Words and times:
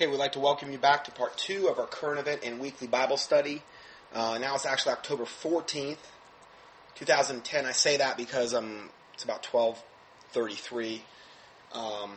Okay, 0.00 0.10
we'd 0.10 0.16
like 0.16 0.32
to 0.32 0.40
welcome 0.40 0.72
you 0.72 0.78
back 0.78 1.04
to 1.04 1.10
part 1.10 1.36
two 1.36 1.68
of 1.68 1.78
our 1.78 1.84
current 1.84 2.18
event 2.18 2.40
and 2.42 2.58
weekly 2.58 2.86
Bible 2.86 3.18
study. 3.18 3.60
Uh, 4.14 4.38
now 4.40 4.54
it's 4.54 4.64
actually 4.64 4.92
October 4.92 5.24
14th, 5.24 5.98
2010. 6.94 7.66
I 7.66 7.72
say 7.72 7.98
that 7.98 8.16
because 8.16 8.54
um, 8.54 8.88
it's 9.12 9.24
about 9.24 9.42
12:33, 9.42 11.00
um, 11.74 12.12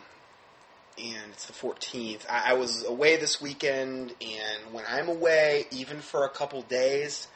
and 0.97 1.33
it's 1.33 1.45
the 1.45 1.51
14th. 1.51 2.21
I, 2.29 2.51
I 2.51 2.53
was 2.53 2.85
away 2.85 3.17
this 3.17 3.41
weekend, 3.41 4.13
and 4.21 4.73
when 4.73 4.85
I'm 4.87 5.09
away, 5.09 5.65
even 5.69 5.99
for 5.99 6.23
a 6.23 6.29
couple 6.29 6.61
days, 6.61 7.27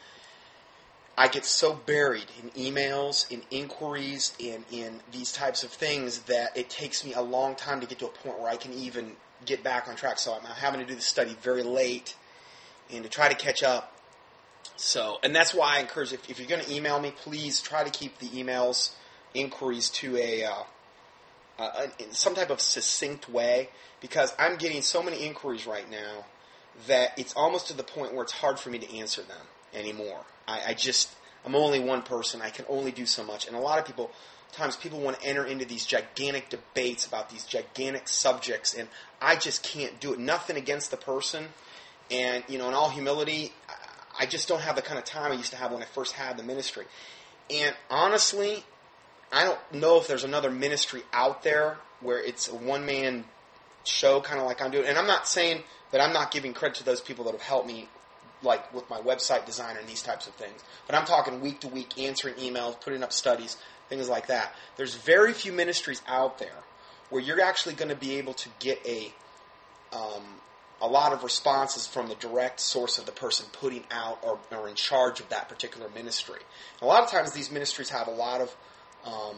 I 1.18 1.28
get 1.28 1.44
so 1.44 1.74
buried 1.74 2.28
in 2.42 2.52
emails, 2.52 3.30
in 3.30 3.42
inquiries, 3.52 4.32
and 4.42 4.64
in 4.72 5.02
these 5.12 5.34
types 5.34 5.64
of 5.64 5.72
things 5.72 6.20
that 6.20 6.56
it 6.56 6.70
takes 6.70 7.04
me 7.04 7.14
a 7.14 7.22
long 7.22 7.56
time 7.56 7.82
to 7.82 7.86
get 7.86 8.00
to 8.00 8.06
a 8.06 8.12
point 8.12 8.40
where 8.40 8.50
I 8.50 8.56
can 8.56 8.72
even 8.72 9.18
get 9.46 9.64
back 9.64 9.88
on 9.88 9.96
track. 9.96 10.20
So 10.20 10.34
I'm 10.34 10.44
having 10.44 10.80
to 10.80 10.86
do 10.86 10.96
the 10.96 11.02
study 11.02 11.36
very 11.42 11.64
late 11.64 12.16
and 12.92 13.04
to 13.04 13.10
try 13.10 13.30
to 13.30 13.36
catch 13.36 13.64
up. 13.64 13.94
So, 14.76 15.18
and 15.24 15.36
that's 15.36 15.54
why 15.54 15.78
I 15.78 15.80
encourage 15.80 16.14
if, 16.14 16.30
if 16.30 16.40
you're 16.40 16.48
going 16.48 16.64
to 16.64 16.72
email 16.72 17.00
me, 17.00 17.12
please 17.12 17.62
try 17.62 17.84
to 17.84 17.90
keep 17.90 18.20
the 18.20 18.28
emails 18.28 18.92
inquiries 19.34 19.90
to 19.90 20.18
a, 20.18 20.44
uh, 20.44 20.64
uh, 21.60 21.88
some 22.12 22.36
type 22.36 22.50
of 22.50 22.62
succinct 22.62 23.28
way 23.28 23.70
because 24.02 24.34
I'm 24.38 24.58
getting 24.58 24.82
so 24.82 25.02
many 25.02 25.26
inquiries 25.26 25.66
right 25.66 25.90
now 25.90 26.26
that 26.88 27.18
it's 27.18 27.34
almost 27.34 27.68
to 27.68 27.74
the 27.74 27.84
point 27.84 28.14
where 28.14 28.24
it's 28.24 28.34
hard 28.34 28.60
for 28.60 28.70
me 28.70 28.78
to 28.78 28.98
answer 28.98 29.24
them 29.24 29.46
anymore. 29.74 30.22
I, 30.48 30.62
I 30.68 30.74
just 30.74 31.10
I'm 31.46 31.56
only 31.56 31.80
one 31.80 32.02
person. 32.02 32.42
I 32.42 32.50
can 32.50 32.66
only 32.70 32.92
do 32.92 33.06
so 33.06 33.24
much, 33.24 33.48
and 33.48 33.56
a 33.56 33.60
lot 33.60 33.80
of 33.80 33.86
people 33.86 34.12
times 34.52 34.76
people 34.76 35.00
want 35.00 35.20
to 35.20 35.26
enter 35.26 35.46
into 35.46 35.66
these 35.66 35.86
gigantic 35.86 36.50
debates 36.50 37.06
about 37.06 37.30
these 37.30 37.46
gigantic 37.46 38.08
subjects, 38.08 38.74
and 38.74 38.88
I 39.22 39.36
just 39.36 39.64
can't 39.64 40.00
do 40.00 40.14
it. 40.14 40.20
Nothing 40.20 40.58
against 40.58 40.92
the 40.92 40.98
person, 40.98 41.48
and 42.10 42.44
you 42.48 42.58
know, 42.58 42.68
in 42.68 42.74
all 42.74 42.90
humility, 42.90 43.54
I 44.20 44.26
just 44.26 44.48
don't 44.48 44.62
have 44.62 44.76
the 44.76 44.82
kind 44.82 44.98
of 44.98 45.06
time 45.06 45.32
I 45.32 45.36
used 45.36 45.52
to 45.52 45.58
have 45.58 45.72
when 45.72 45.82
I 45.82 45.86
first 45.86 46.14
had 46.14 46.38
the 46.38 46.44
ministry. 46.44 46.86
And 47.50 47.76
honestly, 47.90 48.64
I 49.32 49.44
don't 49.44 49.60
know 49.74 49.98
if 49.98 50.08
there's 50.08 50.24
another 50.24 50.52
ministry 50.52 51.04
out 51.14 51.44
there 51.44 51.78
where 52.02 52.22
it's 52.22 52.48
a 52.48 52.56
one 52.56 52.86
man 52.86 53.26
show, 53.84 54.22
kind 54.22 54.40
of 54.40 54.46
like 54.46 54.62
I'm 54.62 54.72
doing. 54.72 54.86
And 54.86 54.98
I'm 54.98 55.08
not 55.08 55.28
saying 55.28 55.64
that 55.92 56.02
I'm 56.02 56.14
not 56.14 56.32
giving 56.32 56.54
credit 56.54 56.78
to 56.78 56.84
those 56.84 57.02
people 57.02 57.26
that 57.26 57.32
have 57.32 57.42
helped 57.42 57.68
me 57.68 57.88
like 58.44 58.74
with 58.74 58.90
my 58.90 59.00
website 59.00 59.46
designer 59.46 59.80
and 59.80 59.88
these 59.88 60.04
types 60.04 60.28
of 60.28 60.34
things. 60.36 60.64
But 60.86 60.96
I'm 60.96 61.06
talking 61.06 61.42
week 61.42 61.62
to 61.62 61.68
week, 61.68 61.98
answering 62.00 62.36
emails, 62.36 62.80
putting 62.80 63.04
up 63.04 63.12
studies, 63.12 63.58
things 63.90 64.10
like 64.10 64.28
that. 64.28 64.54
There's 64.76 64.96
very 64.96 65.34
few 65.34 65.52
ministries 65.52 66.02
out 66.08 66.38
there 66.38 66.64
where 67.10 67.22
you're 67.22 67.42
actually 67.42 67.76
going 67.76 67.90
to 67.90 67.96
be 67.96 68.16
able 68.16 68.34
to 68.34 68.50
get 68.60 68.86
a 68.86 69.14
um, 69.94 70.24
a 70.82 70.88
lot 70.88 71.14
of 71.14 71.24
responses 71.24 71.88
from 71.88 72.08
the 72.08 72.16
direct 72.16 72.60
source 72.60 73.00
of 73.00 73.06
the 73.06 73.12
person 73.12 73.48
putting 73.52 73.84
out 73.90 74.20
or, 74.22 74.38
or 74.52 74.68
in 74.68 74.76
charge 74.76 75.20
of 75.20 75.30
that 75.30 75.50
particular 75.50 75.90
ministry. 75.90 76.40
And 76.80 76.84
a 76.84 76.86
lot 76.86 77.04
of 77.04 77.10
times, 77.10 77.32
these 77.32 77.52
ministries 77.52 77.90
have 77.90 78.08
a 78.08 78.12
lot 78.12 78.42
of 78.42 78.56
um, 79.06 79.38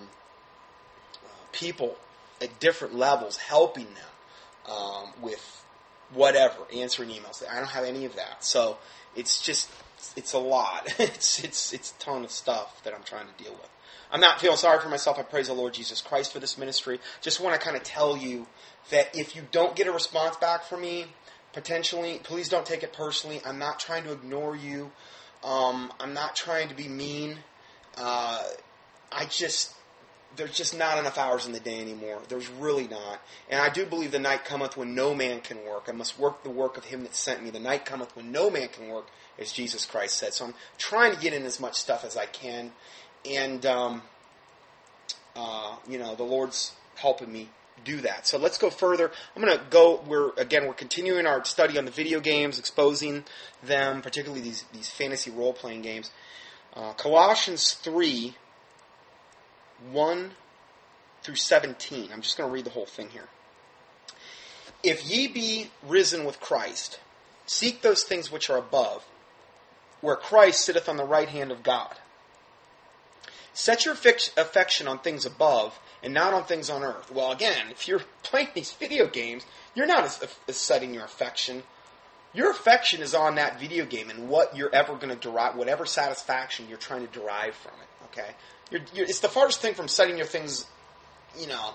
people 1.52 1.96
at 2.42 2.60
different 2.60 2.96
levels 2.96 3.38
helping 3.38 3.86
them 3.86 4.76
um, 4.76 5.14
with 5.22 5.64
whatever, 6.14 6.56
answering 6.76 7.10
emails. 7.10 7.44
I 7.50 7.56
don't 7.56 7.70
have 7.70 7.86
any 7.86 8.06
of 8.06 8.16
that. 8.16 8.44
So 8.44 8.78
it's 9.16 9.42
just, 9.42 9.70
it's 10.16 10.34
a 10.34 10.40
lot. 10.40 10.94
it's, 11.00 11.44
it's, 11.44 11.74
it's 11.74 11.92
a 11.92 12.00
ton 12.00 12.24
of 12.24 12.32
stuff 12.32 12.84
that 12.84 12.94
I'm 12.94 13.04
trying 13.04 13.28
to 13.28 13.44
deal 13.44 13.54
with. 13.54 13.70
I'm 14.12 14.22
not 14.22 14.42
feeling 14.42 14.58
sorry 14.58 14.80
for 14.80 14.90
myself. 14.90 15.20
I 15.20 15.22
praise 15.22 15.48
the 15.48 15.54
Lord 15.54 15.74
Jesus 15.74 16.02
Christ 16.02 16.34
for 16.34 16.40
this 16.40 16.58
ministry. 16.58 17.00
Just 17.22 17.40
want 17.40 17.60
to 17.60 17.64
kind 17.64 17.78
of 17.78 17.84
tell 17.84 18.18
you 18.18 18.48
that 18.90 19.16
if 19.16 19.36
you 19.36 19.44
don't 19.52 19.76
get 19.76 19.88
a 19.88 19.92
response 19.92 20.36
back 20.38 20.64
from 20.64 20.82
me, 20.82 21.06
potentially, 21.54 22.20
please 22.24 22.50
don't 22.50 22.66
take 22.66 22.82
it 22.82 22.92
personally. 22.92 23.40
I'm 23.46 23.60
not 23.60 23.80
trying 23.80 24.04
to 24.06 24.12
ignore 24.12 24.56
you. 24.56 24.92
Um, 25.44 25.94
I'm 26.00 26.14
not 26.14 26.36
trying 26.36 26.70
to 26.70 26.76
be 26.76 26.88
mean. 26.88 27.38
Uh, 27.98 28.44
I 29.12 29.26
just, 29.26 29.74
there's 30.36 30.56
just 30.56 30.78
not 30.78 30.98
enough 30.98 31.18
hours 31.18 31.46
in 31.46 31.52
the 31.52 31.60
day 31.60 31.82
anymore. 31.82 32.20
There's 32.30 32.50
really 32.50 32.88
not. 32.88 33.22
And 33.50 33.62
I 33.62 33.70
do 33.70 33.86
believe 33.86 34.12
the 34.12 34.20
night 34.20 34.46
cometh 34.46 34.78
when 34.78 34.96
no 34.96 35.14
man 35.14 35.42
can 35.42 35.58
work. 35.66 35.86
I 35.88 35.92
must 35.92 36.20
work 36.20 36.44
the 36.44 36.50
work 36.50 36.78
of 36.78 36.86
him 36.86 37.04
that 37.04 37.16
sent 37.16 37.44
me. 37.44 37.50
The 37.50 37.60
night 37.60 37.86
cometh 37.86 38.16
when 38.16 38.32
no 38.32 38.50
man 38.50 38.70
can 38.70 38.90
work, 38.90 39.08
as 39.38 39.52
Jesus 39.52 39.86
Christ 39.86 40.18
said. 40.18 40.34
So 40.34 40.46
I'm 40.46 40.54
trying 40.78 41.14
to 41.14 41.20
get 41.20 41.34
in 41.34 41.44
as 41.44 41.60
much 41.60 41.76
stuff 41.76 42.06
as 42.06 42.16
I 42.16 42.26
can. 42.26 42.72
And, 43.30 43.66
um, 43.66 44.02
uh, 45.36 45.76
you 45.88 45.98
know, 45.98 46.16
the 46.16 46.24
Lord's 46.24 46.74
helping 46.96 47.32
me 47.32 47.50
do 47.84 48.02
that. 48.02 48.28
So 48.28 48.38
let's 48.38 48.58
go 48.58 48.70
further. 48.70 49.12
I'm 49.36 49.42
going 49.42 49.58
to 49.58 49.64
go. 49.70 50.02
We're 50.06 50.32
again 50.34 50.68
we're 50.68 50.74
continuing 50.74 51.26
our 51.26 51.44
study 51.46 51.78
on 51.78 51.86
the 51.86 51.92
video 51.92 52.20
games, 52.20 52.60
exposing 52.60 53.24
them, 53.64 54.02
particularly 54.02 54.42
these 54.42 54.66
these 54.74 54.90
fantasy 54.90 55.32
role 55.32 55.54
playing 55.54 55.82
games. 55.82 56.12
Uh, 56.74 56.94
Colossians 56.94 57.74
three 57.74 58.36
1 59.92 60.32
through 61.24 61.36
17. 61.36 62.10
I'm 62.12 62.22
just 62.22 62.38
going 62.38 62.50
to 62.50 62.54
read 62.54 62.66
the 62.66 62.72
whole 62.72 62.86
thing 62.86 63.10
here. 63.10 63.28
If 64.84 65.10
ye 65.10 65.28
be 65.28 65.72
risen 65.86 66.26
with 66.26 66.40
Christ, 66.40 67.00
seek 67.46 67.82
those 67.82 68.04
things 68.04 68.32
which 68.32 68.50
are 68.50 68.58
above, 68.58 69.06
where 70.02 70.16
Christ 70.16 70.64
sitteth 70.64 70.88
on 70.88 70.98
the 70.98 71.04
right 71.04 71.28
hand 71.28 71.52
of 71.52 71.64
God. 71.64 71.96
Set 73.54 73.84
your 73.84 73.94
affection 73.94 74.88
on 74.88 75.00
things 75.00 75.26
above 75.26 75.78
and 76.02 76.14
not 76.14 76.34
on 76.34 76.46
things 76.46 76.70
on 76.70 76.84
earth. 76.84 77.12
Well, 77.12 77.32
again, 77.32 77.68
if 77.70 77.88
you're 77.88 78.02
playing 78.24 78.50
these 78.54 78.72
video 78.72 79.08
games, 79.08 79.46
you're 79.76 79.86
not 79.86 80.06
as, 80.06 80.38
as 80.48 80.56
setting 80.56 80.94
your 80.94 81.04
affection. 81.04 81.64
Your 82.34 82.52
affection 82.52 83.02
is 83.02 83.14
on 83.14 83.36
that 83.36 83.60
video 83.60 83.86
game 83.86 84.10
and 84.10 84.30
what 84.30 84.56
you're 84.56 84.74
ever 84.74 84.96
going 84.96 85.10
to 85.10 85.16
derive, 85.16 85.56
whatever 85.56 85.86
satisfaction 85.86 86.68
you're 86.70 86.78
trying 86.78 87.06
to 87.06 87.12
derive 87.12 87.56
from 87.56 87.74
it. 87.82 87.89
Okay, 88.12 88.30
you're, 88.72 88.82
you're, 88.94 89.06
it's 89.06 89.20
the 89.20 89.30
farthest 89.30 89.62
thing 89.62 89.74
from 89.74 89.88
setting 89.88 90.18
your 90.18 90.26
things, 90.26 90.66
you 91.38 91.48
know, 91.48 91.74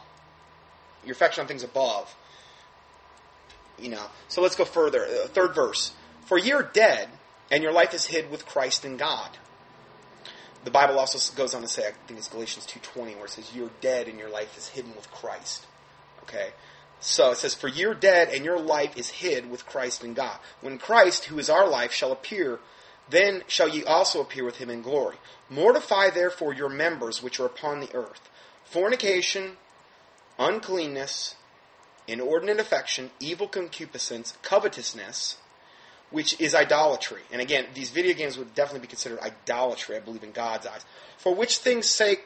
your 1.05 1.13
affection 1.13 1.43
on 1.43 1.49
things 1.49 1.63
above. 1.63 2.15
You 3.79 3.91
know, 3.91 4.07
so 4.29 4.41
let's 4.41 4.57
go 4.57 4.65
further. 4.65 5.05
Uh, 5.05 5.27
third 5.29 5.55
verse: 5.55 5.93
For 6.27 6.39
you're 6.39 6.63
dead, 6.63 7.09
and 7.51 7.63
your 7.63 7.73
life 7.73 7.95
is 7.95 8.07
hid 8.07 8.31
with 8.31 8.47
Christ 8.47 8.85
in 8.85 8.97
God. 8.97 9.31
The 10.65 10.71
Bible 10.71 10.99
also 10.99 11.35
goes 11.37 11.55
on 11.55 11.61
to 11.61 11.69
say, 11.69 11.89
I 11.89 11.93
think 12.07 12.19
it's 12.19 12.29
Galatians 12.29 12.67
two 12.67 12.81
twenty, 12.81 13.15
where 13.15 13.27
it 13.27 13.31
says, 13.31 13.55
"You're 13.55 13.71
dead, 13.81 14.09
and 14.09 14.19
your 14.19 14.31
life 14.31 14.57
is 14.57 14.69
hidden 14.69 14.95
with 14.97 15.11
Christ." 15.11 15.67
Okay. 16.23 16.51
So 17.01 17.33
it 17.33 17.39
says, 17.39 17.55
For 17.55 17.69
you're 17.69 17.95
dead, 17.95 18.31
and 18.31 18.47
your 18.47 18.59
life 18.59 18.97
is 18.97 19.11
hid 19.11 19.51
with 19.51 19.67
Christ 19.67 20.03
in 20.03 20.15
God. 20.15 20.39
When 20.63 20.79
Christ, 20.79 21.27
who 21.27 21.39
is 21.39 21.51
our 21.51 21.69
life, 21.69 21.93
shall 21.93 22.13
appear, 22.13 22.61
then 23.09 23.43
shall 23.47 23.69
ye 23.69 23.85
also 23.85 24.21
appear 24.21 24.45
with 24.45 24.57
him 24.57 24.71
in 24.71 24.83
glory. 24.83 25.17
Mortify 25.51 26.11
therefore 26.11 26.55
your 26.55 26.69
members 26.69 27.23
which 27.23 27.39
are 27.39 27.47
upon 27.47 27.81
the 27.81 27.95
earth 27.95 28.29
fornication, 28.65 29.57
uncleanness, 30.39 31.37
inordinate 32.09 32.59
affection, 32.59 33.11
evil 33.21 33.47
concupiscence, 33.47 34.37
covetousness, 34.43 35.37
which 36.11 36.41
is 36.41 36.55
idolatry. 36.55 37.21
And 37.31 37.41
again, 37.41 37.67
these 37.75 37.91
video 37.91 38.15
games 38.15 38.39
would 38.39 38.55
definitely 38.55 38.81
be 38.81 38.89
considered 38.89 39.21
idolatry, 39.21 39.97
I 39.97 40.01
believe, 40.01 40.23
in 40.23 40.33
God's 40.33 40.67
eyes. 40.67 40.85
For 41.19 41.35
which 41.35 41.59
things 41.59 41.87
sake 41.87 42.25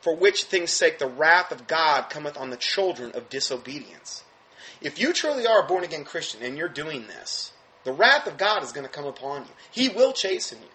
for 0.00 0.14
which 0.14 0.44
things 0.44 0.70
sake 0.70 1.00
the 1.00 1.08
wrath 1.08 1.50
of 1.50 1.66
God 1.66 2.08
cometh 2.08 2.36
on 2.38 2.50
the 2.50 2.56
children 2.56 3.10
of 3.12 3.28
disobedience. 3.28 4.22
If 4.80 5.00
you 5.00 5.12
truly 5.12 5.44
are 5.44 5.64
a 5.64 5.66
born 5.66 5.82
again 5.82 6.04
Christian 6.04 6.40
and 6.42 6.56
you're 6.56 6.68
doing 6.68 7.08
this, 7.08 7.52
the 7.88 7.94
wrath 7.94 8.26
of 8.26 8.36
God 8.36 8.62
is 8.62 8.72
going 8.72 8.86
to 8.86 8.92
come 8.92 9.06
upon 9.06 9.44
you. 9.44 9.50
He 9.70 9.88
will 9.88 10.12
chasten 10.12 10.58
you. 10.60 10.68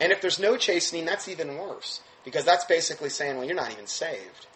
And 0.00 0.12
if 0.12 0.20
there's 0.20 0.38
no 0.38 0.56
chastening, 0.56 1.04
that's 1.04 1.26
even 1.26 1.58
worse. 1.58 2.00
Because 2.24 2.44
that's 2.44 2.64
basically 2.64 3.08
saying, 3.08 3.36
well, 3.36 3.44
you're 3.44 3.56
not 3.56 3.72
even 3.72 3.88
saved. 3.88 4.46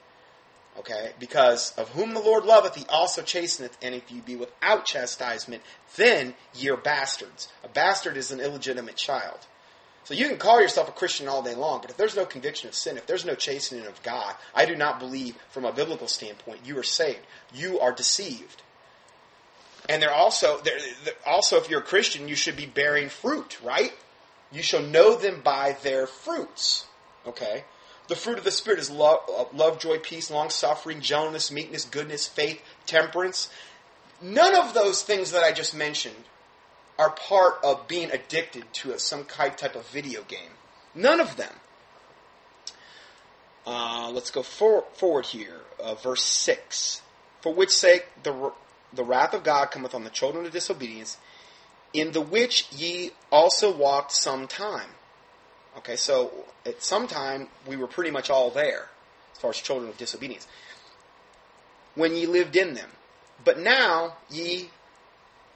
Okay? 0.79 1.15
Because 1.19 1.73
of 1.73 1.89
whom 1.89 2.15
the 2.15 2.21
Lord 2.21 2.45
loveth, 2.45 2.77
he 2.77 2.87
also 2.89 3.23
chasteneth. 3.23 3.77
And 3.83 3.93
if 3.93 4.13
you 4.13 4.23
be 4.23 4.37
without 4.37 4.85
chastisement, 4.85 5.65
then 5.97 6.35
ye 6.55 6.71
are 6.71 6.77
bastards. 6.77 7.49
A 7.65 7.69
bastard 7.69 8.17
is 8.17 8.31
an 8.31 8.39
illegitimate 8.39 8.95
child. 8.95 9.41
So 10.05 10.15
you 10.15 10.29
can 10.29 10.39
call 10.39 10.61
yourself 10.61 10.89
a 10.89 10.93
Christian 10.93 11.27
all 11.27 11.43
day 11.43 11.57
long, 11.57 11.81
but 11.81 11.91
if 11.91 11.97
there's 11.97 12.15
no 12.15 12.25
conviction 12.25 12.69
of 12.69 12.77
sin, 12.77 12.97
if 12.97 13.09
there's 13.09 13.25
no 13.25 13.35
chastening 13.35 13.87
of 13.87 14.01
God, 14.05 14.37
I 14.55 14.65
do 14.65 14.77
not 14.77 15.01
believe 15.01 15.35
from 15.51 15.65
a 15.65 15.73
biblical 15.73 16.07
standpoint 16.07 16.61
you 16.65 16.79
are 16.79 16.85
saved. 16.85 17.27
You 17.53 17.81
are 17.81 17.91
deceived. 17.91 18.63
And 19.89 20.03
they're 20.03 20.13
also, 20.13 20.59
they're, 20.59 20.79
they're 21.05 21.15
also, 21.25 21.57
if 21.57 21.71
you're 21.71 21.81
a 21.81 21.85
Christian, 21.85 22.29
you 22.29 22.35
should 22.35 22.57
be 22.57 22.67
bearing 22.67 23.09
fruit, 23.09 23.59
right? 23.63 23.93
You 24.51 24.63
shall 24.63 24.83
know 24.83 25.17
them 25.17 25.41
by 25.43 25.77
their 25.83 26.07
fruits. 26.07 26.87
Okay? 27.27 27.65
The 28.09 28.17
fruit 28.17 28.39
of 28.39 28.45
the 28.45 28.51
Spirit 28.51 28.79
is 28.79 28.91
love, 28.91 29.21
love 29.53 29.79
joy, 29.79 29.99
peace, 29.99 30.31
long 30.31 30.51
suffering, 30.51 31.01
gentleness, 31.01 31.51
meekness, 31.51 31.85
goodness, 31.85 32.27
faith, 32.27 32.61
temperance. 32.87 33.49
None 34.21 34.55
of 34.55 34.75
those 34.75 35.03
things 35.03 35.33
that 35.33 35.43
I 35.43 35.53
just 35.53 35.75
mentioned 35.75 36.25
are 36.99 37.11
part 37.11 37.59
of 37.63 37.89
being 37.89 38.11
addicted 38.11 38.73
to 38.73 38.93
a, 38.93 38.99
some 38.99 39.25
type 39.25 39.75
of 39.75 39.87
video 39.89 40.23
game. 40.23 40.51
None 40.95 41.21
of 41.21 41.37
them. 41.37 41.53
Uh, 43.67 44.11
let's 44.13 44.31
go 44.31 44.43
for, 44.43 44.85
forward 44.95 45.27
here. 45.27 45.61
Uh, 45.83 45.95
verse 45.95 46.23
6. 46.23 47.03
For 47.41 47.53
which 47.53 47.71
sake 47.71 48.07
the 48.23 48.53
the 48.97 49.05
wrath 49.05 49.35
of 49.35 49.45
God 49.45 49.71
cometh 49.71 49.95
on 49.95 50.05
the 50.05 50.11
children 50.11 50.45
of 50.47 50.53
disobedience, 50.53 51.19
in 51.93 52.13
the 52.13 52.21
which 52.21 52.71
ye 52.73 53.13
also 53.31 53.75
walked 53.75 54.13
some 54.13 54.47
time. 54.47 54.91
Okay, 55.79 55.97
so 55.97 56.33
at 56.65 56.83
some 56.83 57.07
time 57.07 57.49
we 57.67 57.77
were 57.77 57.87
pretty 57.87 58.11
much 58.11 58.31
all 58.31 58.51
there 58.51 58.89
as 59.33 59.41
far 59.41 59.51
as 59.51 59.57
children 59.57 59.89
of 59.89 59.97
disobedience. 59.99 60.47
When 61.95 62.15
ye 62.15 62.27
lived 62.27 62.57
in 62.57 62.75
them. 62.75 62.91
But 63.45 63.59
now 63.59 64.17
ye 64.31 64.71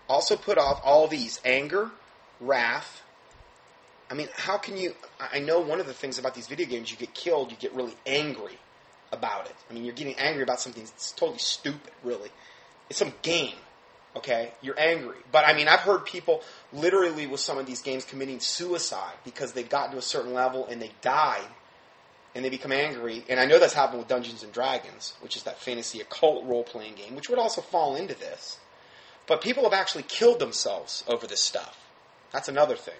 also 0.08 0.36
put 0.36 0.58
off 0.58 0.80
all 0.84 1.08
these 1.08 1.40
anger, 1.44 1.90
wrath. 2.40 3.02
I 4.10 4.14
mean, 4.14 4.28
how 4.34 4.58
can 4.58 4.76
you? 4.76 4.94
I 5.18 5.38
know 5.38 5.60
one 5.60 5.80
of 5.80 5.86
the 5.86 5.94
things 5.94 6.18
about 6.18 6.34
these 6.34 6.46
video 6.46 6.66
games, 6.66 6.90
you 6.90 6.96
get 6.96 7.14
killed, 7.14 7.50
you 7.50 7.56
get 7.56 7.74
really 7.74 7.94
angry 8.06 8.58
about 9.12 9.46
it. 9.46 9.54
I 9.68 9.74
mean, 9.74 9.84
you're 9.84 9.94
getting 9.94 10.16
angry 10.18 10.42
about 10.42 10.60
something 10.60 10.82
that's 10.82 11.12
totally 11.12 11.38
stupid, 11.38 11.92
really. 12.02 12.30
It's 12.90 12.98
some 12.98 13.14
game, 13.22 13.54
okay? 14.16 14.52
You're 14.60 14.78
angry. 14.78 15.16
But 15.32 15.46
I 15.46 15.54
mean, 15.54 15.68
I've 15.68 15.80
heard 15.80 16.04
people 16.04 16.42
literally 16.72 17.26
with 17.28 17.40
some 17.40 17.56
of 17.56 17.64
these 17.64 17.80
games 17.80 18.04
committing 18.04 18.40
suicide 18.40 19.14
because 19.24 19.52
they've 19.52 19.68
gotten 19.68 19.92
to 19.92 19.98
a 19.98 20.02
certain 20.02 20.34
level 20.34 20.66
and 20.66 20.82
they 20.82 20.90
died 21.00 21.46
and 22.34 22.44
they 22.44 22.50
become 22.50 22.72
angry. 22.72 23.24
And 23.28 23.40
I 23.40 23.46
know 23.46 23.58
that's 23.58 23.74
happened 23.74 24.00
with 24.00 24.08
Dungeons 24.08 24.42
and 24.42 24.52
Dragons, 24.52 25.14
which 25.20 25.36
is 25.36 25.44
that 25.44 25.60
fantasy 25.60 26.00
occult 26.00 26.44
role 26.44 26.64
playing 26.64 26.96
game, 26.96 27.14
which 27.14 27.30
would 27.30 27.38
also 27.38 27.60
fall 27.60 27.94
into 27.94 28.14
this. 28.14 28.58
But 29.26 29.40
people 29.40 29.62
have 29.62 29.72
actually 29.72 30.04
killed 30.04 30.40
themselves 30.40 31.04
over 31.06 31.26
this 31.26 31.40
stuff. 31.40 31.78
That's 32.32 32.48
another 32.48 32.76
thing. 32.76 32.94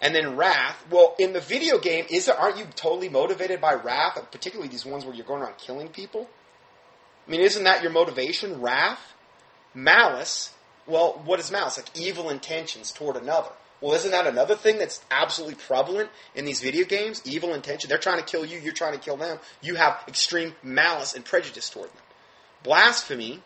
And 0.00 0.14
then 0.14 0.36
wrath. 0.36 0.84
Well, 0.90 1.14
in 1.18 1.34
the 1.34 1.40
video 1.40 1.78
game, 1.78 2.06
is 2.10 2.26
there, 2.26 2.36
aren't 2.36 2.58
you 2.58 2.64
totally 2.74 3.08
motivated 3.08 3.60
by 3.60 3.74
wrath, 3.74 4.18
particularly 4.32 4.70
these 4.70 4.86
ones 4.86 5.04
where 5.04 5.14
you're 5.14 5.26
going 5.26 5.42
around 5.42 5.58
killing 5.58 5.88
people? 5.88 6.28
I 7.26 7.30
mean, 7.30 7.40
isn't 7.40 7.64
that 7.64 7.82
your 7.82 7.92
motivation? 7.92 8.60
Wrath, 8.60 9.14
malice. 9.74 10.52
Well, 10.86 11.22
what 11.24 11.38
is 11.40 11.50
malice? 11.50 11.78
Like 11.78 11.96
evil 11.96 12.30
intentions 12.30 12.92
toward 12.92 13.16
another. 13.16 13.50
Well, 13.80 13.94
isn't 13.94 14.10
that 14.12 14.26
another 14.26 14.54
thing 14.54 14.78
that's 14.78 15.02
absolutely 15.10 15.56
prevalent 15.56 16.08
in 16.34 16.44
these 16.44 16.60
video 16.60 16.86
games? 16.86 17.20
Evil 17.24 17.52
intention. 17.52 17.88
They're 17.88 17.98
trying 17.98 18.18
to 18.18 18.24
kill 18.24 18.44
you. 18.44 18.58
You're 18.58 18.72
trying 18.72 18.92
to 18.92 18.98
kill 18.98 19.16
them. 19.16 19.38
You 19.60 19.74
have 19.74 20.04
extreme 20.06 20.54
malice 20.62 21.14
and 21.14 21.24
prejudice 21.24 21.68
toward 21.68 21.88
them. 21.88 22.02
Blasphemy. 22.62 23.42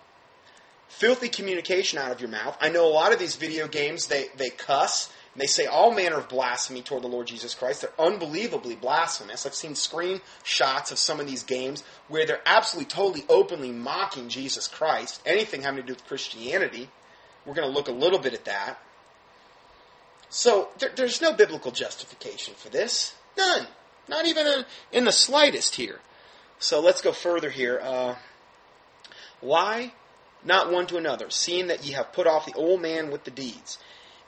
Filthy 0.88 1.28
communication 1.28 1.98
out 1.98 2.12
of 2.12 2.20
your 2.20 2.30
mouth. 2.30 2.56
I 2.60 2.68
know 2.68 2.86
a 2.86 2.92
lot 2.92 3.12
of 3.12 3.18
these 3.18 3.36
video 3.36 3.66
games, 3.66 4.06
they, 4.06 4.26
they 4.36 4.50
cuss 4.50 5.10
and 5.36 5.42
they 5.42 5.46
say 5.46 5.66
all 5.66 5.92
manner 5.92 6.16
of 6.16 6.30
blasphemy 6.30 6.80
toward 6.80 7.02
the 7.02 7.08
Lord 7.08 7.26
Jesus 7.26 7.54
Christ. 7.54 7.82
They're 7.82 7.90
unbelievably 7.98 8.76
blasphemous. 8.76 9.44
I've 9.44 9.54
seen 9.54 9.72
screenshots 9.72 10.90
of 10.90 10.98
some 10.98 11.20
of 11.20 11.26
these 11.26 11.42
games 11.42 11.84
where 12.08 12.24
they're 12.24 12.40
absolutely, 12.46 12.88
totally, 12.88 13.22
openly 13.28 13.70
mocking 13.70 14.30
Jesus 14.30 14.66
Christ. 14.66 15.20
Anything 15.26 15.60
having 15.60 15.82
to 15.82 15.86
do 15.86 15.92
with 15.92 16.06
Christianity. 16.06 16.88
We're 17.44 17.52
going 17.52 17.68
to 17.68 17.74
look 17.74 17.88
a 17.88 17.92
little 17.92 18.18
bit 18.18 18.32
at 18.32 18.46
that. 18.46 18.78
So 20.30 20.70
there, 20.78 20.92
there's 20.96 21.20
no 21.20 21.34
biblical 21.34 21.70
justification 21.70 22.54
for 22.56 22.70
this. 22.70 23.14
None. 23.36 23.66
Not 24.08 24.24
even 24.24 24.46
a, 24.46 24.64
in 24.90 25.04
the 25.04 25.12
slightest 25.12 25.74
here. 25.74 26.00
So 26.58 26.80
let's 26.80 27.02
go 27.02 27.12
further 27.12 27.50
here. 27.50 27.78
Uh, 27.82 28.14
lie 29.42 29.92
not 30.42 30.72
one 30.72 30.86
to 30.86 30.96
another, 30.96 31.28
seeing 31.28 31.66
that 31.66 31.84
ye 31.84 31.92
have 31.92 32.14
put 32.14 32.26
off 32.26 32.46
the 32.46 32.54
old 32.54 32.80
man 32.80 33.10
with 33.10 33.24
the 33.24 33.30
deeds 33.30 33.76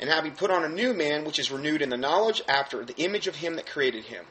and 0.01 0.09
having 0.09 0.33
put 0.33 0.51
on 0.51 0.65
a 0.65 0.69
new 0.69 0.95
man, 0.95 1.25
which 1.25 1.39
is 1.39 1.51
renewed 1.51 1.83
in 1.83 1.91
the 1.91 1.97
knowledge 1.97 2.43
after 2.49 2.85
the 2.85 2.97
image 2.97 3.27
of 3.27 3.37
him 3.37 3.57
that 3.57 3.67
created 3.67 4.05
him, 4.05 4.25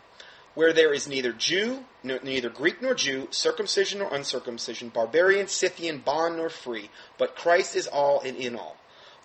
where 0.54 0.74
there 0.74 0.94
is 0.94 1.08
neither 1.08 1.34
Jew, 1.34 1.84
neither 2.04 2.50
Greek 2.50 2.82
nor 2.82 2.94
Jew, 2.94 3.28
circumcision 3.32 4.00
nor 4.00 4.14
uncircumcision, 4.14 4.90
barbarian, 4.90 5.48
Scythian, 5.48 6.00
bond 6.00 6.38
nor 6.38 6.50
free, 6.50 6.90
but 7.18 7.36
Christ 7.36 7.76
is 7.76 7.88
all 7.88 8.22
and 8.22 8.38
in 8.38 8.56
all. 8.56 8.78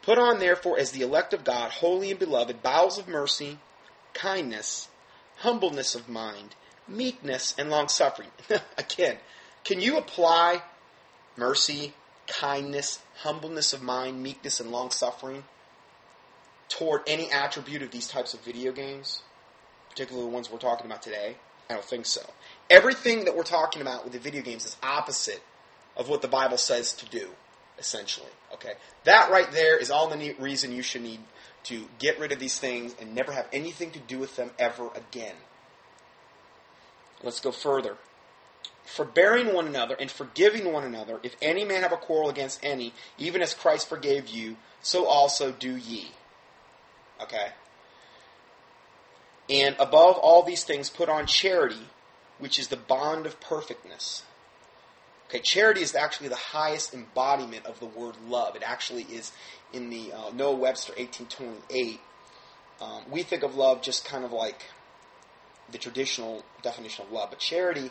Put 0.03 0.19
on 0.19 0.41
therefore 0.41 0.79
as 0.79 0.91
the 0.91 1.03
elect 1.03 1.33
of 1.33 1.45
God, 1.45 1.71
holy 1.71 2.11
and 2.11 2.19
beloved, 2.19 2.63
bowels 2.63 2.99
of 2.99 3.07
mercy, 3.07 3.59
kindness, 4.15 4.89
humbleness 5.39 5.95
of 5.95 6.09
mind, 6.09 6.57
meekness, 6.89 7.55
and 7.57 7.71
long 7.71 7.89
suffering. 7.89 8.31
Again, 8.79 9.17
can 9.65 9.81
you 9.81 9.97
apply 9.97 10.63
mercy, 11.37 11.95
kindness, 12.27 13.01
humbleness 13.19 13.73
of 13.73 13.81
mind, 13.81 14.23
meekness, 14.23 14.59
and 14.59 14.73
long 14.73 14.91
suffering 14.91 15.45
toward 16.73 17.03
any 17.07 17.31
attribute 17.31 17.83
of 17.83 17.91
these 17.91 18.09
types 18.09 18.33
of 18.33 18.41
video 18.41 18.73
games, 18.73 19.23
particularly 19.91 20.27
the 20.27 20.35
ones 20.35 20.51
we're 20.51 20.59
talking 20.59 20.87
about 20.87 21.03
today? 21.03 21.37
I 21.69 21.75
don't 21.75 21.85
think 21.85 22.07
so. 22.07 22.23
Everything 22.71 23.27
that 23.27 23.37
we're 23.37 23.43
talking 23.43 23.83
about 23.83 24.05
with 24.05 24.15
the 24.15 24.19
video 24.19 24.41
games 24.41 24.65
is 24.65 24.77
opposite 24.83 25.43
of 25.99 26.09
what 26.09 26.23
the 26.23 26.29
Bible 26.29 26.57
says 26.57 26.95
to 26.95 27.07
do, 27.07 27.29
essentially. 27.79 28.31
Okay? 28.55 28.73
That 29.05 29.31
right 29.31 29.53
there 29.53 29.77
is 29.77 29.91
all 29.91 30.09
the 30.09 30.35
reason 30.39 30.73
you 30.73 30.83
should 30.83 31.03
need 31.03 31.21
to 31.65 31.85
get 31.99 32.19
rid 32.19 32.33
of 32.33 32.39
these 32.41 32.59
things 32.59 32.95
and 32.99 33.15
never 33.15 33.33
have 33.33 33.49
anything 33.53 33.91
to 33.91 33.99
do 33.99 34.19
with 34.19 34.37
them 34.37 34.51
ever 34.59 34.89
again. 34.95 35.35
Let's 37.23 37.41
go 37.41 37.53
further. 37.53 37.97
Forbearing 38.85 39.55
one 39.55 39.67
another 39.67 39.95
and 40.01 40.11
forgiving 40.11 40.73
one 40.73 40.85
another, 40.85 41.21
if 41.23 41.37
any 41.43 41.67
man 41.67 41.83
have 41.83 41.93
a 41.93 41.97
quarrel 41.99 42.31
against 42.31 42.61
any, 42.65 42.95
even 43.19 43.43
as 43.43 43.53
Christ 43.53 43.89
forgave 43.89 44.29
you, 44.29 44.57
so 44.81 45.05
also 45.07 45.53
do 45.53 45.77
ye. 45.77 46.13
Okay? 47.23 47.49
And 49.51 49.77
above 49.79 50.17
all 50.17 50.43
these 50.43 50.65
things, 50.65 50.89
put 50.89 51.09
on 51.09 51.27
charity, 51.27 51.89
which 52.39 52.59
is 52.59 52.69
the 52.69 52.77
bond 52.77 53.27
of 53.27 53.41
perfectness. 53.41 54.23
Okay, 55.29 55.41
charity 55.41 55.81
is 55.81 55.95
actually 55.95 56.29
the 56.29 56.37
highest 56.37 56.93
embodiment 56.95 57.67
of 57.67 57.81
the 57.81 57.87
word 57.87 58.17
love. 58.29 58.55
It 58.55 58.63
actually 58.65 59.05
is 59.05 59.33
in 59.73 59.91
the 59.91 60.13
uh, 60.13 60.31
Noah 60.35 60.57
Webster 60.57 60.93
1828. 60.93 62.01
Um, 62.81 63.03
we 63.11 63.23
think 63.23 63.43
of 63.43 63.57
love 63.57 63.81
just 63.83 64.05
kind 64.05 64.25
of 64.25 64.33
like 64.33 64.67
the 65.71 65.79
traditional 65.79 66.45
definition 66.63 67.07
of 67.07 67.13
love, 67.13 67.31
but 67.31 67.39
charity 67.39 67.91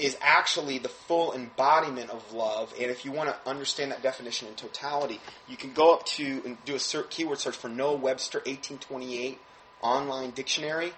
is 0.00 0.16
actually 0.20 0.78
the 0.78 0.88
full 0.88 1.34
embodiment 1.34 2.10
of 2.10 2.32
love. 2.32 2.72
And 2.80 2.90
if 2.90 3.04
you 3.04 3.12
want 3.12 3.28
to 3.28 3.48
understand 3.48 3.92
that 3.92 4.02
definition 4.02 4.48
in 4.48 4.54
totality, 4.54 5.20
you 5.46 5.56
can 5.56 5.72
go 5.72 5.94
up 5.94 6.06
to 6.06 6.42
and 6.44 6.56
do 6.64 6.74
a 6.74 6.78
search, 6.78 7.10
keyword 7.10 7.38
search 7.38 7.56
for 7.56 7.68
Noah 7.68 7.96
Webster 7.96 8.38
1828 8.38 9.38
online 9.82 10.30
dictionary 10.30 10.92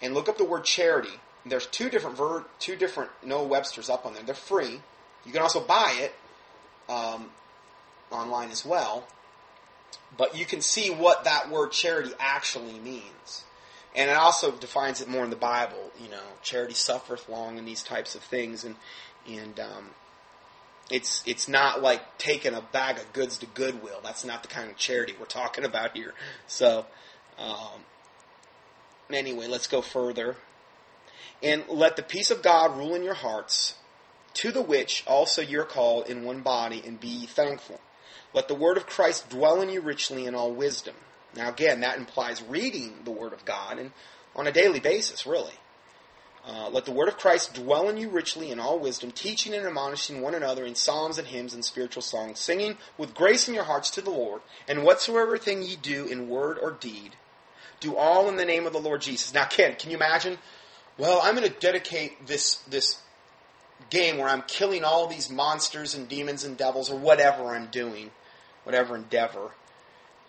and 0.00 0.14
look 0.14 0.28
up 0.28 0.38
the 0.38 0.44
word 0.44 0.64
charity. 0.64 1.20
There's 1.44 1.66
two 1.66 1.90
different 1.90 2.16
ver- 2.16 2.44
two 2.58 2.76
different 2.76 3.10
Noah 3.24 3.48
Websters 3.48 3.90
up 3.90 4.06
on 4.06 4.14
there. 4.14 4.22
They're 4.22 4.34
free. 4.34 4.80
You 5.24 5.32
can 5.32 5.42
also 5.42 5.60
buy 5.60 5.94
it 6.00 6.14
um, 6.92 7.30
online 8.10 8.50
as 8.50 8.64
well. 8.64 9.06
But 10.16 10.36
you 10.36 10.44
can 10.44 10.60
see 10.60 10.90
what 10.90 11.24
that 11.24 11.50
word 11.50 11.72
charity 11.72 12.12
actually 12.18 12.78
means. 12.78 13.44
And 13.94 14.10
it 14.10 14.16
also 14.16 14.52
defines 14.52 15.00
it 15.00 15.08
more 15.08 15.24
in 15.24 15.30
the 15.30 15.36
Bible. 15.36 15.90
You 16.02 16.10
know, 16.10 16.22
charity 16.42 16.74
suffereth 16.74 17.28
long 17.28 17.58
and 17.58 17.68
these 17.68 17.82
types 17.82 18.14
of 18.14 18.22
things, 18.22 18.64
and 18.64 18.76
and 19.28 19.60
um, 19.60 19.90
it's 20.90 21.22
it's 21.26 21.46
not 21.46 21.82
like 21.82 22.18
taking 22.18 22.54
a 22.54 22.62
bag 22.62 22.96
of 22.96 23.12
goods 23.12 23.38
to 23.38 23.46
Goodwill. 23.46 24.00
That's 24.02 24.24
not 24.24 24.42
the 24.42 24.48
kind 24.48 24.70
of 24.70 24.76
charity 24.76 25.14
we're 25.18 25.26
talking 25.26 25.64
about 25.64 25.96
here. 25.96 26.14
So, 26.46 26.86
um, 27.38 27.84
anyway, 29.10 29.46
let's 29.46 29.66
go 29.66 29.82
further. 29.82 30.36
And 31.42 31.64
let 31.68 31.96
the 31.96 32.02
peace 32.02 32.30
of 32.30 32.40
God 32.40 32.76
rule 32.76 32.94
in 32.94 33.02
your 33.02 33.14
hearts, 33.14 33.74
to 34.34 34.52
the 34.52 34.62
which 34.62 35.02
also 35.06 35.42
you're 35.42 35.64
called 35.64 36.06
in 36.06 36.24
one 36.24 36.40
body, 36.40 36.82
and 36.86 36.98
be 37.00 37.26
thankful. 37.26 37.80
Let 38.32 38.48
the 38.48 38.54
word 38.54 38.76
of 38.76 38.86
Christ 38.86 39.28
dwell 39.28 39.60
in 39.60 39.68
you 39.68 39.80
richly 39.80 40.24
in 40.24 40.34
all 40.34 40.52
wisdom 40.52 40.94
now, 41.34 41.48
again, 41.48 41.80
that 41.80 41.98
implies 41.98 42.42
reading 42.42 42.94
the 43.04 43.10
Word 43.10 43.32
of 43.32 43.44
God 43.44 43.78
and 43.78 43.92
on 44.34 44.46
a 44.46 44.52
daily 44.52 44.80
basis, 44.80 45.26
really. 45.26 45.54
Uh, 46.44 46.68
let 46.70 46.84
the 46.84 46.92
word 46.92 47.06
of 47.06 47.16
Christ 47.16 47.54
dwell 47.54 47.88
in 47.88 47.96
you 47.96 48.08
richly 48.08 48.50
in 48.50 48.58
all 48.58 48.78
wisdom, 48.78 49.12
teaching 49.12 49.54
and 49.54 49.64
admonishing 49.64 50.20
one 50.20 50.34
another 50.34 50.64
in 50.64 50.74
psalms 50.74 51.16
and 51.16 51.28
hymns 51.28 51.54
and 51.54 51.64
spiritual 51.64 52.02
songs, 52.02 52.40
singing 52.40 52.76
with 52.98 53.14
grace 53.14 53.46
in 53.46 53.54
your 53.54 53.62
hearts 53.62 53.90
to 53.90 54.00
the 54.00 54.10
Lord. 54.10 54.42
And 54.66 54.82
whatsoever 54.82 55.38
thing 55.38 55.62
ye 55.62 55.76
do 55.76 56.06
in 56.06 56.28
word 56.28 56.58
or 56.60 56.72
deed, 56.72 57.14
do 57.78 57.96
all 57.96 58.28
in 58.28 58.36
the 58.38 58.44
name 58.44 58.66
of 58.66 58.72
the 58.72 58.80
Lord 58.80 59.02
Jesus. 59.02 59.32
Now, 59.32 59.44
Ken, 59.44 59.76
can 59.76 59.90
you 59.90 59.96
imagine? 59.96 60.38
Well, 60.98 61.20
I'm 61.22 61.36
going 61.36 61.48
to 61.48 61.60
dedicate 61.60 62.26
this 62.26 62.56
this 62.68 63.00
game 63.90 64.18
where 64.18 64.28
I'm 64.28 64.42
killing 64.42 64.82
all 64.82 65.06
these 65.06 65.30
monsters 65.30 65.94
and 65.94 66.08
demons 66.08 66.42
and 66.42 66.56
devils 66.56 66.90
or 66.90 66.98
whatever 66.98 67.54
I'm 67.54 67.66
doing, 67.66 68.10
whatever 68.64 68.96
endeavor 68.96 69.52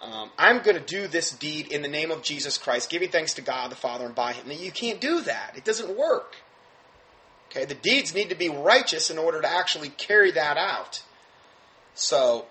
um, 0.04 0.30
I'm 0.38 0.62
going 0.64 0.76
to 0.76 0.84
do 0.84 1.08
this 1.08 1.32
deed 1.32 1.72
in 1.72 1.82
the 1.82 1.88
name 1.88 2.12
of 2.12 2.22
Jesus 2.24 2.58
Christ, 2.58 2.90
giving 2.90 3.10
thanks 3.10 3.36
to 3.36 3.42
God 3.42 3.72
the 3.72 3.76
Father 3.76 4.06
and 4.06 4.14
by 4.14 4.34
Him. 4.34 4.50
Now, 4.50 4.56
you 4.56 4.72
can't 4.72 5.00
do 5.00 5.22
that. 5.22 5.54
It 5.56 5.64
doesn't 5.64 5.98
work. 5.98 6.36
Okay, 7.50 7.66
the 7.66 7.76
deeds 7.76 8.14
need 8.14 8.30
to 8.30 8.36
be 8.36 8.50
righteous 8.50 9.10
in 9.10 9.18
order 9.18 9.42
to 9.42 9.48
actually 9.48 9.90
carry 9.90 10.32
that 10.32 10.58
out. 10.58 11.04
So, 11.94 12.46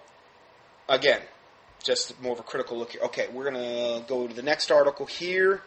again, 0.89 1.21
just 1.83 2.21
more 2.23 2.33
of 2.33 2.41
a 2.41 2.45
critical 2.45 2.79
look 2.79 2.93
here. 2.93 3.03
Okay, 3.03 3.27
we're 3.33 3.51
going 3.51 3.63
to 3.63 4.05
go 4.09 4.27
to 4.27 4.33
the 4.33 4.43
next 4.43 4.71
article 4.71 5.05
here. 5.05 5.63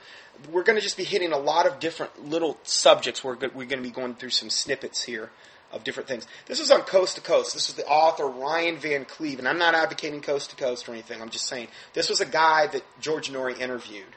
We're 0.52 0.64
going 0.64 0.78
to 0.78 0.82
just 0.82 0.98
be 0.98 1.04
hitting 1.04 1.34
a 1.34 1.38
lot 1.38 1.68
of 1.68 1.80
different 1.80 2.30
little 2.30 2.58
subjects. 2.64 3.24
We're, 3.24 3.36
we're 3.36 3.66
going 3.66 3.70
to 3.70 3.82
be 3.82 3.92
going 3.92 4.16
through 4.16 4.32
some 4.32 4.50
snippets 4.50 5.04
here 5.04 5.30
of 5.72 5.84
different 5.84 6.08
things. 6.08 6.28
This 6.46 6.60
was 6.60 6.72
on 6.72 6.82
Coast 6.82 7.16
to 7.16 7.22
Coast. 7.22 7.54
This 7.54 7.68
was 7.68 7.76
the 7.76 7.86
author 7.86 8.28
Ryan 8.28 8.78
Van 8.78 9.06
Cleve, 9.06 9.40
and 9.40 9.48
I'm 9.48 9.60
not 9.60 9.76
advocating 9.76 10.22
Coast 10.22 10.52
to 10.52 10.56
Coast 10.56 10.88
or 10.88 10.94
anything. 10.94 11.22
I'm 11.22 11.30
just 11.30 11.48
saying 11.48 11.68
this 11.94 12.10
was 12.10 12.22
a 12.22 12.26
guy 12.26 12.68
that 12.68 12.84
George 13.02 13.32
Noory 13.32 13.60
interviewed. 13.60 14.16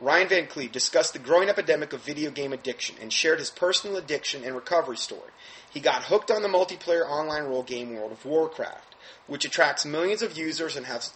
Ryan 0.00 0.28
Van 0.28 0.46
Cleve 0.48 0.72
discussed 0.72 1.12
the 1.12 1.20
growing 1.20 1.48
epidemic 1.48 1.92
of 1.92 2.02
video 2.02 2.30
game 2.30 2.52
addiction 2.52 2.96
and 3.00 3.12
shared 3.12 3.38
his 3.38 3.50
personal 3.50 3.96
addiction 3.96 4.42
and 4.42 4.54
recovery 4.54 4.96
story. 4.96 5.30
He 5.70 5.78
got 5.78 6.04
hooked 6.04 6.30
on 6.30 6.42
the 6.42 6.48
multiplayer 6.48 7.08
online 7.08 7.44
role 7.44 7.62
game 7.62 7.94
World 7.94 8.12
of 8.12 8.24
Warcraft, 8.24 8.96
which 9.28 9.44
attracts 9.44 9.86
millions 9.86 10.22
of 10.22 10.36
users 10.36 10.76
and 10.76 10.86
has 10.86 11.12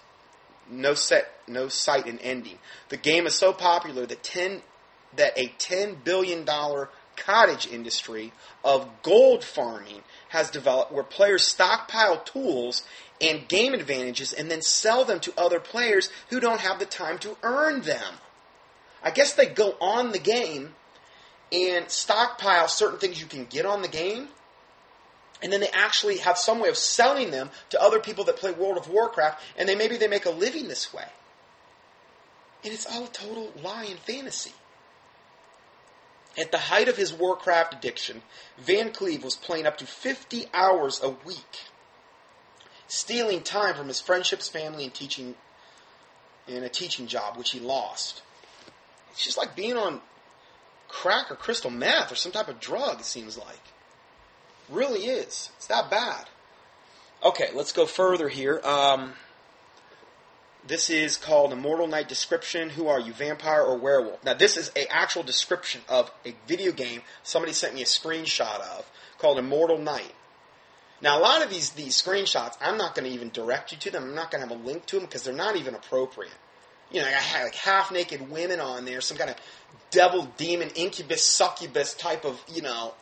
no 0.71 0.95
set, 0.95 1.29
no 1.49 1.69
sight 1.69 2.07
and 2.07 2.21
ending. 2.23 2.59
The 2.89 2.97
game 2.97 3.27
is 3.27 3.35
so 3.35 3.53
popular 3.53 4.07
that 4.07 4.23
ten 4.23 4.63
that 5.17 5.37
a 5.37 5.49
ten 5.59 5.97
billion 6.05 6.45
dollar 6.45 6.89
cottage 7.17 7.67
industry 7.67 8.33
of 8.65 8.89
gold 9.03 9.45
farming 9.45 10.03
has 10.29 10.51
developed 10.51 10.93
where 10.93 11.05
players 11.05 11.45
stockpile 11.45 12.19
tools 12.21 12.83
and 13.21 13.49
game 13.49 13.75
advantages 13.75 14.33
and 14.33 14.51
then 14.51 14.63
sell 14.63 15.05
them 15.05 15.21
to 15.21 15.33
other 15.39 15.61
players 15.61 16.11
who 16.29 16.41
don't 16.41 16.61
have 16.61 16.79
the 16.79 16.87
time 16.87 17.19
to 17.19 17.37
earn 17.43 17.83
them. 17.83 18.15
I 19.03 19.11
guess 19.11 19.35
they 19.35 19.47
go 19.47 19.77
on 19.81 20.13
the 20.13 20.19
game 20.19 20.75
and 21.53 21.91
stockpile 21.91 22.69
certain 22.69 22.99
things 22.99 23.21
you 23.21 23.27
can 23.27 23.45
get 23.45 23.65
on 23.65 23.83
the 23.83 23.89
game, 23.89 24.29
and 25.43 25.53
then 25.53 25.61
they 25.61 25.69
actually 25.73 26.19
have 26.19 26.39
some 26.39 26.59
way 26.59 26.69
of 26.69 26.77
selling 26.77 27.31
them 27.31 27.51
to 27.71 27.81
other 27.81 28.01
people 28.01 28.25
that 28.25 28.37
play 28.37 28.51
World 28.53 28.79
of 28.79 28.89
Warcraft, 28.89 29.41
and 29.57 29.69
they 29.69 29.77
maybe 29.77 29.97
they 29.97 30.09
make 30.09 30.27
a 30.27 30.31
living 30.31 30.69
this 30.69 30.93
way. 30.93 31.05
And 32.65 32.73
it's 32.73 32.87
all 32.87 33.05
a 33.05 33.09
total 33.09 33.53
lie 33.63 33.85
and 33.85 33.99
fantasy. 34.01 34.53
At 36.39 36.53
the 36.53 36.59
height 36.59 36.89
of 36.89 36.97
his 36.97 37.13
Warcraft 37.13 37.75
addiction, 37.75 38.23
Van 38.59 38.93
Cleve 38.93 39.25
was 39.25 39.37
playing 39.37 39.67
up 39.67 39.79
to 39.79 39.87
50 39.87 40.47
hours 40.53 41.01
a 41.03 41.11
week, 41.11 41.65
stealing 42.89 43.43
time 43.43 43.75
from 43.75 43.89
his 43.89 44.01
friendships, 44.01 44.49
family, 44.49 44.85
and 44.85 44.95
teaching 44.95 45.35
in 46.47 46.63
a 46.63 46.69
teaching 46.69 47.07
job, 47.07 47.37
which 47.37 47.51
he 47.51 47.61
lost. 47.61 48.23
It's 49.13 49.25
just 49.25 49.39
like 49.39 49.57
being 49.57 49.77
on 49.77 50.01
crack 50.89 51.31
or 51.31 51.37
crystal 51.37 51.71
meth 51.71 52.13
or 52.13 52.17
some 52.17 52.33
type 52.33 52.49
of 52.49 52.61
drug, 52.61 53.01
it 53.01 53.07
seems 53.07 53.39
like. 53.39 53.61
Really 54.69 55.07
is. 55.07 55.51
It's 55.57 55.67
that 55.69 55.91
bad. 55.91 56.27
Okay, 57.25 57.49
let's 57.55 57.73
go 57.73 57.87
further 57.87 58.29
here. 58.29 58.61
Um, 58.63 59.15
this 60.67 60.91
is 60.91 61.17
called 61.17 61.53
Immortal 61.53 61.87
Night 61.87 62.09
Description. 62.09 62.71
Who 62.71 62.89
are 62.89 63.01
you, 63.01 63.13
vampire 63.13 63.63
or 63.63 63.77
werewolf? 63.77 64.25
Now, 64.25 64.35
this 64.35 64.57
is 64.57 64.71
a 64.77 64.93
actual 64.93 65.23
description 65.23 65.83
of 65.89 66.11
a 66.25 66.35
video 66.47 66.73
game 66.73 67.03
somebody 67.23 67.53
sent 67.53 67.75
me 67.75 67.83
a 67.83 67.87
screenshot 67.87 68.61
of 68.61 68.91
called 69.19 69.39
Immortal 69.39 69.79
Night. 69.79 70.15
Now, 71.01 71.19
a 71.19 71.21
lot 71.21 71.43
of 71.45 71.51
these 71.51 71.71
these 71.71 72.01
screenshots, 72.01 72.57
I'm 72.61 72.79
not 72.79 72.95
going 72.95 73.07
to 73.07 73.15
even 73.15 73.31
direct 73.31 73.73
you 73.73 73.79
to 73.79 73.91
them. 73.91 74.05
I'm 74.05 74.15
not 74.15 74.31
going 74.31 74.43
to 74.43 74.49
have 74.49 74.59
a 74.59 74.67
link 74.67 74.87
to 74.87 74.97
them 74.97 75.05
because 75.05 75.23
they're 75.23 75.35
not 75.35 75.57
even 75.57 75.75
appropriate. 75.75 76.33
You 76.91 77.01
know, 77.01 77.07
I 77.07 77.11
had 77.11 77.45
like 77.45 77.55
half 77.55 77.93
naked 77.93 78.31
women 78.31 78.61
on 78.61 78.85
there, 78.85 79.01
some 79.01 79.17
kind 79.17 79.31
of 79.31 79.37
devil, 79.91 80.33
demon, 80.37 80.71
incubus, 80.75 81.27
succubus 81.27 81.95
type 81.95 82.25
of, 82.25 82.43
you 82.53 82.63
know, 82.63 82.95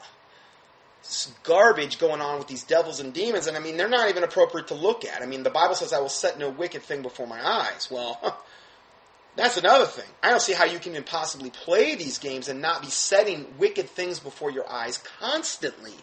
garbage 1.43 1.99
going 1.99 2.21
on 2.21 2.39
with 2.39 2.49
these 2.49 2.65
devils 2.65 3.01
and 3.01 3.13
demons, 3.13 3.47
and 3.47 3.57
I 3.57 3.61
mean, 3.61 3.77
they're 3.77 3.89
not 3.89 4.09
even 4.09 4.25
appropriate 4.25 4.69
to 4.69 4.75
look 4.75 5.05
at. 5.05 5.23
I 5.23 5.27
mean, 5.27 5.43
the 5.43 5.51
Bible 5.51 5.75
says, 5.75 5.93
I 5.93 5.99
will 5.99 6.09
set 6.09 6.39
no 6.39 6.49
wicked 6.51 6.83
thing 6.83 7.03
before 7.03 7.27
my 7.27 7.47
eyes. 7.47 7.89
Well, 7.91 8.43
that's 9.37 9.57
another 9.57 9.87
thing. 9.87 10.09
I 10.23 10.31
don't 10.31 10.41
see 10.41 10.55
how 10.55 10.65
you 10.65 10.79
can 10.79 11.01
possibly 11.05 11.51
play 11.51 11.95
these 11.95 12.19
games 12.19 12.49
and 12.49 12.63
not 12.63 12.83
be 12.83 12.89
setting 12.89 13.47
wicked 13.59 13.91
things 13.91 14.19
before 14.19 14.51
your 14.51 14.69
eyes 14.71 15.03
constantly. 15.21 15.95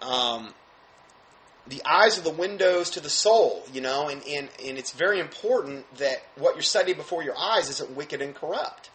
Um, 0.00 0.54
the 1.66 1.82
eyes 1.84 2.18
are 2.18 2.22
the 2.22 2.30
windows 2.30 2.90
to 2.90 3.00
the 3.00 3.10
soul, 3.10 3.64
you 3.72 3.80
know, 3.80 4.08
and, 4.08 4.22
and, 4.26 4.48
and 4.64 4.78
it's 4.78 4.92
very 4.92 5.20
important 5.20 5.92
that 5.98 6.22
what 6.36 6.54
you're 6.54 6.62
setting 6.62 6.96
before 6.96 7.22
your 7.22 7.38
eyes 7.38 7.70
isn't 7.70 7.90
wicked 7.90 8.20
and 8.20 8.34
corrupt. 8.34 8.90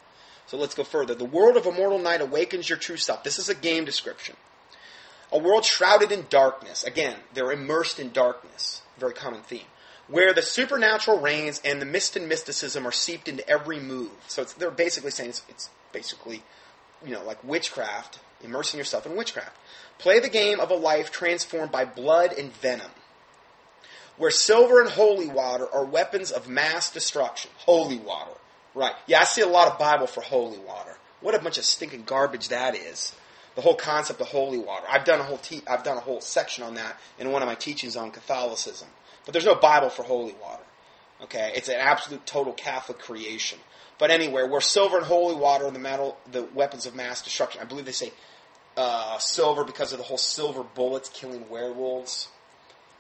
So 0.48 0.58
let's 0.58 0.76
go 0.76 0.84
further. 0.84 1.14
The 1.14 1.26
world 1.26 1.58
of 1.58 1.66
Immortal 1.66 2.00
Night 2.00 2.22
awakens 2.22 2.70
your 2.70 2.78
true 2.78 2.98
self. 2.98 3.24
This 3.24 3.38
is 3.38 3.50
a 3.50 3.56
game 3.56 3.86
description. 3.86 4.36
A 5.32 5.38
world 5.38 5.66
shrouded 5.66 6.12
in 6.12 6.26
darkness. 6.30 6.86
Again, 6.86 7.18
they're 7.34 7.52
immersed 7.52 8.00
in 8.00 8.12
darkness. 8.12 8.82
Very 8.98 9.14
common 9.14 9.42
theme. 9.42 9.66
Where 10.08 10.34
the 10.34 10.42
supernatural 10.42 11.20
reigns 11.20 11.62
and 11.66 11.82
the 11.82 11.86
mist 11.86 12.16
and 12.16 12.30
mysticism 12.30 12.88
are 12.88 12.94
seeped 12.94 13.28
into 13.28 13.48
every 13.48 13.78
move. 13.78 14.12
So 14.28 14.46
they're 14.46 14.72
basically 14.72 15.12
saying 15.12 15.32
it's, 15.32 15.44
it's 15.50 15.70
basically, 15.92 16.44
you 17.06 17.12
know, 17.12 17.24
like 17.26 17.44
witchcraft, 17.44 18.20
immersing 18.42 18.78
yourself 18.78 19.06
in 19.06 19.18
witchcraft. 19.18 19.56
Play 19.98 20.22
the 20.22 20.30
game 20.30 20.62
of 20.62 20.72
a 20.72 20.76
life 20.76 21.12
transformed 21.12 21.74
by 21.74 21.84
blood 21.84 22.32
and 22.32 22.54
venom. 22.54 22.92
Where 24.16 24.32
silver 24.32 24.82
and 24.82 24.90
holy 24.90 25.28
water 25.28 25.68
are 25.74 25.84
weapons 25.84 26.32
of 26.32 26.48
mass 26.48 26.90
destruction. 26.90 27.52
Holy 27.58 27.98
water. 27.98 28.32
Right. 28.78 28.94
Yeah, 29.08 29.22
I 29.22 29.24
see 29.24 29.42
a 29.42 29.48
lot 29.48 29.72
of 29.72 29.80
Bible 29.80 30.06
for 30.06 30.22
holy 30.22 30.60
water. 30.60 30.96
What 31.20 31.34
a 31.34 31.40
bunch 31.40 31.58
of 31.58 31.66
stinking 31.66 32.04
garbage 32.04 32.50
that 32.50 32.76
is. 32.76 33.16
The 33.56 33.62
whole 33.62 33.74
concept 33.74 34.22
of 34.22 34.28
holy 34.28 34.60
water. 34.60 34.86
I've 34.88 35.04
done 35.04 35.20
a 35.20 35.24
whole 35.24 35.40
te- 35.40 35.64
I've 35.68 35.84
done 35.84 35.98
a 35.98 36.02
whole 36.02 36.22
section 36.22 36.64
on 36.64 36.76
that 36.76 37.00
in 37.18 37.32
one 37.32 37.42
of 37.42 37.48
my 37.48 37.56
teachings 37.56 37.96
on 37.96 38.12
Catholicism. 38.12 38.88
But 39.26 39.34
there's 39.34 39.48
no 39.48 39.56
Bible 39.56 39.90
for 39.90 40.04
holy 40.04 40.36
water. 40.40 40.62
Okay, 41.24 41.54
it's 41.56 41.70
an 41.70 41.78
absolute 41.80 42.24
total 42.28 42.54
Catholic 42.54 43.00
creation. 43.00 43.58
But 43.98 44.12
anywhere 44.12 44.46
where 44.46 44.62
silver 44.62 44.98
and 44.98 45.08
holy 45.08 45.34
water 45.34 45.66
are 45.66 45.72
the 45.72 45.80
metal, 45.80 46.20
the 46.32 46.44
weapons 46.44 46.86
of 46.86 46.94
mass 46.94 47.24
destruction. 47.24 47.60
I 47.60 47.66
believe 47.66 47.86
they 47.86 47.92
say 47.92 48.14
uh, 48.78 49.18
silver 49.18 49.64
because 49.64 49.92
of 49.92 49.98
the 49.98 50.04
whole 50.04 50.20
silver 50.20 50.62
bullets 50.62 51.10
killing 51.10 51.50
werewolves. 51.50 52.28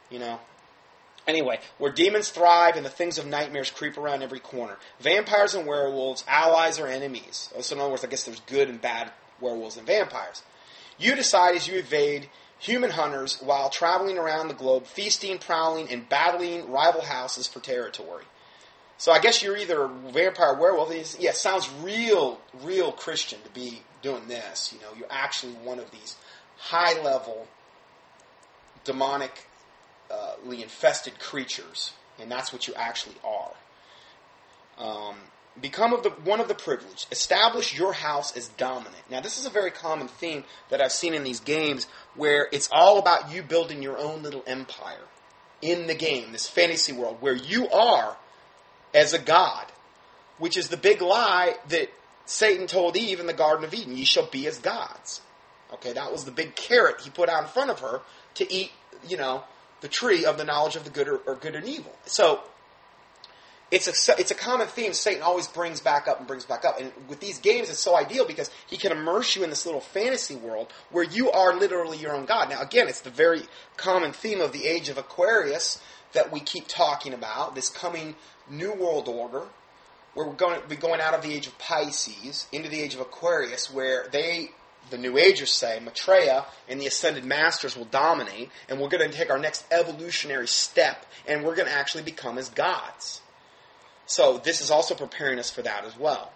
You 0.09 0.17
know, 0.17 0.39
Anyway, 1.27 1.59
where 1.77 1.91
demons 1.91 2.29
thrive 2.29 2.77
and 2.77 2.85
the 2.85 2.89
things 2.89 3.17
of 3.17 3.27
nightmares 3.27 3.69
creep 3.69 3.97
around 3.97 4.23
every 4.23 4.39
corner. 4.39 4.77
Vampires 5.01 5.55
and 5.55 5.67
werewolves, 5.67 6.23
allies 6.25 6.79
or 6.79 6.87
enemies. 6.87 7.49
Oh, 7.55 7.61
so 7.61 7.75
in 7.75 7.81
other 7.81 7.91
words, 7.91 8.05
I 8.05 8.07
guess 8.07 8.23
there's 8.23 8.39
good 8.41 8.69
and 8.69 8.81
bad 8.81 9.11
werewolves 9.41 9.75
and 9.75 9.85
vampires. 9.85 10.41
You 10.97 11.15
decide 11.15 11.55
as 11.55 11.67
you 11.67 11.77
evade 11.77 12.29
human 12.59 12.91
hunters 12.91 13.39
while 13.41 13.69
traveling 13.69 14.17
around 14.17 14.47
the 14.47 14.53
globe, 14.53 14.87
feasting, 14.87 15.37
prowling, 15.37 15.91
and 15.91 16.07
battling 16.07 16.71
rival 16.71 17.01
houses 17.01 17.45
for 17.45 17.59
territory. 17.59 18.23
So 18.97 19.11
I 19.11 19.19
guess 19.19 19.43
you're 19.43 19.57
either 19.57 19.83
a 19.83 19.87
vampire 19.87 20.53
or 20.53 20.59
werewolf. 20.59 21.19
Yeah, 21.19 21.33
sounds 21.33 21.69
real, 21.81 22.39
real 22.63 22.91
Christian 22.91 23.39
to 23.43 23.49
be 23.49 23.81
doing 24.01 24.27
this. 24.27 24.73
You 24.73 24.79
know, 24.79 24.93
you're 24.97 25.11
actually 25.11 25.53
one 25.53 25.77
of 25.77 25.91
these 25.91 26.15
high 26.57 26.99
level 27.03 27.47
demonic 28.85 29.47
uh, 30.11 30.35
infested 30.51 31.19
creatures, 31.19 31.91
and 32.19 32.31
that's 32.31 32.51
what 32.51 32.67
you 32.67 32.73
actually 32.75 33.15
are. 33.23 33.53
Um, 34.77 35.15
become 35.61 35.93
of 35.93 36.03
the 36.03 36.09
one 36.09 36.39
of 36.39 36.47
the 36.47 36.55
privileged. 36.55 37.07
Establish 37.11 37.77
your 37.77 37.93
house 37.93 38.35
as 38.35 38.47
dominant. 38.49 39.03
Now, 39.09 39.21
this 39.21 39.37
is 39.37 39.45
a 39.45 39.49
very 39.49 39.71
common 39.71 40.07
theme 40.07 40.43
that 40.69 40.81
I've 40.81 40.91
seen 40.91 41.13
in 41.13 41.23
these 41.23 41.39
games, 41.39 41.87
where 42.15 42.47
it's 42.51 42.69
all 42.71 42.99
about 42.99 43.31
you 43.31 43.41
building 43.41 43.81
your 43.81 43.97
own 43.97 44.23
little 44.23 44.43
empire 44.47 45.05
in 45.61 45.87
the 45.87 45.95
game, 45.95 46.31
this 46.31 46.47
fantasy 46.47 46.93
world, 46.93 47.17
where 47.19 47.35
you 47.35 47.67
are 47.69 48.17
as 48.93 49.13
a 49.13 49.19
god, 49.19 49.65
which 50.37 50.55
is 50.55 50.69
the 50.69 50.77
big 50.77 51.01
lie 51.01 51.55
that 51.69 51.89
Satan 52.25 52.67
told 52.67 52.95
Eve 52.95 53.19
in 53.19 53.27
the 53.27 53.33
Garden 53.33 53.65
of 53.65 53.73
Eden: 53.73 53.97
"Ye 53.97 54.05
shall 54.05 54.27
be 54.27 54.47
as 54.47 54.59
gods." 54.59 55.21
Okay, 55.73 55.91
that 55.93 56.11
was 56.11 56.23
the 56.23 56.31
big 56.31 56.55
carrot 56.55 57.01
he 57.01 57.09
put 57.09 57.29
out 57.29 57.43
in 57.43 57.49
front 57.49 57.69
of 57.69 57.79
her 57.79 58.01
to 58.35 58.53
eat. 58.53 58.71
You 59.07 59.17
know, 59.17 59.43
the 59.81 59.87
tree 59.87 60.25
of 60.25 60.37
the 60.37 60.43
knowledge 60.43 60.75
of 60.75 60.83
the 60.83 60.89
good 60.89 61.07
or, 61.07 61.17
or 61.27 61.35
good 61.35 61.55
and 61.55 61.67
evil. 61.67 61.93
So 62.05 62.41
it's 63.69 63.87
a 63.87 64.15
it's 64.17 64.31
a 64.31 64.35
common 64.35 64.67
theme 64.67 64.93
Satan 64.93 65.21
always 65.21 65.47
brings 65.47 65.81
back 65.81 66.07
up 66.07 66.19
and 66.19 66.27
brings 66.27 66.45
back 66.45 66.63
up. 66.63 66.79
And 66.79 66.91
with 67.09 67.19
these 67.19 67.39
games, 67.39 67.69
it's 67.69 67.79
so 67.79 67.97
ideal 67.97 68.25
because 68.25 68.49
he 68.67 68.77
can 68.77 68.91
immerse 68.91 69.35
you 69.35 69.43
in 69.43 69.49
this 69.49 69.65
little 69.65 69.81
fantasy 69.81 70.35
world 70.35 70.71
where 70.89 71.03
you 71.03 71.31
are 71.31 71.53
literally 71.53 71.97
your 71.97 72.15
own 72.15 72.25
god. 72.25 72.49
Now, 72.49 72.61
again, 72.61 72.87
it's 72.87 73.01
the 73.01 73.09
very 73.09 73.41
common 73.75 74.13
theme 74.13 74.39
of 74.39 74.53
the 74.53 74.65
age 74.67 74.87
of 74.89 74.97
Aquarius 74.97 75.81
that 76.13 76.31
we 76.31 76.39
keep 76.39 76.67
talking 76.67 77.13
about. 77.13 77.55
This 77.55 77.69
coming 77.69 78.15
new 78.49 78.73
world 78.73 79.09
order, 79.09 79.43
where 80.13 80.25
we're 80.25 80.33
going 80.33 80.61
to 80.61 80.67
be 80.67 80.77
going 80.77 81.01
out 81.01 81.13
of 81.13 81.21
the 81.21 81.33
age 81.33 81.47
of 81.47 81.57
Pisces 81.59 82.47
into 82.53 82.69
the 82.69 82.79
age 82.79 82.95
of 82.95 83.01
Aquarius, 83.01 83.71
where 83.71 84.07
they 84.11 84.51
the 84.89 84.97
New 84.97 85.17
Agers 85.17 85.51
say, 85.51 85.79
Maitreya 85.79 86.45
and 86.67 86.79
the 86.79 86.87
Ascended 86.87 87.25
Masters 87.25 87.75
will 87.75 87.85
dominate, 87.85 88.49
and 88.69 88.79
we're 88.79 88.89
going 88.89 89.09
to 89.09 89.15
take 89.15 89.29
our 89.29 89.39
next 89.39 89.65
evolutionary 89.71 90.47
step, 90.47 91.05
and 91.27 91.43
we're 91.43 91.55
going 91.55 91.67
to 91.67 91.73
actually 91.73 92.03
become 92.03 92.37
as 92.37 92.49
gods. 92.49 93.21
So 94.05 94.37
this 94.37 94.61
is 94.61 94.71
also 94.71 94.95
preparing 94.95 95.39
us 95.39 95.51
for 95.51 95.61
that 95.61 95.85
as 95.85 95.97
well. 95.97 96.31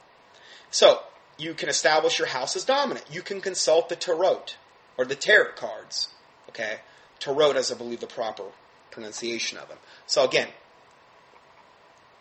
So 0.69 0.99
you 1.37 1.53
can 1.53 1.69
establish 1.69 2.19
your 2.19 2.27
house 2.27 2.55
as 2.55 2.65
dominant. 2.65 3.05
You 3.11 3.21
can 3.21 3.41
consult 3.41 3.89
the 3.89 3.95
tarot 3.95 4.43
or 4.97 5.05
the 5.05 5.15
tarot 5.15 5.53
cards. 5.55 6.09
Okay, 6.49 6.79
tarot 7.19 7.53
is, 7.53 7.71
I 7.71 7.75
believe, 7.75 8.01
the 8.01 8.07
proper 8.07 8.43
pronunciation 8.91 9.57
of 9.57 9.69
them. 9.69 9.77
So 10.05 10.25
again, 10.25 10.49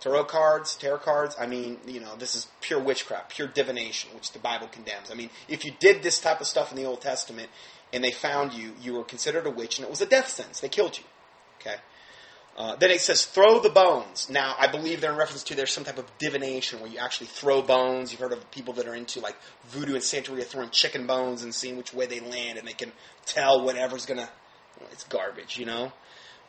tarot 0.00 0.25
cards, 0.25 0.76
tarot 0.76 0.99
cards. 0.99 1.37
I 1.38 1.47
mean, 1.47 1.78
you 1.87 2.00
know, 2.00 2.16
this 2.16 2.35
is 2.35 2.49
pure 2.61 2.80
witchcraft, 2.80 3.30
pure 3.30 3.49
divination, 3.49 4.11
which 4.14 4.33
the 4.33 4.38
Bible 4.38 4.69
condemns. 4.69 5.11
I 5.11 5.14
mean, 5.14 5.30
if 5.49 5.64
you 5.64 5.73
did 5.78 6.02
this 6.02 6.19
type 6.19 6.40
of 6.40 6.47
stuff 6.47 6.71
in 6.71 6.76
the 6.76 6.85
Old 6.85 7.00
Testament 7.00 7.49
and 7.92 8.02
they 8.02 8.12
found 8.12 8.52
you, 8.52 8.73
you 8.80 8.95
were 8.95 9.04
considered 9.04 9.47
a 9.47 9.50
witch, 9.50 9.78
and 9.78 9.85
it 9.85 9.90
was 9.90 10.00
a 10.00 10.07
death 10.07 10.28
sentence. 10.28 10.61
They 10.61 10.69
killed 10.69 10.97
you. 10.97 11.04
Okay. 11.61 11.76
Uh, 12.57 12.76
then 12.76 12.90
it 12.90 13.00
says 13.00 13.25
throw 13.25 13.59
the 13.59 13.71
bones. 13.71 14.28
Now, 14.28 14.54
I 14.59 14.66
believe 14.66 15.00
they're 15.00 15.12
in 15.12 15.16
reference 15.16 15.45
to 15.45 15.54
there's 15.54 15.73
some 15.73 15.85
type 15.85 15.99
of 15.99 16.07
divination 16.19 16.80
where 16.80 16.90
you 16.90 16.99
actually 16.99 17.28
throw 17.28 17.62
bones. 17.62 18.12
You've 18.12 18.21
heard 18.21 18.33
of 18.33 18.50
people 18.50 18.75
that 18.75 18.87
are 18.87 18.95
into 18.95 19.21
like 19.21 19.37
voodoo 19.69 19.95
and 19.95 20.02
Santeria 20.02 20.45
throwing 20.45 20.71
chicken 20.71 21.07
bones 21.07 21.42
and 21.42 21.54
seeing 21.54 21.76
which 21.76 21.95
way 21.95 22.07
they 22.07 22.21
land, 22.21 22.59
and 22.59 22.66
they 22.66 22.73
can 22.73 22.92
tell 23.25 23.64
whatever's 23.64 24.04
gonna. 24.04 24.28
It's 24.92 25.04
garbage, 25.04 25.59
you 25.59 25.66
know. 25.66 25.92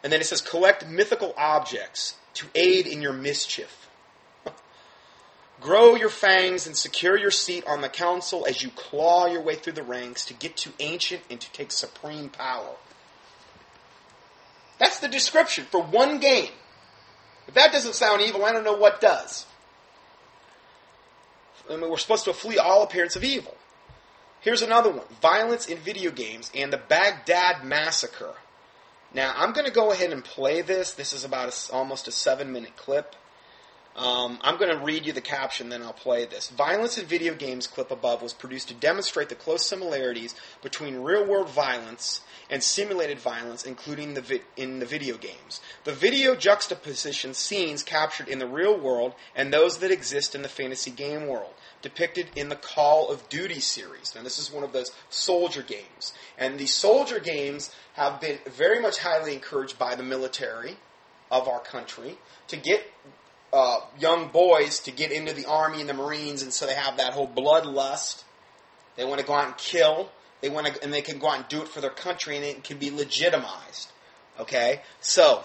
And 0.03 0.11
then 0.11 0.21
it 0.21 0.25
says 0.25 0.41
collect 0.41 0.87
mythical 0.87 1.33
objects 1.37 2.15
to 2.35 2.47
aid 2.55 2.87
in 2.87 3.01
your 3.01 3.13
mischief. 3.13 3.89
Grow 5.61 5.95
your 5.95 6.09
fangs 6.09 6.65
and 6.65 6.75
secure 6.75 7.17
your 7.17 7.31
seat 7.31 7.63
on 7.67 7.81
the 7.81 7.89
council 7.89 8.45
as 8.47 8.63
you 8.63 8.69
claw 8.69 9.27
your 9.27 9.41
way 9.41 9.55
through 9.55 9.73
the 9.73 9.83
ranks 9.83 10.25
to 10.25 10.33
get 10.33 10.57
to 10.57 10.71
ancient 10.79 11.21
and 11.29 11.39
to 11.39 11.51
take 11.51 11.71
supreme 11.71 12.29
power. 12.29 12.75
That's 14.79 14.99
the 14.99 15.07
description 15.07 15.65
for 15.69 15.81
one 15.81 16.19
game. 16.19 16.51
If 17.47 17.53
that 17.53 17.71
doesn't 17.71 17.93
sound 17.93 18.21
evil, 18.21 18.43
I 18.45 18.51
don't 18.51 18.63
know 18.63 18.77
what 18.77 19.01
does. 19.01 19.45
I 21.69 21.75
mean, 21.75 21.89
we're 21.89 21.97
supposed 21.97 22.25
to 22.25 22.33
flee 22.33 22.57
all 22.57 22.81
appearance 22.81 23.15
of 23.15 23.23
evil. 23.23 23.55
Here's 24.41 24.63
another 24.63 24.89
one 24.89 25.05
violence 25.21 25.67
in 25.67 25.77
video 25.77 26.09
games 26.11 26.51
and 26.55 26.73
the 26.73 26.77
Baghdad 26.77 27.63
Massacre. 27.63 28.33
Now, 29.13 29.33
I'm 29.35 29.51
going 29.53 29.65
to 29.65 29.71
go 29.71 29.91
ahead 29.91 30.11
and 30.11 30.23
play 30.23 30.61
this. 30.61 30.91
This 30.91 31.13
is 31.13 31.23
about 31.23 31.49
a, 31.49 31.73
almost 31.73 32.07
a 32.07 32.11
seven 32.11 32.51
minute 32.51 32.77
clip. 32.77 33.15
Um, 33.95 34.39
I'm 34.41 34.57
going 34.57 34.71
to 34.71 34.81
read 34.81 35.05
you 35.05 35.11
the 35.11 35.19
caption, 35.19 35.67
then 35.67 35.81
I'll 35.81 35.91
play 35.91 36.23
this. 36.23 36.49
Violence 36.49 36.97
in 36.97 37.05
video 37.05 37.35
games 37.35 37.67
clip 37.67 37.91
above 37.91 38.21
was 38.21 38.31
produced 38.31 38.69
to 38.69 38.73
demonstrate 38.73 39.27
the 39.27 39.35
close 39.35 39.65
similarities 39.65 40.33
between 40.63 40.99
real 40.99 41.25
world 41.25 41.49
violence 41.49 42.21
and 42.49 42.63
simulated 42.63 43.19
violence, 43.19 43.65
including 43.65 44.13
the 44.13 44.21
vi- 44.21 44.41
in 44.55 44.79
the 44.79 44.85
video 44.85 45.17
games. 45.17 45.59
The 45.83 45.91
video 45.91 46.35
juxtaposition 46.35 47.33
scenes 47.33 47.83
captured 47.83 48.29
in 48.29 48.39
the 48.39 48.47
real 48.47 48.79
world 48.79 49.13
and 49.35 49.53
those 49.53 49.79
that 49.79 49.91
exist 49.91 50.35
in 50.35 50.41
the 50.41 50.49
fantasy 50.49 50.91
game 50.91 51.27
world 51.27 51.53
depicted 51.81 52.27
in 52.35 52.49
the 52.49 52.55
Call 52.55 53.09
of 53.09 53.27
Duty 53.29 53.59
series. 53.59 54.13
Now, 54.15 54.23
this 54.23 54.39
is 54.39 54.51
one 54.51 54.63
of 54.63 54.73
those 54.73 54.91
soldier 55.09 55.61
games. 55.61 56.13
And 56.37 56.59
the 56.59 56.67
soldier 56.67 57.19
games 57.19 57.73
have 57.93 58.21
been 58.21 58.39
very 58.45 58.81
much 58.81 58.99
highly 58.99 59.33
encouraged 59.33 59.77
by 59.79 59.95
the 59.95 60.03
military 60.03 60.77
of 61.29 61.47
our 61.47 61.59
country 61.59 62.17
to 62.47 62.57
get 62.57 62.83
uh, 63.53 63.81
young 63.99 64.29
boys 64.29 64.79
to 64.79 64.91
get 64.91 65.11
into 65.11 65.33
the 65.33 65.45
Army 65.45 65.81
and 65.81 65.89
the 65.89 65.93
Marines, 65.93 66.41
and 66.41 66.53
so 66.53 66.65
they 66.65 66.73
have 66.73 66.97
that 66.97 67.13
whole 67.13 67.27
bloodlust. 67.27 68.23
They 68.95 69.05
want 69.05 69.19
to 69.19 69.25
go 69.25 69.33
out 69.33 69.45
and 69.45 69.57
kill. 69.57 70.09
They 70.41 70.49
want 70.49 70.67
to, 70.67 70.83
and 70.83 70.93
they 70.93 71.01
can 71.01 71.19
go 71.19 71.29
out 71.29 71.37
and 71.37 71.47
do 71.47 71.61
it 71.61 71.67
for 71.67 71.81
their 71.81 71.91
country, 71.91 72.35
and 72.35 72.45
it 72.45 72.63
can 72.63 72.77
be 72.77 72.89
legitimized. 72.89 73.91
Okay, 74.39 74.81
so 75.01 75.43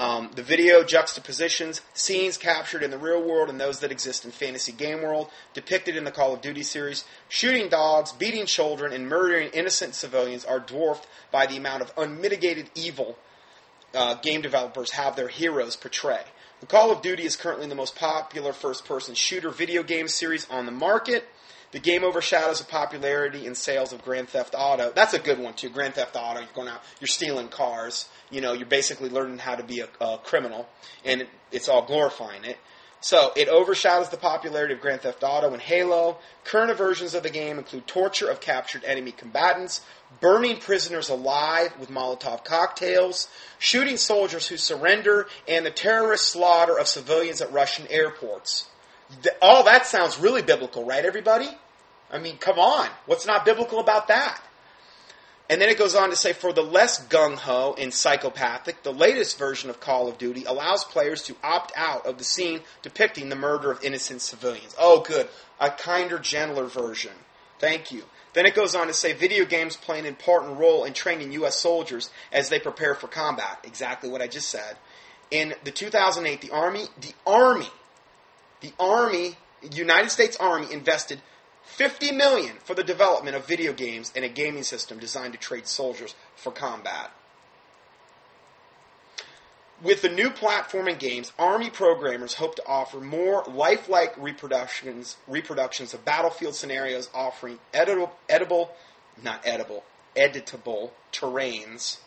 um, 0.00 0.30
the 0.34 0.42
video 0.42 0.82
juxtapositions 0.82 1.82
scenes 1.92 2.38
captured 2.38 2.82
in 2.82 2.90
the 2.90 2.96
real 2.96 3.22
world 3.22 3.50
and 3.50 3.60
those 3.60 3.80
that 3.80 3.92
exist 3.92 4.24
in 4.24 4.30
fantasy 4.30 4.72
game 4.72 5.02
world, 5.02 5.28
depicted 5.52 5.94
in 5.94 6.04
the 6.04 6.10
Call 6.10 6.32
of 6.32 6.40
Duty 6.40 6.62
series. 6.62 7.04
Shooting 7.28 7.68
dogs, 7.68 8.10
beating 8.10 8.46
children, 8.46 8.94
and 8.94 9.06
murdering 9.06 9.50
innocent 9.52 9.94
civilians 9.94 10.46
are 10.46 10.58
dwarfed 10.58 11.06
by 11.30 11.44
the 11.44 11.58
amount 11.58 11.82
of 11.82 11.92
unmitigated 11.98 12.70
evil 12.74 13.18
uh, 13.92 14.14
game 14.14 14.40
developers 14.40 14.92
have 14.92 15.16
their 15.16 15.28
heroes 15.28 15.76
portray. 15.76 16.22
The 16.60 16.66
Call 16.66 16.90
of 16.90 17.02
Duty 17.02 17.24
is 17.24 17.36
currently 17.36 17.68
the 17.68 17.74
most 17.74 17.94
popular 17.94 18.54
first 18.54 18.86
person 18.86 19.14
shooter 19.14 19.50
video 19.50 19.82
game 19.82 20.08
series 20.08 20.48
on 20.48 20.64
the 20.64 20.72
market. 20.72 21.28
The 21.72 21.78
game 21.78 22.02
overshadows 22.02 22.58
the 22.58 22.66
popularity 22.66 23.46
and 23.46 23.56
sales 23.56 23.92
of 23.92 24.02
Grand 24.02 24.28
Theft 24.28 24.54
Auto. 24.58 24.90
That's 24.92 25.14
a 25.14 25.20
good 25.20 25.38
one 25.38 25.54
too. 25.54 25.68
Grand 25.68 25.94
Theft 25.94 26.16
Auto. 26.16 26.40
You're 26.40 26.48
going 26.54 26.68
out, 26.68 26.82
you're 27.00 27.08
stealing 27.08 27.48
cars. 27.48 28.08
You 28.30 28.40
know, 28.40 28.52
you're 28.52 28.66
basically 28.66 29.08
learning 29.08 29.38
how 29.38 29.54
to 29.54 29.62
be 29.62 29.80
a, 29.80 29.88
a 30.00 30.18
criminal, 30.18 30.68
and 31.04 31.22
it, 31.22 31.28
it's 31.52 31.68
all 31.68 31.82
glorifying 31.82 32.44
it. 32.44 32.58
So 33.02 33.32
it 33.34 33.48
overshadows 33.48 34.10
the 34.10 34.18
popularity 34.18 34.74
of 34.74 34.80
Grand 34.80 35.00
Theft 35.00 35.22
Auto 35.22 35.52
and 35.52 35.62
Halo. 35.62 36.18
Current 36.44 36.76
versions 36.76 37.14
of 37.14 37.22
the 37.22 37.30
game 37.30 37.56
include 37.56 37.86
torture 37.86 38.28
of 38.28 38.40
captured 38.40 38.84
enemy 38.84 39.12
combatants, 39.12 39.80
burning 40.20 40.58
prisoners 40.58 41.08
alive 41.08 41.72
with 41.80 41.88
Molotov 41.88 42.44
cocktails, 42.44 43.28
shooting 43.58 43.96
soldiers 43.96 44.48
who 44.48 44.58
surrender, 44.58 45.28
and 45.48 45.64
the 45.64 45.70
terrorist 45.70 46.26
slaughter 46.26 46.78
of 46.78 46.86
civilians 46.88 47.40
at 47.40 47.52
Russian 47.52 47.86
airports. 47.88 48.68
All 49.40 49.64
that 49.64 49.86
sounds 49.86 50.18
really 50.18 50.42
biblical, 50.42 50.84
right, 50.84 51.04
everybody? 51.04 51.48
I 52.12 52.18
mean, 52.18 52.36
come 52.38 52.58
on. 52.58 52.88
What's 53.06 53.26
not 53.26 53.44
biblical 53.44 53.78
about 53.78 54.08
that? 54.08 54.40
And 55.48 55.60
then 55.60 55.68
it 55.68 55.78
goes 55.78 55.96
on 55.96 56.10
to 56.10 56.16
say, 56.16 56.32
for 56.32 56.52
the 56.52 56.62
less 56.62 57.06
gung 57.08 57.36
ho 57.36 57.74
and 57.76 57.92
psychopathic, 57.92 58.84
the 58.84 58.92
latest 58.92 59.36
version 59.36 59.68
of 59.68 59.80
Call 59.80 60.08
of 60.08 60.16
Duty 60.16 60.44
allows 60.44 60.84
players 60.84 61.22
to 61.24 61.36
opt 61.42 61.72
out 61.76 62.06
of 62.06 62.18
the 62.18 62.24
scene 62.24 62.60
depicting 62.82 63.28
the 63.28 63.36
murder 63.36 63.70
of 63.72 63.82
innocent 63.82 64.22
civilians. 64.22 64.76
Oh, 64.78 65.00
good. 65.00 65.28
A 65.58 65.70
kinder, 65.70 66.20
gentler 66.20 66.66
version. 66.66 67.12
Thank 67.58 67.90
you. 67.90 68.04
Then 68.32 68.46
it 68.46 68.54
goes 68.54 68.76
on 68.76 68.86
to 68.86 68.92
say, 68.92 69.12
video 69.12 69.44
games 69.44 69.76
play 69.76 69.98
an 69.98 70.06
important 70.06 70.56
role 70.56 70.84
in 70.84 70.92
training 70.92 71.32
U.S. 71.32 71.58
soldiers 71.58 72.10
as 72.32 72.48
they 72.48 72.60
prepare 72.60 72.94
for 72.94 73.08
combat. 73.08 73.58
Exactly 73.64 74.08
what 74.08 74.22
I 74.22 74.28
just 74.28 74.48
said. 74.48 74.76
In 75.32 75.54
the 75.64 75.72
2008, 75.72 76.40
the 76.40 76.50
Army, 76.50 76.86
the 77.00 77.12
Army 77.26 77.66
the 78.60 78.72
Army, 78.78 79.36
United 79.72 80.10
States 80.10 80.36
Army, 80.36 80.72
invested 80.72 81.20
50 81.70 82.12
million 82.12 82.56
for 82.64 82.74
the 82.74 82.84
development 82.84 83.36
of 83.36 83.46
video 83.46 83.72
games 83.72 84.12
and 84.14 84.24
a 84.24 84.28
gaming 84.28 84.62
system 84.62 84.98
designed 84.98 85.32
to 85.32 85.38
train 85.38 85.64
soldiers 85.64 86.14
for 86.36 86.52
combat. 86.52 87.10
With 89.82 90.02
the 90.02 90.10
new 90.10 90.28
platform 90.28 90.88
and 90.88 90.98
games, 90.98 91.32
Army 91.38 91.70
programmers 91.70 92.34
hope 92.34 92.54
to 92.56 92.66
offer 92.66 93.00
more 93.00 93.44
lifelike 93.48 94.14
reproductions, 94.18 95.16
reproductions 95.26 95.94
of 95.94 96.04
battlefield 96.04 96.54
scenarios 96.54 97.08
offering 97.14 97.58
edible, 97.72 98.12
not 99.22 99.40
edible, 99.42 99.84
editable 100.14 100.90
terrains, 101.12 101.98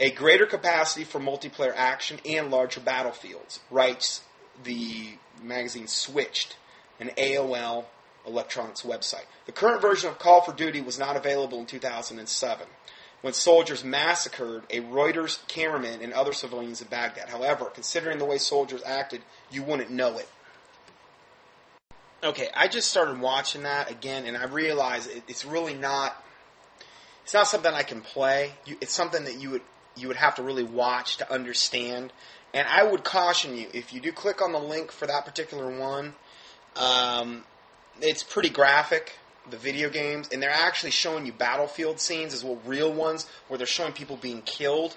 a 0.00 0.10
greater 0.10 0.46
capacity 0.46 1.04
for 1.04 1.20
multiplayer 1.20 1.74
action, 1.76 2.18
and 2.24 2.50
larger 2.50 2.80
battlefields, 2.80 3.60
writes 3.70 4.22
the 4.64 5.10
magazine 5.40 5.86
Switched, 5.86 6.56
an 6.98 7.10
AOL 7.16 7.84
electronics 8.26 8.82
website. 8.82 9.26
The 9.46 9.52
current 9.52 9.80
version 9.80 10.10
of 10.10 10.18
Call 10.18 10.42
for 10.42 10.52
Duty 10.52 10.80
was 10.80 10.98
not 10.98 11.16
available 11.16 11.58
in 11.58 11.66
2007 11.66 12.66
when 13.22 13.32
soldiers 13.32 13.84
massacred 13.84 14.64
a 14.70 14.80
Reuters 14.80 15.46
cameraman 15.48 16.00
and 16.02 16.12
other 16.12 16.32
civilians 16.32 16.80
in 16.80 16.88
Baghdad. 16.88 17.28
However, 17.28 17.66
considering 17.66 18.18
the 18.18 18.24
way 18.24 18.38
soldiers 18.38 18.82
acted, 18.84 19.22
you 19.50 19.62
wouldn't 19.62 19.90
know 19.90 20.18
it. 20.18 20.28
Okay, 22.22 22.48
I 22.54 22.68
just 22.68 22.90
started 22.90 23.20
watching 23.20 23.62
that 23.62 23.90
again, 23.90 24.26
and 24.26 24.36
I 24.36 24.44
realized 24.44 25.10
it's 25.26 25.44
really 25.44 25.74
not. 25.74 26.22
It's 27.24 27.32
not 27.32 27.46
something 27.46 27.72
I 27.72 27.82
can 27.82 28.00
play. 28.00 28.52
It's 28.66 28.92
something 28.92 29.24
that 29.24 29.40
you 29.40 29.50
would 29.50 29.62
you 29.96 30.08
would 30.08 30.16
have 30.16 30.34
to 30.36 30.42
really 30.42 30.62
watch 30.62 31.16
to 31.18 31.32
understand. 31.32 32.12
And 32.52 32.66
I 32.68 32.82
would 32.82 33.04
caution 33.04 33.56
you 33.56 33.68
if 33.72 33.92
you 33.92 34.00
do 34.00 34.12
click 34.12 34.42
on 34.42 34.52
the 34.52 34.58
link 34.58 34.90
for 34.90 35.06
that 35.06 35.24
particular 35.24 35.70
one, 35.78 36.14
um, 36.76 37.44
it's 38.00 38.22
pretty 38.22 38.50
graphic. 38.50 39.12
The 39.48 39.56
video 39.56 39.88
games, 39.88 40.28
and 40.32 40.42
they're 40.42 40.50
actually 40.50 40.90
showing 40.90 41.26
you 41.26 41.32
battlefield 41.32 41.98
scenes 41.98 42.34
as 42.34 42.44
well, 42.44 42.60
real 42.66 42.92
ones 42.92 43.26
where 43.48 43.58
they're 43.58 43.66
showing 43.66 43.92
people 43.92 44.16
being 44.16 44.42
killed, 44.42 44.96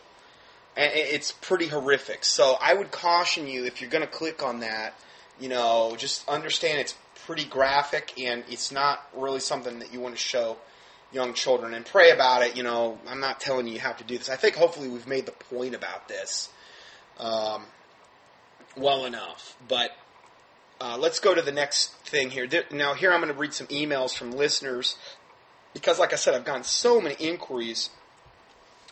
and 0.75 0.91
it's 0.93 1.31
pretty 1.31 1.67
horrific. 1.67 2.25
So 2.25 2.57
I 2.61 2.73
would 2.73 2.91
caution 2.91 3.47
you 3.47 3.65
if 3.65 3.81
you're 3.81 3.89
going 3.89 4.03
to 4.03 4.09
click 4.09 4.43
on 4.43 4.59
that, 4.59 4.99
you 5.39 5.49
know, 5.49 5.95
just 5.97 6.27
understand 6.27 6.79
it's 6.79 6.95
pretty 7.25 7.45
graphic 7.45 8.13
and 8.19 8.43
it's 8.49 8.71
not 8.71 9.07
really 9.15 9.39
something 9.39 9.79
that 9.79 9.93
you 9.93 9.99
want 9.99 10.13
to 10.15 10.21
show 10.21 10.57
young 11.11 11.33
children 11.33 11.73
and 11.73 11.85
pray 11.85 12.11
about 12.11 12.41
it. 12.41 12.57
You 12.57 12.63
know, 12.63 12.99
I'm 13.07 13.19
not 13.19 13.39
telling 13.39 13.67
you 13.67 13.73
you 13.73 13.79
have 13.79 13.97
to 13.97 14.03
do 14.03 14.17
this. 14.17 14.29
I 14.29 14.35
think 14.35 14.55
hopefully 14.55 14.89
we've 14.89 15.07
made 15.07 15.25
the 15.25 15.31
point 15.31 15.75
about 15.75 16.07
this 16.07 16.49
um, 17.19 17.63
well 18.75 19.05
enough. 19.05 19.55
But 19.67 19.91
uh, 20.83 20.97
let's 20.97 21.21
go 21.21 21.33
to 21.33 21.41
the 21.41 21.51
next 21.51 21.93
thing 21.99 22.29
here. 22.29 22.45
Now, 22.69 22.93
here 22.93 23.13
I'm 23.13 23.21
going 23.21 23.31
to 23.31 23.39
read 23.39 23.53
some 23.53 23.67
emails 23.67 24.13
from 24.13 24.31
listeners 24.31 24.97
because, 25.73 25.97
like 25.97 26.11
I 26.11 26.17
said, 26.17 26.35
I've 26.35 26.43
gotten 26.43 26.65
so 26.65 26.99
many 26.99 27.15
inquiries 27.15 27.89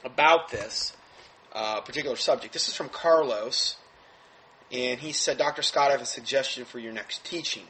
about 0.05 0.49
this 0.51 0.95
uh, 1.51 1.81
particular 1.81 2.15
subject. 2.15 2.53
This 2.53 2.69
is 2.69 2.75
from 2.75 2.87
Carlos, 2.87 3.75
and 4.71 5.01
he 5.01 5.11
said, 5.11 5.37
Dr. 5.37 5.63
Scott, 5.63 5.89
I 5.89 5.91
have 5.91 6.01
a 6.01 6.05
suggestion 6.05 6.63
for 6.63 6.79
your 6.79 6.93
next 6.93 7.25
teaching. 7.25 7.63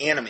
Anime. 0.00 0.28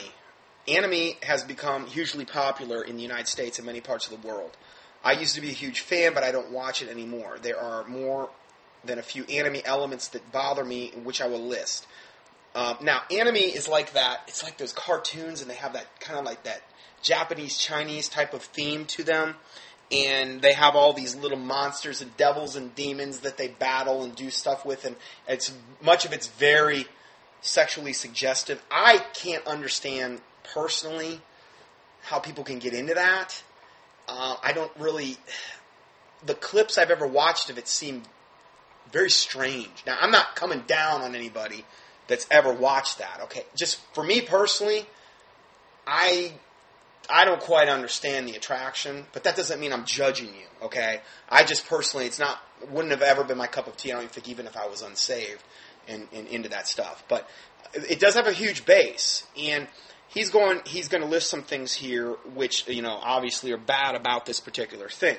Anime 0.67 1.15
has 1.23 1.45
become 1.45 1.87
hugely 1.87 2.25
popular 2.25 2.83
in 2.83 2.97
the 2.97 3.03
United 3.03 3.29
States 3.29 3.61
and 3.61 3.67
many 3.67 3.81
parts 3.81 4.11
of 4.11 4.21
the 4.21 4.27
world. 4.27 4.57
I 5.05 5.13
used 5.13 5.37
to 5.37 5.41
be 5.41 5.51
a 5.51 5.53
huge 5.53 5.79
fan, 5.79 6.13
but 6.13 6.25
I 6.25 6.33
don't 6.33 6.51
watch 6.51 6.83
it 6.83 6.89
anymore. 6.89 7.39
There 7.41 7.59
are 7.59 7.87
more 7.87 8.31
than 8.85 8.99
a 8.99 9.03
few 9.03 9.23
anime 9.27 9.63
elements 9.65 10.09
that 10.09 10.33
bother 10.33 10.65
me, 10.65 10.91
which 11.05 11.21
I 11.21 11.29
will 11.29 11.47
list. 11.47 11.87
Um, 12.55 12.79
now, 12.83 13.03
anime 13.11 13.37
is 13.37 13.69
like 13.69 13.93
that. 13.93 14.23
It's 14.27 14.43
like 14.43 14.59
those 14.59 14.73
cartoons, 14.73 15.41
and 15.41 15.51
they 15.51 15.55
have 15.55 15.75
that 15.75 16.01
kind 16.01 16.19
of 16.19 16.25
like 16.25 16.43
that 16.45 16.63
Japanese 17.03 17.57
Chinese 17.57 18.09
type 18.09 18.35
of 18.35 18.43
theme 18.43 18.85
to 18.87 19.05
them. 19.05 19.37
And 19.93 20.41
they 20.41 20.53
have 20.53 20.77
all 20.77 20.93
these 20.93 21.17
little 21.17 21.39
monsters 21.39 22.01
and 22.01 22.17
devils 22.17 22.55
and 22.55 22.75
demons 22.75 23.21
that 23.21 23.37
they 23.37 23.49
battle 23.49 24.05
and 24.05 24.15
do 24.15 24.31
stuff 24.31 24.65
with, 24.65 24.85
and 24.85 24.95
it's 25.27 25.53
much 25.83 26.05
of 26.05 26.13
it's 26.13 26.29
very 26.29 26.87
sexually 27.41 27.93
suggestive. 27.93 28.63
I 28.71 28.99
can't 29.15 29.45
understand 29.47 30.21
personally 30.55 31.21
how 32.03 32.21
people 32.21 32.45
can 32.45 32.61
get 32.61 32.73
into 32.73 32.95
that. 32.95 33.43
Uh, 34.09 34.37
I 34.43 34.53
don't 34.53 34.73
really. 34.79 35.17
The 36.25 36.35
clips 36.35 36.79
I've 36.79 36.91
ever 36.91 37.07
watched 37.07 37.51
of 37.51 37.59
it 37.59 37.67
seem 37.67 38.03
very 38.93 39.11
strange. 39.11 39.85
Now, 39.87 39.99
I'm 40.01 40.11
not 40.11 40.37
coming 40.37 40.65
down 40.67 41.01
on 41.03 41.15
anybody 41.15 41.65
that's 42.11 42.27
ever 42.31 42.53
watched 42.53 42.99
that. 42.99 43.21
Okay, 43.23 43.45
just 43.57 43.81
for 43.95 44.03
me 44.05 44.21
personally, 44.21 44.85
I 45.87 46.33
I 47.09 47.25
don't 47.25 47.41
quite 47.41 47.69
understand 47.69 48.29
the 48.29 48.35
attraction, 48.35 49.07
but 49.13 49.23
that 49.25 49.37
doesn't 49.37 49.61
mean 49.61 49.73
I'm 49.73 49.87
judging 49.87 50.27
you. 50.27 50.47
Okay, 50.65 51.01
I 51.29 51.45
just 51.45 51.67
personally, 51.67 52.05
it's 52.05 52.19
not 52.19 52.39
wouldn't 52.69 52.91
have 52.91 53.01
ever 53.01 53.25
been 53.25 53.39
my 53.39 53.47
cup 53.47 53.69
of 53.69 53.77
tea. 53.77 53.93
I 53.93 53.95
don't 53.95 54.03
even 54.03 54.13
think 54.13 54.29
even 54.29 54.47
if 54.47 54.57
I 54.57 54.67
was 54.67 54.83
unsaved 54.83 55.43
and, 55.89 56.09
and 56.13 56.27
into 56.27 56.51
that 56.51 56.69
stuff, 56.69 57.05
but 57.09 57.27
it 57.73 58.01
does 58.01 58.15
have 58.17 58.27
a 58.27 58.33
huge 58.33 58.67
base 58.67 59.27
and. 59.39 59.67
He's 60.13 60.31
going. 60.31 60.61
He's 60.67 60.89
going 60.89 61.05
to 61.05 61.09
list 61.09 61.31
some 61.31 61.45
things 61.45 61.73
here, 61.73 62.17
which 62.35 62.67
you 62.67 62.83
know 62.83 62.99
obviously 63.01 63.53
are 63.53 63.57
bad 63.57 63.95
about 63.95 64.27
this 64.27 64.41
particular 64.41 64.89
thing. 64.89 65.17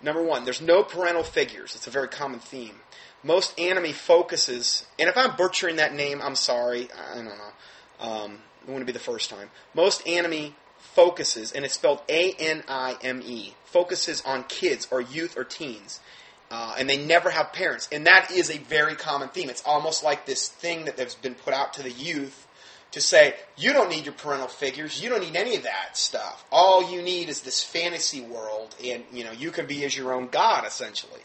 Number 0.00 0.22
one, 0.22 0.44
there's 0.44 0.60
no 0.60 0.84
parental 0.84 1.24
figures. 1.24 1.74
It's 1.74 1.88
a 1.88 1.90
very 1.90 2.06
common 2.06 2.38
theme 2.38 2.76
most 3.22 3.58
anime 3.58 3.92
focuses, 3.92 4.86
and 4.98 5.08
if 5.08 5.16
I'm 5.16 5.36
butchering 5.36 5.76
that 5.76 5.94
name, 5.94 6.20
I'm 6.22 6.36
sorry. 6.36 6.88
I 7.12 7.16
don't 7.16 7.24
know. 7.26 7.52
Um, 8.00 8.38
it 8.62 8.68
wouldn't 8.68 8.86
be 8.86 8.92
the 8.92 8.98
first 8.98 9.30
time. 9.30 9.50
Most 9.74 10.06
anime 10.06 10.54
focuses, 10.78 11.52
and 11.52 11.64
it's 11.64 11.74
spelled 11.74 12.00
A 12.08 12.32
N 12.38 12.62
I 12.68 12.96
M 13.02 13.22
E, 13.24 13.54
focuses 13.64 14.22
on 14.22 14.44
kids 14.44 14.86
or 14.90 15.00
youth 15.00 15.36
or 15.36 15.44
teens. 15.44 16.00
Uh, 16.50 16.74
and 16.78 16.88
they 16.88 16.96
never 16.96 17.28
have 17.28 17.52
parents. 17.52 17.88
And 17.92 18.06
that 18.06 18.30
is 18.30 18.50
a 18.50 18.56
very 18.56 18.94
common 18.94 19.28
theme. 19.28 19.50
It's 19.50 19.62
almost 19.66 20.02
like 20.02 20.24
this 20.24 20.48
thing 20.48 20.86
that 20.86 20.98
has 20.98 21.14
been 21.14 21.34
put 21.34 21.52
out 21.52 21.74
to 21.74 21.82
the 21.82 21.90
youth 21.90 22.46
to 22.92 23.00
say, 23.02 23.34
you 23.56 23.74
don't 23.74 23.90
need 23.90 24.06
your 24.06 24.14
parental 24.14 24.48
figures, 24.48 25.02
you 25.02 25.10
don't 25.10 25.20
need 25.20 25.36
any 25.36 25.56
of 25.56 25.64
that 25.64 25.96
stuff. 25.96 26.46
All 26.50 26.90
you 26.90 27.02
need 27.02 27.28
is 27.28 27.42
this 27.42 27.62
fantasy 27.62 28.20
world, 28.22 28.74
and 28.82 29.04
you 29.12 29.24
know 29.24 29.32
you 29.32 29.50
can 29.50 29.66
be 29.66 29.84
as 29.84 29.96
your 29.96 30.14
own 30.14 30.28
god 30.28 30.66
essentially. 30.66 31.20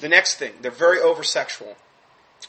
The 0.00 0.08
next 0.08 0.36
thing, 0.36 0.52
they're 0.60 0.70
very 0.70 1.00
over 1.00 1.22
sexual. 1.22 1.76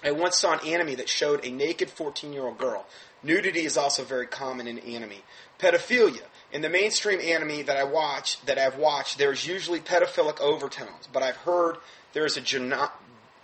I 0.04 0.12
once 0.12 0.38
saw 0.38 0.54
an 0.54 0.68
anime 0.68 0.96
that 0.98 1.10
showed 1.10 1.46
a 1.46 1.52
naked 1.52 1.90
14 1.90 2.34
year 2.34 2.44
old 2.44 2.58
girl. 2.58 2.86
Nudity 3.24 3.66
is 3.66 3.78
also 3.78 4.04
very 4.04 4.28
common 4.28 4.68
in 4.68 4.80
anime. 4.80 5.22
Pedophilia. 5.60 6.24
In 6.52 6.62
the 6.62 6.70
mainstream 6.70 7.20
anime 7.20 7.66
that 7.66 7.78
I 7.78 7.84
watch, 7.84 8.44
that 8.46 8.58
I've 8.58 8.78
watched, 8.78 9.18
there's 9.18 9.46
usually 9.46 9.80
pedophilic 9.80 10.40
overtones, 10.40 11.08
but 11.12 11.24
I've 11.24 11.38
heard 11.38 11.78
there 12.14 12.26
is 12.26 12.38
a 12.38 12.90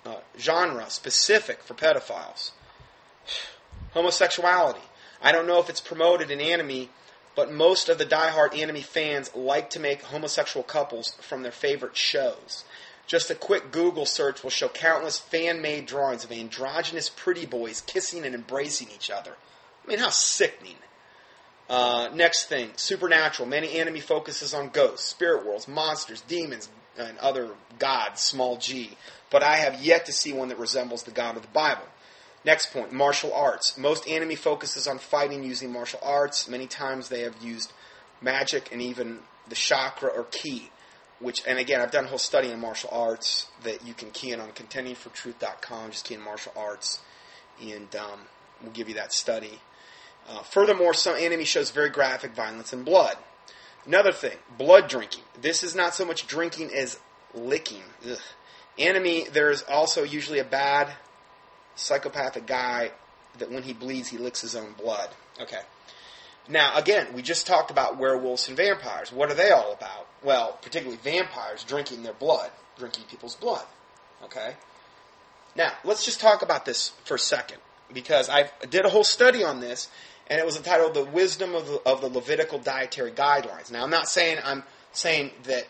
uh, 0.05 0.15
genre 0.39 0.89
specific 0.89 1.63
for 1.63 1.73
pedophiles. 1.73 2.51
Homosexuality. 3.93 4.81
I 5.21 5.31
don't 5.31 5.47
know 5.47 5.59
if 5.59 5.69
it's 5.69 5.81
promoted 5.81 6.31
in 6.31 6.39
anime, 6.39 6.89
but 7.35 7.51
most 7.51 7.89
of 7.89 7.97
the 7.97 8.05
die-hard 8.05 8.53
anime 8.53 8.81
fans 8.81 9.33
like 9.35 9.69
to 9.71 9.79
make 9.79 10.01
homosexual 10.01 10.63
couples 10.63 11.15
from 11.21 11.43
their 11.43 11.51
favorite 11.51 11.97
shows. 11.97 12.63
Just 13.05 13.29
a 13.29 13.35
quick 13.35 13.71
Google 13.71 14.05
search 14.05 14.43
will 14.43 14.49
show 14.49 14.69
countless 14.69 15.19
fan 15.19 15.61
made 15.61 15.85
drawings 15.85 16.23
of 16.23 16.31
androgynous 16.31 17.09
pretty 17.09 17.45
boys 17.45 17.81
kissing 17.81 18.25
and 18.25 18.33
embracing 18.33 18.87
each 18.95 19.11
other. 19.11 19.35
I 19.83 19.87
mean, 19.87 19.99
how 19.99 20.09
sickening. 20.09 20.77
Uh, 21.69 22.09
next 22.13 22.45
thing, 22.45 22.71
supernatural. 22.75 23.47
Many 23.47 23.79
anime 23.79 23.99
focuses 23.99 24.53
on 24.53 24.69
ghosts, 24.69 25.05
spirit 25.05 25.45
worlds, 25.45 25.67
monsters, 25.67 26.21
demons, 26.21 26.69
and 26.97 27.17
other 27.17 27.49
gods, 27.79 28.21
small 28.21 28.57
g. 28.57 28.97
But 29.29 29.43
I 29.43 29.57
have 29.57 29.83
yet 29.83 30.05
to 30.05 30.13
see 30.13 30.31
one 30.31 30.49
that 30.49 30.59
resembles 30.59 31.03
the 31.03 31.11
God 31.11 31.35
of 31.35 31.41
the 31.41 31.47
Bible. 31.49 31.85
Next 32.45 32.73
point, 32.73 32.91
martial 32.91 33.33
arts. 33.33 33.77
Most 33.77 34.07
anime 34.07 34.35
focuses 34.35 34.87
on 34.87 34.99
fighting 34.99 35.43
using 35.43 35.71
martial 35.71 35.99
arts. 36.03 36.47
Many 36.47 36.67
times 36.67 37.09
they 37.09 37.21
have 37.21 37.41
used 37.41 37.71
magic 38.21 38.69
and 38.71 38.81
even 38.81 39.19
the 39.47 39.55
chakra 39.55 40.09
or 40.09 40.25
ki 40.25 40.69
which, 41.23 41.43
and 41.47 41.57
again, 41.57 41.81
I've 41.81 41.91
done 41.91 42.05
a 42.05 42.07
whole 42.07 42.17
study 42.17 42.51
in 42.51 42.59
martial 42.59 42.89
arts 42.91 43.47
that 43.63 43.86
you 43.86 43.93
can 43.93 44.12
key 44.12 44.31
in 44.31 44.39
on 44.39 44.51
contendingfortruth.com. 44.51 45.91
Just 45.91 46.05
key 46.05 46.15
in 46.15 46.21
martial 46.21 46.53
arts, 46.55 47.01
and 47.62 47.95
um, 47.95 48.19
we'll 48.62 48.73
give 48.73 48.89
you 48.89 48.95
that 48.95 49.13
study. 49.13 49.59
Uh, 50.29 50.41
furthermore, 50.43 50.93
some 50.93 51.15
anime 51.15 51.43
shows 51.43 51.71
very 51.71 51.89
graphic 51.89 52.33
violence 52.33 52.73
and 52.73 52.86
blood. 52.86 53.17
Another 53.86 54.12
thing, 54.12 54.38
blood 54.57 54.88
drinking. 54.88 55.23
This 55.41 55.63
is 55.63 55.75
not 55.75 55.93
so 55.93 56.05
much 56.05 56.27
drinking 56.27 56.71
as 56.73 56.99
licking. 57.33 57.83
Ugh. 58.09 58.17
Anime, 58.79 59.31
there 59.31 59.51
is 59.51 59.63
also 59.63 60.03
usually 60.03 60.39
a 60.39 60.45
bad 60.45 60.93
psychopathic 61.75 62.45
guy 62.45 62.91
that 63.38 63.51
when 63.51 63.63
he 63.63 63.73
bleeds, 63.73 64.09
he 64.09 64.17
licks 64.17 64.41
his 64.41 64.55
own 64.55 64.73
blood. 64.73 65.09
Okay. 65.39 65.59
Now, 66.47 66.75
again, 66.77 67.08
we 67.13 67.21
just 67.21 67.47
talked 67.47 67.71
about 67.71 67.97
werewolves 67.97 68.47
and 68.47 68.58
vampires. 68.58 69.12
What 69.12 69.32
are 69.32 69.36
they 69.36 69.51
all 69.51 69.71
about? 69.71 70.08
Well, 70.23 70.58
particularly 70.62 70.99
vampires 71.01 71.63
drinking 71.63 72.03
their 72.03 72.13
blood, 72.13 72.51
drinking 72.77 73.06
people's 73.10 73.36
blood. 73.36 73.65
Okay? 74.23 74.56
Now, 75.56 75.71
let's 75.84 76.03
just 76.03 76.19
talk 76.19 76.41
about 76.41 76.65
this 76.65 76.89
for 77.06 77.15
a 77.15 77.19
second, 77.19 77.60
because 77.93 78.29
I 78.29 78.49
did 78.69 78.86
a 78.86 78.89
whole 78.89 79.03
study 79.03 79.43
on 79.43 79.60
this, 79.60 79.89
and 80.27 80.39
it 80.39 80.45
was 80.45 80.58
entitled 80.58 80.93
The 80.93 81.06
Wisdom 81.06 81.56
of 81.56 81.67
the, 81.67 81.82
of 81.86 82.01
the 82.01 82.08
Levitical 82.08 82.60
Dietary 82.60 83.12
Guidelines. 83.12 83.71
Now, 83.71 83.84
I'm 83.84 83.89
not 83.89 84.10
saying 84.10 84.39
I'm 84.43 84.63
saying 84.91 85.32
that 85.43 85.67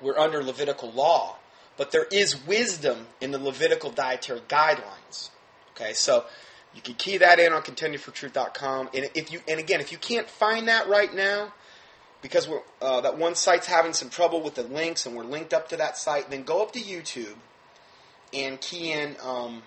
we're 0.00 0.18
under 0.18 0.42
Levitical 0.42 0.90
law, 0.92 1.36
but 1.76 1.92
there 1.92 2.06
is 2.10 2.46
wisdom 2.46 3.06
in 3.20 3.30
the 3.30 3.38
Levitical 3.38 3.90
dietary 3.90 4.40
guidelines. 4.48 5.30
Okay, 5.74 5.92
so 5.92 6.24
you 6.74 6.82
can 6.82 6.94
key 6.94 7.18
that 7.18 7.38
in 7.38 7.52
on 7.52 7.62
contendingfortruth.com. 7.62 8.90
And 8.94 9.10
if 9.14 9.32
you 9.32 9.40
and 9.48 9.58
again, 9.58 9.80
if 9.80 9.92
you 9.92 9.98
can't 9.98 10.28
find 10.28 10.68
that 10.68 10.88
right 10.88 11.12
now, 11.14 11.52
because 12.22 12.48
uh, 12.82 13.00
that 13.00 13.16
one 13.16 13.34
site's 13.34 13.66
having 13.66 13.92
some 13.92 14.10
trouble 14.10 14.42
with 14.42 14.54
the 14.54 14.62
links, 14.62 15.06
and 15.06 15.16
we're 15.16 15.24
linked 15.24 15.54
up 15.54 15.68
to 15.70 15.76
that 15.76 15.96
site, 15.96 16.30
then 16.30 16.42
go 16.42 16.62
up 16.62 16.72
to 16.72 16.80
YouTube 16.80 17.36
and 18.32 18.60
key 18.60 18.92
in 18.92 19.16
um, 19.22 19.62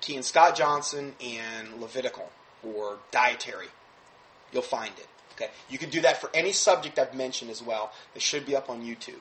key 0.00 0.16
in 0.16 0.22
Scott 0.22 0.56
Johnson 0.56 1.14
and 1.24 1.80
Levitical 1.80 2.30
or 2.62 2.98
dietary. 3.10 3.68
You'll 4.52 4.62
find 4.62 4.92
it. 4.98 5.06
Okay, 5.34 5.50
you 5.70 5.78
can 5.78 5.88
do 5.88 6.02
that 6.02 6.20
for 6.20 6.30
any 6.34 6.52
subject 6.52 6.98
I've 6.98 7.14
mentioned 7.14 7.50
as 7.50 7.62
well. 7.62 7.92
It 8.14 8.20
should 8.20 8.44
be 8.44 8.54
up 8.54 8.68
on 8.68 8.82
YouTube. 8.82 9.20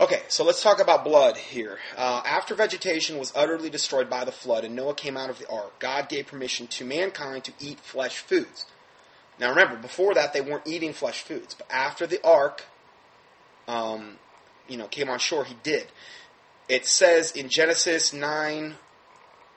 Okay, 0.00 0.22
so 0.28 0.42
let's 0.42 0.62
talk 0.62 0.80
about 0.80 1.04
blood 1.04 1.36
here. 1.36 1.78
Uh, 1.98 2.22
after 2.24 2.54
vegetation 2.54 3.18
was 3.18 3.30
utterly 3.36 3.68
destroyed 3.68 4.08
by 4.08 4.24
the 4.24 4.32
flood 4.32 4.64
and 4.64 4.74
Noah 4.74 4.94
came 4.94 5.18
out 5.18 5.28
of 5.28 5.38
the 5.38 5.48
ark, 5.50 5.78
God 5.80 6.08
gave 6.08 6.28
permission 6.28 6.66
to 6.68 6.84
mankind 6.84 7.44
to 7.44 7.52
eat 7.60 7.78
flesh 7.78 8.16
foods. 8.18 8.64
Now 9.38 9.50
remember, 9.50 9.76
before 9.76 10.14
that 10.14 10.32
they 10.32 10.40
weren't 10.40 10.66
eating 10.66 10.94
flesh 10.94 11.22
foods, 11.22 11.54
but 11.54 11.66
after 11.70 12.06
the 12.06 12.26
ark, 12.26 12.64
um, 13.68 14.16
you 14.66 14.78
know, 14.78 14.86
came 14.86 15.10
on 15.10 15.18
shore, 15.18 15.44
he 15.44 15.56
did. 15.62 15.88
It 16.70 16.86
says 16.86 17.32
in 17.32 17.50
Genesis 17.50 18.14
nine, 18.14 18.76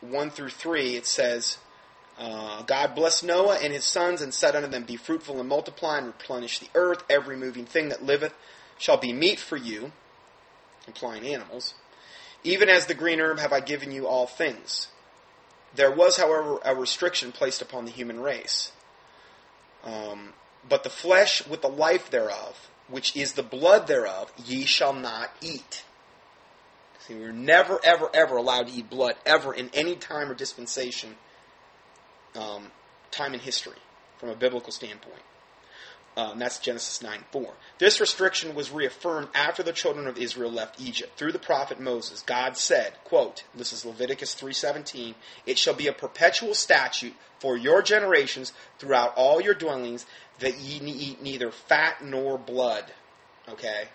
one 0.01 0.29
through 0.29 0.49
three, 0.49 0.97
it 0.97 1.05
says, 1.05 1.59
uh, 2.19 2.61
God 2.63 2.93
blessed 2.93 3.23
Noah 3.23 3.59
and 3.63 3.71
his 3.71 3.85
sons 3.85 4.21
and 4.21 4.33
said 4.33 4.53
unto 4.53 4.67
them, 4.67 4.83
Be 4.83 4.97
fruitful 4.97 5.39
and 5.39 5.47
multiply 5.47 5.97
and 5.97 6.07
replenish 6.07 6.59
the 6.59 6.69
earth. 6.75 7.03
Every 7.09 7.37
moving 7.37 7.65
thing 7.65 7.87
that 7.89 8.03
liveth 8.03 8.33
shall 8.77 8.97
be 8.97 9.13
meat 9.13 9.39
for 9.39 9.55
you 9.55 9.93
implying 10.87 11.25
animals. 11.25 11.73
Even 12.43 12.69
as 12.69 12.85
the 12.85 12.93
green 12.93 13.19
herb 13.19 13.39
have 13.39 13.53
I 13.53 13.59
given 13.59 13.91
you 13.91 14.07
all 14.07 14.27
things. 14.27 14.87
There 15.75 15.91
was, 15.91 16.17
however, 16.17 16.59
a 16.63 16.75
restriction 16.75 17.31
placed 17.31 17.61
upon 17.61 17.85
the 17.85 17.91
human 17.91 18.19
race. 18.19 18.71
Um, 19.83 20.33
but 20.67 20.83
the 20.83 20.89
flesh 20.89 21.45
with 21.47 21.61
the 21.61 21.69
life 21.69 22.09
thereof, 22.09 22.69
which 22.87 23.15
is 23.15 23.33
the 23.33 23.43
blood 23.43 23.87
thereof, 23.87 24.31
ye 24.45 24.65
shall 24.65 24.93
not 24.93 25.31
eat. 25.41 25.83
See, 26.99 27.15
we're 27.15 27.31
never, 27.31 27.79
ever, 27.83 28.09
ever 28.13 28.37
allowed 28.37 28.67
to 28.67 28.73
eat 28.73 28.89
blood, 28.89 29.15
ever, 29.25 29.53
in 29.53 29.69
any 29.73 29.95
time 29.95 30.29
or 30.29 30.33
dispensation, 30.33 31.15
um, 32.35 32.71
time 33.11 33.33
in 33.33 33.39
history, 33.39 33.77
from 34.17 34.29
a 34.29 34.35
biblical 34.35 34.71
standpoint. 34.71 35.21
Um, 36.17 36.39
that's 36.39 36.59
Genesis 36.59 37.01
9 37.01 37.19
4. 37.31 37.53
This 37.77 37.99
restriction 37.99 38.55
was 38.55 38.71
reaffirmed 38.71 39.27
after 39.33 39.63
the 39.63 39.73
children 39.73 40.07
of 40.07 40.17
Israel 40.17 40.49
left 40.49 40.79
Egypt. 40.79 41.17
Through 41.17 41.33
the 41.33 41.39
prophet 41.39 41.79
Moses, 41.79 42.21
God 42.21 42.55
said, 42.55 42.93
quote, 43.03 43.43
this 43.53 43.73
is 43.73 43.83
Leviticus 43.83 44.33
3.17, 44.35 45.15
It 45.45 45.57
shall 45.57 45.73
be 45.73 45.87
a 45.87 45.93
perpetual 45.93 46.53
statute 46.53 47.15
for 47.39 47.57
your 47.57 47.81
generations 47.81 48.53
throughout 48.79 49.13
all 49.17 49.41
your 49.41 49.53
dwellings 49.53 50.05
that 50.39 50.57
ye 50.57 50.79
eat 50.79 51.21
neither 51.21 51.51
fat 51.51 52.03
nor 52.03 52.37
blood. 52.37 52.85
Okay? 53.49 53.89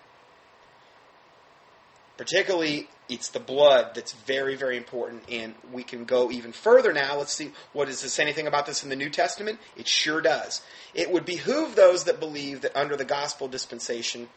Particularly 2.18 2.88
it's 3.10 3.28
the 3.28 3.40
blood 3.40 3.90
that's 3.94 4.12
very, 4.12 4.54
very 4.54 4.76
important, 4.76 5.22
and 5.30 5.54
we 5.72 5.82
can 5.82 6.04
go 6.04 6.30
even 6.30 6.52
further 6.52 6.92
now. 6.92 7.18
Let's 7.18 7.34
see, 7.34 7.52
what 7.72 7.88
does 7.88 8.02
this 8.02 8.12
say 8.14 8.22
anything 8.22 8.46
about 8.46 8.66
this 8.66 8.82
in 8.84 8.88
the 8.88 8.96
New 8.96 9.10
Testament? 9.10 9.58
It 9.76 9.88
sure 9.88 10.20
does. 10.20 10.62
It 10.94 11.10
would 11.10 11.24
behoove 11.24 11.74
those 11.74 12.04
that 12.04 12.20
believe 12.20 12.60
that 12.60 12.76
under 12.76 12.96
the 12.96 13.04
gospel 13.04 13.48
dispensation, 13.48 14.28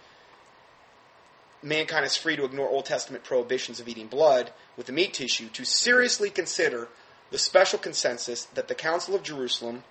mankind 1.62 2.06
is 2.06 2.18
free 2.18 2.36
to 2.36 2.46
ignore 2.46 2.68
Old 2.68 2.86
Testament 2.86 3.24
prohibitions 3.24 3.80
of 3.80 3.88
eating 3.88 4.08
blood 4.08 4.52
with 4.76 4.88
the 4.88 4.92
meat 4.92 5.14
tissue 5.14 5.50
to 5.50 5.64
seriously 5.64 6.30
consider 6.30 6.90
the 7.32 7.38
special 7.38 7.80
consensus 7.80 8.46
that 8.54 8.68
the 8.68 8.76
Council 8.76 9.16
of 9.16 9.24
Jerusalem 9.24 9.84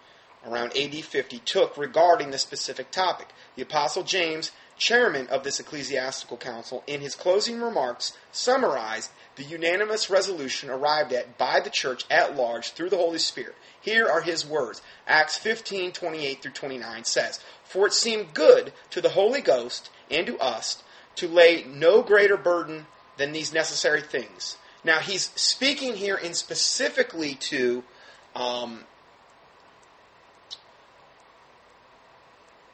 around 0.47 0.77
AD 0.77 0.95
50 0.95 1.39
took 1.41 1.77
regarding 1.79 2.31
this 2.31 2.43
specific 2.43 2.91
topic. 2.91 3.29
The 3.57 3.63
Apostle 3.63 4.03
James, 4.03 4.51
chairman 4.77 5.27
of 5.29 5.45
this 5.45 5.61
ecclesiastical 5.61 6.37
council, 6.37 6.83
in 6.87 7.01
his 7.01 7.15
closing 7.15 7.61
remarks 7.61 8.17
summarized 8.33 9.11
the 9.37 9.45
unanimous 9.45 10.11
resolution 10.11 10.69
arrived 10.69 11.13
at 11.13 11.39
by 11.39 11.61
the 11.61 11.71
church 11.71 12.05
at 12.11 12.37
large 12.37 12.73
through 12.73 12.91
the 12.91 12.97
Holy 12.97 13.19
Spirit. 13.19 13.55
Here 13.81 14.07
are 14.07 14.21
his 14.21 14.47
words. 14.47 14.83
Acts 15.07 15.39
15, 15.39 15.93
28 15.93 16.43
through 16.43 16.53
29 16.53 17.05
says, 17.05 17.41
For 17.65 17.87
it 17.87 17.95
seemed 17.95 18.35
good 18.35 18.73
to 18.91 19.01
the 19.01 19.11
Holy 19.11 19.41
Ghost 19.41 19.91
and 20.11 20.27
to 20.27 20.39
us 20.39 20.83
to 21.17 21.29
lay 21.29 21.65
no 21.65 22.03
greater 22.03 22.37
burden 22.37 22.87
than 23.17 23.33
these 23.33 23.53
necessary 23.53 24.03
things. 24.03 24.57
Now, 24.85 24.99
he's 24.99 25.31
speaking 25.35 25.95
here 25.95 26.17
in 26.17 26.35
specifically 26.35 27.35
to 27.35 27.85
um, 28.35 28.81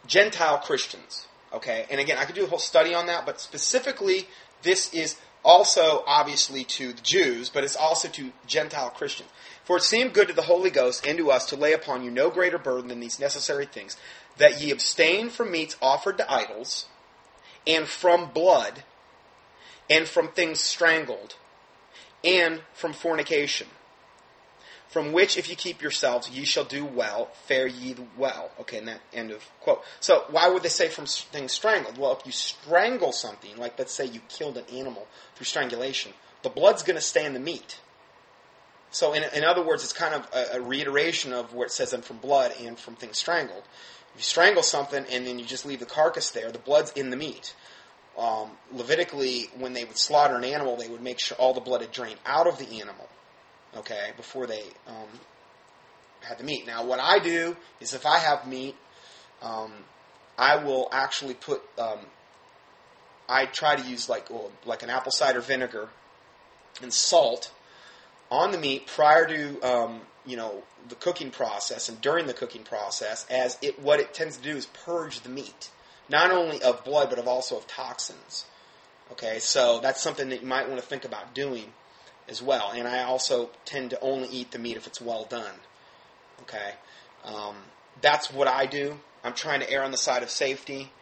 Gentile 0.06 0.58
Christians. 0.58 1.27
Okay, 1.52 1.86
and 1.90 2.00
again, 2.00 2.18
I 2.18 2.24
could 2.24 2.34
do 2.34 2.44
a 2.44 2.48
whole 2.48 2.58
study 2.58 2.94
on 2.94 3.06
that, 3.06 3.24
but 3.24 3.40
specifically, 3.40 4.28
this 4.62 4.92
is 4.92 5.16
also 5.44 6.02
obviously 6.06 6.64
to 6.64 6.92
the 6.92 7.00
Jews, 7.00 7.48
but 7.48 7.64
it's 7.64 7.76
also 7.76 8.08
to 8.08 8.32
Gentile 8.46 8.90
Christians. 8.90 9.30
For 9.64 9.78
it 9.78 9.82
seemed 9.82 10.12
good 10.12 10.28
to 10.28 10.34
the 10.34 10.42
Holy 10.42 10.70
Ghost 10.70 11.06
and 11.06 11.16
to 11.18 11.30
us 11.30 11.46
to 11.46 11.56
lay 11.56 11.72
upon 11.72 12.04
you 12.04 12.10
no 12.10 12.30
greater 12.30 12.58
burden 12.58 12.88
than 12.88 13.00
these 13.00 13.20
necessary 13.20 13.66
things, 13.66 13.96
that 14.36 14.60
ye 14.60 14.70
abstain 14.70 15.30
from 15.30 15.50
meats 15.50 15.76
offered 15.80 16.18
to 16.18 16.30
idols, 16.30 16.86
and 17.66 17.86
from 17.86 18.30
blood, 18.30 18.84
and 19.88 20.06
from 20.06 20.28
things 20.28 20.60
strangled, 20.60 21.36
and 22.22 22.60
from 22.74 22.92
fornication 22.92 23.68
from 24.88 25.12
which 25.12 25.36
if 25.36 25.48
you 25.48 25.56
keep 25.56 25.82
yourselves 25.82 26.30
ye 26.30 26.44
shall 26.44 26.64
do 26.64 26.84
well 26.84 27.26
fare 27.46 27.66
ye 27.66 27.94
well. 28.16 28.50
Okay 28.60 28.78
and 28.78 28.88
that 28.88 29.00
end 29.12 29.30
of 29.30 29.44
quote. 29.60 29.82
So 30.00 30.24
why 30.30 30.48
would 30.48 30.62
they 30.62 30.68
say 30.68 30.88
from 30.88 31.06
things 31.06 31.52
strangled? 31.52 31.98
Well 31.98 32.16
if 32.18 32.26
you 32.26 32.32
strangle 32.32 33.12
something 33.12 33.56
like 33.56 33.78
let's 33.78 33.92
say 33.92 34.06
you 34.06 34.20
killed 34.28 34.56
an 34.56 34.64
animal 34.72 35.06
through 35.34 35.44
strangulation 35.44 36.12
the 36.42 36.50
blood's 36.50 36.82
going 36.82 36.96
to 36.96 37.02
stay 37.02 37.24
in 37.24 37.34
the 37.34 37.40
meat. 37.40 37.80
So 38.90 39.12
in, 39.12 39.24
in 39.34 39.44
other 39.44 39.62
words 39.62 39.84
it's 39.84 39.92
kind 39.92 40.14
of 40.14 40.26
a, 40.32 40.56
a 40.56 40.60
reiteration 40.60 41.32
of 41.32 41.52
where 41.52 41.66
it 41.66 41.72
says 41.72 41.92
and 41.92 42.04
from 42.04 42.18
blood 42.18 42.52
and 42.60 42.78
from 42.78 42.96
things 42.96 43.18
strangled. 43.18 43.64
If 44.14 44.20
you 44.20 44.22
strangle 44.22 44.62
something 44.62 45.04
and 45.10 45.26
then 45.26 45.38
you 45.38 45.44
just 45.44 45.66
leave 45.66 45.80
the 45.80 45.86
carcass 45.86 46.30
there 46.30 46.50
the 46.50 46.58
blood's 46.58 46.92
in 46.92 47.10
the 47.10 47.16
meat. 47.16 47.54
Um, 48.16 48.50
levitically 48.72 49.48
when 49.56 49.74
they 49.74 49.84
would 49.84 49.98
slaughter 49.98 50.34
an 50.34 50.44
animal 50.44 50.76
they 50.76 50.88
would 50.88 51.02
make 51.02 51.20
sure 51.20 51.36
all 51.36 51.54
the 51.54 51.60
blood 51.60 51.82
had 51.82 51.92
drained 51.92 52.18
out 52.26 52.48
of 52.48 52.58
the 52.58 52.80
animal 52.80 53.08
okay, 53.76 54.12
before 54.16 54.46
they 54.46 54.62
um, 54.86 55.08
had 56.20 56.38
the 56.38 56.44
meat. 56.44 56.66
Now, 56.66 56.84
what 56.84 57.00
I 57.00 57.18
do 57.18 57.56
is 57.80 57.94
if 57.94 58.06
I 58.06 58.18
have 58.18 58.46
meat, 58.46 58.76
um, 59.42 59.72
I 60.36 60.56
will 60.56 60.88
actually 60.92 61.34
put. 61.34 61.62
Um, 61.78 61.98
I 63.28 63.44
try 63.46 63.76
to 63.76 63.82
use 63.82 64.08
like 64.08 64.30
well, 64.30 64.50
like 64.64 64.82
an 64.82 64.90
apple 64.90 65.12
cider 65.12 65.40
vinegar 65.40 65.90
and 66.80 66.92
salt 66.92 67.50
on 68.30 68.52
the 68.52 68.58
meat 68.58 68.86
prior 68.86 69.26
to 69.26 69.60
um, 69.60 70.00
you 70.24 70.36
know 70.36 70.62
the 70.88 70.94
cooking 70.94 71.30
process 71.30 71.88
and 71.88 72.00
during 72.00 72.26
the 72.26 72.34
cooking 72.34 72.62
process, 72.62 73.26
as 73.28 73.58
it 73.60 73.80
what 73.80 74.00
it 74.00 74.14
tends 74.14 74.36
to 74.36 74.42
do 74.42 74.56
is 74.56 74.66
purge 74.66 75.20
the 75.20 75.28
meat, 75.28 75.70
not 76.08 76.30
only 76.30 76.62
of 76.62 76.84
blood 76.84 77.10
but 77.10 77.18
of 77.18 77.28
also 77.28 77.56
of 77.56 77.66
toxins. 77.66 78.44
Okay, 79.12 79.38
so 79.38 79.80
that's 79.80 80.02
something 80.02 80.28
that 80.28 80.42
you 80.42 80.46
might 80.46 80.68
want 80.68 80.80
to 80.80 80.86
think 80.86 81.04
about 81.04 81.34
doing 81.34 81.72
as 82.28 82.42
well. 82.42 82.72
And 82.74 82.86
I 82.86 83.02
also 83.02 83.50
tend 83.64 83.90
to 83.90 84.00
only 84.00 84.28
eat 84.28 84.50
the 84.50 84.58
meat 84.58 84.76
if 84.76 84.86
it's 84.86 85.00
well 85.00 85.24
done. 85.28 85.54
Okay, 86.42 86.74
um, 87.24 87.56
that's 88.00 88.32
what 88.32 88.48
I 88.48 88.66
do. 88.66 88.98
I'm 89.24 89.34
trying 89.34 89.60
to 89.60 89.70
err 89.70 89.82
on 89.82 89.90
the 89.90 89.96
side 89.96 90.22
of 90.22 90.30
safety. 90.30 90.92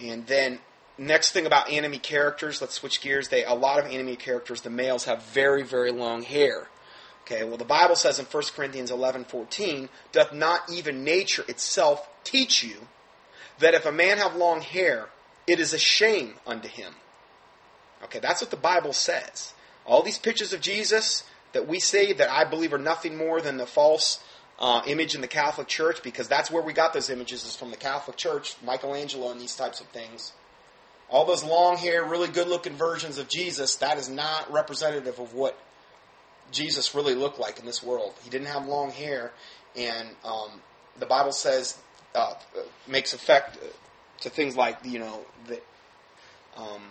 And 0.00 0.26
then 0.26 0.60
next 0.96 1.32
thing 1.32 1.46
about 1.46 1.70
anime 1.70 1.98
characters, 1.98 2.60
let's 2.60 2.74
switch 2.74 3.00
gears. 3.00 3.28
They 3.28 3.44
a 3.44 3.54
lot 3.54 3.78
of 3.78 3.86
anime 3.86 4.16
characters, 4.16 4.60
the 4.60 4.70
males 4.70 5.04
have 5.04 5.22
very 5.24 5.62
very 5.62 5.90
long 5.90 6.22
hair. 6.22 6.68
Okay, 7.22 7.44
well 7.44 7.56
the 7.56 7.64
Bible 7.64 7.96
says 7.96 8.18
in 8.18 8.26
1 8.26 8.42
Corinthians 8.54 8.90
11:14, 8.90 9.88
doth 10.12 10.32
not 10.32 10.70
even 10.70 11.04
nature 11.04 11.44
itself 11.48 12.08
teach 12.24 12.62
you 12.62 12.88
that 13.58 13.74
if 13.74 13.86
a 13.86 13.92
man 13.92 14.18
have 14.18 14.36
long 14.36 14.60
hair, 14.60 15.08
it 15.46 15.60
is 15.60 15.72
a 15.72 15.78
shame 15.78 16.34
unto 16.46 16.68
him. 16.68 16.94
Okay, 18.04 18.18
that's 18.18 18.40
what 18.40 18.50
the 18.50 18.56
Bible 18.56 18.92
says. 18.92 19.54
All 19.86 20.02
these 20.02 20.18
pictures 20.18 20.52
of 20.52 20.60
Jesus 20.60 21.24
that 21.52 21.68
we 21.68 21.80
see 21.80 22.12
that 22.12 22.30
I 22.30 22.44
believe 22.44 22.72
are 22.72 22.78
nothing 22.78 23.16
more 23.16 23.40
than 23.40 23.56
the 23.56 23.66
false 23.66 24.22
uh, 24.58 24.82
image 24.86 25.14
in 25.14 25.20
the 25.20 25.28
Catholic 25.28 25.66
Church, 25.66 26.02
because 26.02 26.28
that's 26.28 26.50
where 26.50 26.62
we 26.62 26.72
got 26.72 26.92
those 26.92 27.10
images 27.10 27.44
is 27.44 27.56
from 27.56 27.70
the 27.70 27.76
Catholic 27.76 28.16
Church, 28.16 28.54
Michelangelo 28.64 29.30
and 29.30 29.40
these 29.40 29.56
types 29.56 29.80
of 29.80 29.86
things. 29.88 30.32
All 31.10 31.26
those 31.26 31.44
long 31.44 31.76
hair, 31.76 32.04
really 32.04 32.28
good 32.28 32.48
looking 32.48 32.74
versions 32.74 33.18
of 33.18 33.28
Jesus, 33.28 33.76
that 33.76 33.98
is 33.98 34.08
not 34.08 34.50
representative 34.50 35.18
of 35.18 35.34
what 35.34 35.58
Jesus 36.52 36.94
really 36.94 37.14
looked 37.14 37.38
like 37.38 37.58
in 37.58 37.66
this 37.66 37.82
world. 37.82 38.14
He 38.22 38.30
didn't 38.30 38.46
have 38.46 38.66
long 38.66 38.90
hair, 38.90 39.32
and 39.76 40.08
um, 40.24 40.60
the 40.98 41.06
Bible 41.06 41.32
says 41.32 41.76
uh, 42.14 42.34
makes 42.86 43.12
effect 43.12 43.58
to 44.20 44.30
things 44.30 44.56
like 44.56 44.78
you 44.84 44.98
know 44.98 45.20
that 45.48 45.64
um, 46.56 46.82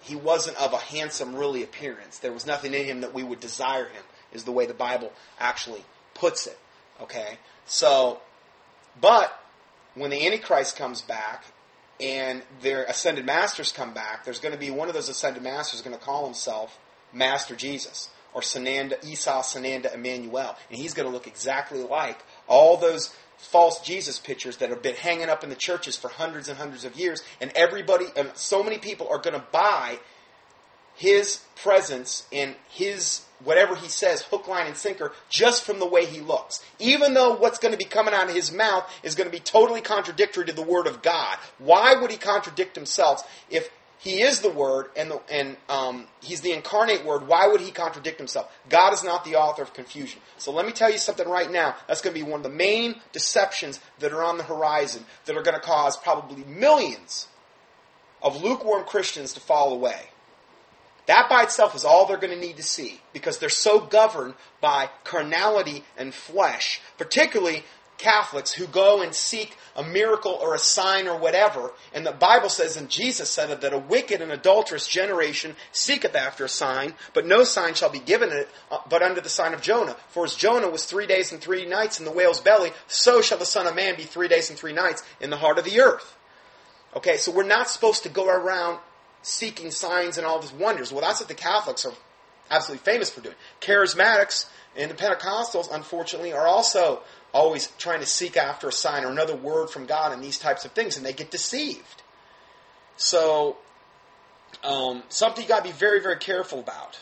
he 0.00 0.16
wasn't 0.16 0.56
of 0.56 0.72
a 0.72 0.78
handsome, 0.78 1.34
really 1.34 1.62
appearance. 1.62 2.18
There 2.18 2.32
was 2.32 2.46
nothing 2.46 2.74
in 2.74 2.84
him 2.84 3.00
that 3.02 3.14
we 3.14 3.22
would 3.22 3.40
desire 3.40 3.84
him, 3.84 4.02
is 4.32 4.44
the 4.44 4.52
way 4.52 4.66
the 4.66 4.74
Bible 4.74 5.12
actually 5.38 5.84
puts 6.14 6.46
it. 6.46 6.58
Okay? 7.00 7.38
So, 7.66 8.20
but 9.00 9.38
when 9.94 10.10
the 10.10 10.26
Antichrist 10.26 10.76
comes 10.76 11.02
back 11.02 11.44
and 12.00 12.42
their 12.62 12.84
ascended 12.84 13.26
masters 13.26 13.72
come 13.72 13.92
back, 13.92 14.24
there's 14.24 14.40
going 14.40 14.54
to 14.54 14.58
be 14.58 14.70
one 14.70 14.88
of 14.88 14.94
those 14.94 15.08
ascended 15.08 15.42
masters 15.42 15.82
going 15.82 15.96
to 15.96 16.02
call 16.02 16.24
himself 16.24 16.78
Master 17.12 17.54
Jesus 17.54 18.08
or 18.32 18.40
Sananda, 18.40 19.04
Esau 19.04 19.42
Sananda 19.42 19.92
Emmanuel. 19.94 20.56
And 20.70 20.78
he's 20.78 20.94
going 20.94 21.08
to 21.08 21.12
look 21.12 21.26
exactly 21.26 21.82
like 21.82 22.18
all 22.46 22.76
those 22.76 23.14
false 23.40 23.80
Jesus 23.80 24.18
pictures 24.18 24.58
that 24.58 24.70
have 24.70 24.82
been 24.82 24.94
hanging 24.94 25.28
up 25.28 25.42
in 25.42 25.50
the 25.50 25.56
churches 25.56 25.96
for 25.96 26.08
hundreds 26.08 26.48
and 26.48 26.58
hundreds 26.58 26.84
of 26.84 26.96
years, 26.96 27.22
and 27.40 27.50
everybody, 27.54 28.06
and 28.16 28.30
so 28.34 28.62
many 28.62 28.78
people 28.78 29.08
are 29.08 29.18
going 29.18 29.34
to 29.34 29.44
buy 29.50 29.98
his 30.94 31.42
presence 31.56 32.26
and 32.32 32.54
his 32.68 33.22
whatever 33.42 33.74
he 33.74 33.88
says, 33.88 34.20
hook, 34.22 34.46
line, 34.46 34.66
and 34.66 34.76
sinker, 34.76 35.12
just 35.30 35.64
from 35.64 35.78
the 35.78 35.86
way 35.86 36.04
he 36.04 36.20
looks. 36.20 36.62
Even 36.78 37.14
though 37.14 37.34
what's 37.34 37.58
going 37.58 37.72
to 37.72 37.78
be 37.78 37.84
coming 37.84 38.12
out 38.12 38.28
of 38.28 38.34
his 38.34 38.52
mouth 38.52 38.86
is 39.02 39.14
going 39.14 39.28
to 39.28 39.34
be 39.34 39.40
totally 39.40 39.80
contradictory 39.80 40.44
to 40.44 40.52
the 40.52 40.62
Word 40.62 40.86
of 40.86 41.00
God. 41.00 41.38
Why 41.58 41.94
would 41.94 42.10
he 42.10 42.18
contradict 42.18 42.76
himself 42.76 43.26
if 43.48 43.70
he 44.00 44.22
is 44.22 44.40
the 44.40 44.50
Word, 44.50 44.86
and, 44.96 45.10
the, 45.10 45.20
and 45.30 45.58
um, 45.68 46.06
He's 46.22 46.40
the 46.40 46.52
incarnate 46.52 47.04
Word. 47.04 47.26
Why 47.26 47.46
would 47.46 47.60
He 47.60 47.70
contradict 47.70 48.16
Himself? 48.16 48.50
God 48.70 48.94
is 48.94 49.04
not 49.04 49.26
the 49.26 49.36
author 49.36 49.62
of 49.62 49.74
confusion. 49.74 50.22
So 50.38 50.52
let 50.52 50.64
me 50.64 50.72
tell 50.72 50.90
you 50.90 50.96
something 50.96 51.28
right 51.28 51.50
now. 51.50 51.76
That's 51.86 52.00
going 52.00 52.16
to 52.16 52.24
be 52.24 52.28
one 52.28 52.40
of 52.40 52.44
the 52.44 52.48
main 52.48 52.96
deceptions 53.12 53.78
that 53.98 54.14
are 54.14 54.24
on 54.24 54.38
the 54.38 54.44
horizon 54.44 55.04
that 55.26 55.36
are 55.36 55.42
going 55.42 55.54
to 55.54 55.60
cause 55.60 55.98
probably 55.98 56.42
millions 56.44 57.28
of 58.22 58.42
lukewarm 58.42 58.84
Christians 58.84 59.34
to 59.34 59.40
fall 59.40 59.74
away. 59.74 60.08
That 61.04 61.28
by 61.28 61.42
itself 61.42 61.74
is 61.74 61.84
all 61.84 62.06
they're 62.06 62.16
going 62.16 62.32
to 62.32 62.46
need 62.46 62.56
to 62.56 62.62
see 62.62 63.00
because 63.12 63.38
they're 63.38 63.50
so 63.50 63.80
governed 63.80 64.32
by 64.62 64.88
carnality 65.04 65.84
and 65.98 66.14
flesh, 66.14 66.80
particularly 66.96 67.64
Catholics 68.00 68.52
who 68.52 68.66
go 68.66 69.02
and 69.02 69.14
seek 69.14 69.56
a 69.76 69.82
miracle 69.82 70.32
or 70.32 70.54
a 70.54 70.58
sign 70.58 71.06
or 71.06 71.18
whatever. 71.18 71.72
And 71.92 72.04
the 72.04 72.12
Bible 72.12 72.48
says, 72.48 72.76
and 72.76 72.88
Jesus 72.88 73.30
said 73.30 73.50
it, 73.50 73.60
that 73.60 73.72
a 73.72 73.78
wicked 73.78 74.20
and 74.20 74.32
adulterous 74.32 74.88
generation 74.88 75.54
seeketh 75.70 76.16
after 76.16 76.44
a 76.44 76.48
sign, 76.48 76.94
but 77.14 77.26
no 77.26 77.44
sign 77.44 77.74
shall 77.74 77.90
be 77.90 77.98
given 77.98 78.30
it 78.30 78.48
uh, 78.70 78.78
but 78.88 79.02
under 79.02 79.20
the 79.20 79.28
sign 79.28 79.54
of 79.54 79.62
Jonah. 79.62 79.96
For 80.08 80.24
as 80.24 80.34
Jonah 80.34 80.70
was 80.70 80.84
three 80.84 81.06
days 81.06 81.30
and 81.30 81.40
three 81.40 81.66
nights 81.66 81.98
in 81.98 82.06
the 82.06 82.12
whale's 82.12 82.40
belly, 82.40 82.72
so 82.88 83.20
shall 83.20 83.38
the 83.38 83.44
Son 83.44 83.66
of 83.66 83.76
Man 83.76 83.96
be 83.96 84.04
three 84.04 84.28
days 84.28 84.50
and 84.50 84.58
three 84.58 84.72
nights 84.72 85.02
in 85.20 85.30
the 85.30 85.36
heart 85.36 85.58
of 85.58 85.64
the 85.64 85.80
earth. 85.80 86.16
Okay, 86.96 87.18
so 87.18 87.30
we're 87.30 87.44
not 87.44 87.68
supposed 87.68 88.02
to 88.02 88.08
go 88.08 88.28
around 88.28 88.78
seeking 89.22 89.70
signs 89.70 90.16
and 90.16 90.26
all 90.26 90.40
these 90.40 90.52
wonders. 90.52 90.90
Well, 90.90 91.02
that's 91.02 91.20
what 91.20 91.28
the 91.28 91.34
Catholics 91.34 91.84
are 91.84 91.92
absolutely 92.50 92.84
famous 92.84 93.10
for 93.10 93.20
doing. 93.20 93.36
Charismatics 93.60 94.46
and 94.76 94.90
the 94.90 94.94
Pentecostals, 94.94 95.68
unfortunately, 95.72 96.32
are 96.32 96.46
also 96.46 97.02
always 97.32 97.68
trying 97.78 98.00
to 98.00 98.06
seek 98.06 98.36
after 98.36 98.68
a 98.68 98.72
sign 98.72 99.04
or 99.04 99.08
another 99.08 99.36
word 99.36 99.70
from 99.70 99.86
God 99.86 100.12
and 100.12 100.22
these 100.22 100.38
types 100.38 100.64
of 100.64 100.72
things, 100.72 100.96
and 100.96 101.04
they 101.04 101.12
get 101.12 101.30
deceived. 101.30 102.02
So, 102.96 103.56
Um, 104.64 105.04
something 105.08 105.44
you 105.44 105.48
got 105.48 105.64
to 105.64 105.70
be 105.72 105.78
very, 105.78 106.00
very 106.00 106.18
careful 106.18 106.58
about. 106.58 106.98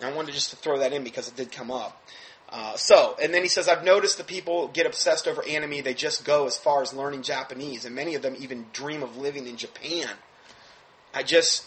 And 0.00 0.10
I 0.10 0.12
wanted 0.12 0.34
just 0.34 0.50
to 0.50 0.56
throw 0.56 0.78
that 0.80 0.92
in 0.92 1.04
because 1.04 1.28
it 1.28 1.36
did 1.36 1.52
come 1.52 1.70
up. 1.70 2.02
Uh, 2.48 2.76
so, 2.76 3.16
and 3.22 3.32
then 3.32 3.42
he 3.42 3.48
says, 3.48 3.68
I've 3.68 3.84
noticed 3.84 4.18
that 4.18 4.26
people 4.26 4.68
get 4.68 4.86
obsessed 4.86 5.28
over 5.28 5.42
anime. 5.46 5.82
They 5.84 5.94
just 5.94 6.24
go 6.24 6.46
as 6.46 6.58
far 6.58 6.82
as 6.82 6.92
learning 6.92 7.22
Japanese, 7.22 7.84
and 7.84 7.94
many 7.94 8.16
of 8.16 8.22
them 8.22 8.34
even 8.38 8.66
dream 8.72 9.04
of 9.04 9.16
living 9.16 9.46
in 9.46 9.56
Japan. 9.56 10.10
I 11.14 11.22
just, 11.22 11.64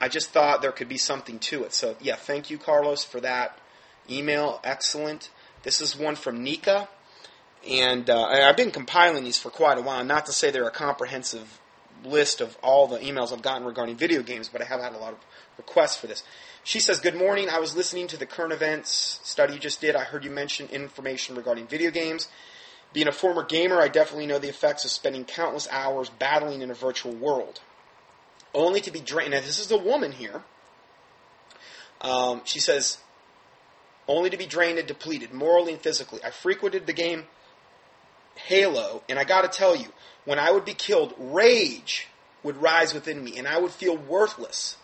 I 0.00 0.08
just 0.08 0.30
thought 0.30 0.62
there 0.62 0.72
could 0.72 0.88
be 0.88 0.98
something 0.98 1.38
to 1.40 1.62
it. 1.64 1.74
So, 1.74 1.94
yeah, 2.00 2.16
thank 2.16 2.48
you, 2.48 2.56
Carlos, 2.56 3.04
for 3.04 3.20
that 3.20 3.58
email. 4.08 4.60
Excellent. 4.64 5.30
This 5.62 5.80
is 5.82 5.94
one 5.94 6.16
from 6.16 6.42
Nika, 6.42 6.88
and 7.68 8.08
uh, 8.10 8.24
I've 8.24 8.56
been 8.56 8.70
compiling 8.70 9.24
these 9.24 9.38
for 9.38 9.50
quite 9.50 9.78
a 9.78 9.82
while. 9.82 10.04
Not 10.04 10.26
to 10.26 10.32
say 10.32 10.50
they're 10.50 10.66
a 10.66 10.70
comprehensive 10.70 11.60
list 12.04 12.40
of 12.40 12.56
all 12.62 12.88
the 12.88 12.98
emails 12.98 13.32
I've 13.32 13.42
gotten 13.42 13.64
regarding 13.64 13.96
video 13.96 14.22
games, 14.22 14.48
but 14.48 14.60
I 14.60 14.64
have 14.64 14.80
had 14.80 14.94
a 14.94 14.98
lot 14.98 15.12
of 15.12 15.18
requests 15.56 15.96
for 15.96 16.06
this. 16.06 16.24
She 16.64 16.80
says, 16.80 17.00
Good 17.00 17.14
morning. 17.14 17.48
I 17.48 17.60
was 17.60 17.76
listening 17.76 18.08
to 18.08 18.16
the 18.16 18.26
current 18.26 18.52
events 18.52 19.20
study 19.22 19.54
you 19.54 19.60
just 19.60 19.80
did. 19.80 19.94
I 19.94 20.04
heard 20.04 20.24
you 20.24 20.30
mention 20.30 20.68
information 20.68 21.36
regarding 21.36 21.66
video 21.66 21.90
games. 21.90 22.28
Being 22.92 23.08
a 23.08 23.12
former 23.12 23.44
gamer, 23.44 23.80
I 23.80 23.88
definitely 23.88 24.26
know 24.26 24.38
the 24.38 24.48
effects 24.48 24.84
of 24.84 24.90
spending 24.90 25.24
countless 25.24 25.66
hours 25.70 26.10
battling 26.10 26.60
in 26.60 26.70
a 26.70 26.74
virtual 26.74 27.12
world. 27.12 27.60
Only 28.54 28.80
to 28.82 28.90
be 28.90 29.00
drained. 29.00 29.30
Now, 29.30 29.40
this 29.40 29.58
is 29.58 29.70
a 29.70 29.78
woman 29.78 30.12
here. 30.12 30.42
Um, 32.02 32.42
she 32.44 32.60
says, 32.60 32.98
only 34.06 34.28
to 34.28 34.36
be 34.36 34.44
drained 34.44 34.78
and 34.78 34.86
depleted, 34.86 35.32
morally 35.32 35.72
and 35.72 35.80
physically. 35.80 36.20
I 36.22 36.30
frequented 36.30 36.86
the 36.86 36.92
game 36.92 37.24
Halo, 38.34 39.02
and 39.08 39.18
I 39.18 39.24
gotta 39.24 39.48
tell 39.48 39.76
you, 39.76 39.88
when 40.24 40.38
I 40.38 40.50
would 40.50 40.64
be 40.64 40.74
killed, 40.74 41.14
rage 41.18 42.08
would 42.42 42.56
rise 42.56 42.94
within 42.94 43.22
me, 43.22 43.38
and 43.38 43.46
I 43.46 43.58
would 43.58 43.72
feel 43.72 43.96
worthless. 43.96 44.76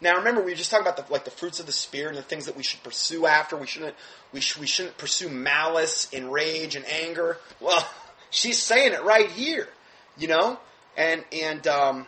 Now, 0.00 0.16
remember, 0.16 0.40
we 0.40 0.52
were 0.52 0.56
just 0.56 0.70
talking 0.70 0.86
about 0.86 1.06
the, 1.06 1.12
like 1.12 1.24
the 1.24 1.30
fruits 1.30 1.60
of 1.60 1.66
the 1.66 1.72
spirit 1.72 2.10
and 2.10 2.18
the 2.18 2.22
things 2.22 2.46
that 2.46 2.56
we 2.56 2.62
should 2.62 2.82
pursue 2.82 3.26
after. 3.26 3.56
We 3.56 3.66
shouldn't 3.66 3.94
we, 4.32 4.40
sh- 4.40 4.56
we 4.56 4.66
shouldn't 4.66 4.96
pursue 4.96 5.28
malice 5.28 6.08
and 6.12 6.32
rage 6.32 6.74
and 6.74 6.86
anger. 6.86 7.36
Well, 7.60 7.86
she's 8.30 8.58
saying 8.58 8.92
it 8.92 9.04
right 9.04 9.30
here, 9.30 9.68
you 10.16 10.28
know, 10.28 10.58
and 10.96 11.24
and 11.32 11.66
um, 11.66 12.06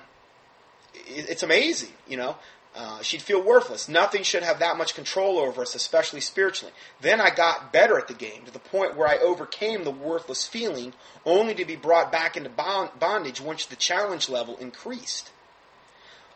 it, 0.95 1.29
it's 1.29 1.43
amazing, 1.43 1.93
you 2.09 2.17
know. 2.17 2.37
Uh, 2.75 3.03
she'd 3.03 3.21
feel 3.21 3.43
worthless. 3.43 3.87
Nothing 3.87 4.23
should 4.23 4.43
have 4.43 4.61
that 4.61 4.79
much 4.79 4.95
control 4.95 5.39
over 5.39 5.61
us, 5.61 5.75
especially 5.75 6.21
spiritually. 6.21 6.73
Then 7.03 7.21
I 7.21 7.29
got 7.29 7.71
better 7.71 7.99
at 7.99 8.09
the 8.09 8.15
game 8.15 8.47
to 8.47 8.51
the 8.51 8.59
point 8.59 8.97
where 8.97 9.07
I 9.07 9.19
overcame 9.19 9.85
the 9.85 9.91
worthless 9.91 10.47
feeling, 10.47 10.95
only 11.27 11.55
to 11.55 11.67
be 11.67 11.77
brought 11.77 12.11
back 12.11 12.37
into 12.37 12.49
bondage 12.49 13.41
once 13.43 13.67
the 13.67 13.77
challenge 13.77 14.31
level 14.31 14.57
increased. 14.57 15.31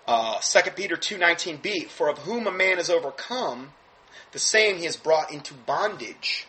Uh, 0.06 0.38
2 0.40 0.70
Peter 0.72 0.96
2.19b, 0.96 1.88
For 1.88 2.10
of 2.10 2.18
whom 2.18 2.46
a 2.46 2.52
man 2.52 2.78
is 2.78 2.90
overcome, 2.90 3.72
the 4.32 4.38
same 4.38 4.76
he 4.76 4.84
is 4.84 4.96
brought 4.96 5.32
into 5.32 5.54
bondage. 5.54 6.46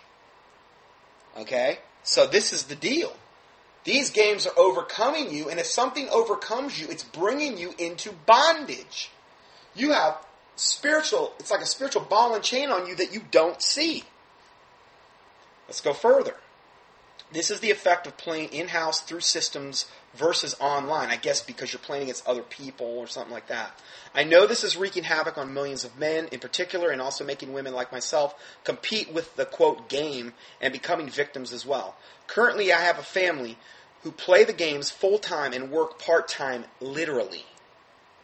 Okay? 1.37 1.79
So 2.03 2.27
this 2.27 2.51
is 2.51 2.63
the 2.63 2.75
deal. 2.75 3.15
These 3.85 4.09
games 4.09 4.45
are 4.45 4.59
overcoming 4.59 5.33
you, 5.33 5.49
and 5.49 5.61
if 5.61 5.65
something 5.65 6.09
overcomes 6.09 6.79
you, 6.79 6.87
it's 6.89 7.03
bringing 7.03 7.57
you 7.57 7.73
into 7.77 8.11
bondage. 8.25 9.11
You 9.77 9.91
have 9.91 10.17
spiritual, 10.55 11.33
it's 11.39 11.51
like 11.51 11.61
a 11.61 11.67
spiritual 11.67 12.03
ball 12.03 12.33
and 12.35 12.43
chain 12.43 12.69
on 12.69 12.87
you 12.87 12.95
that 12.95 13.13
you 13.13 13.21
don't 13.31 13.61
see. 13.61 14.03
Let's 15.67 15.81
go 15.81 15.93
further. 15.93 16.35
This 17.31 17.51
is 17.51 17.59
the 17.59 17.71
effect 17.71 18.07
of 18.07 18.15
playing 18.15 18.49
in 18.49 18.69
house 18.69 19.01
through 19.01 19.19
systems 19.19 19.85
versus 20.15 20.55
online. 20.61 21.09
I 21.09 21.17
guess 21.17 21.41
because 21.41 21.73
you're 21.73 21.79
playing 21.79 22.03
against 22.03 22.25
other 22.25 22.41
people 22.41 22.87
or 22.87 23.05
something 23.05 23.33
like 23.33 23.47
that. 23.47 23.77
I 24.15 24.23
know 24.23 24.47
this 24.47 24.63
is 24.63 24.77
wreaking 24.77 25.03
havoc 25.03 25.37
on 25.37 25.53
millions 25.53 25.83
of 25.83 25.99
men 25.99 26.29
in 26.31 26.39
particular 26.39 26.89
and 26.89 27.01
also 27.01 27.25
making 27.25 27.51
women 27.51 27.73
like 27.73 27.91
myself 27.91 28.33
compete 28.63 29.13
with 29.13 29.35
the 29.35 29.45
quote 29.45 29.89
game 29.89 30.33
and 30.61 30.71
becoming 30.71 31.09
victims 31.09 31.51
as 31.51 31.65
well. 31.65 31.97
Currently, 32.27 32.71
I 32.71 32.79
have 32.79 32.97
a 32.97 33.03
family 33.03 33.57
who 34.03 34.11
play 34.11 34.45
the 34.45 34.53
games 34.53 34.89
full 34.89 35.19
time 35.19 35.51
and 35.51 35.69
work 35.69 35.99
part 35.99 36.29
time 36.29 36.63
literally. 36.79 37.45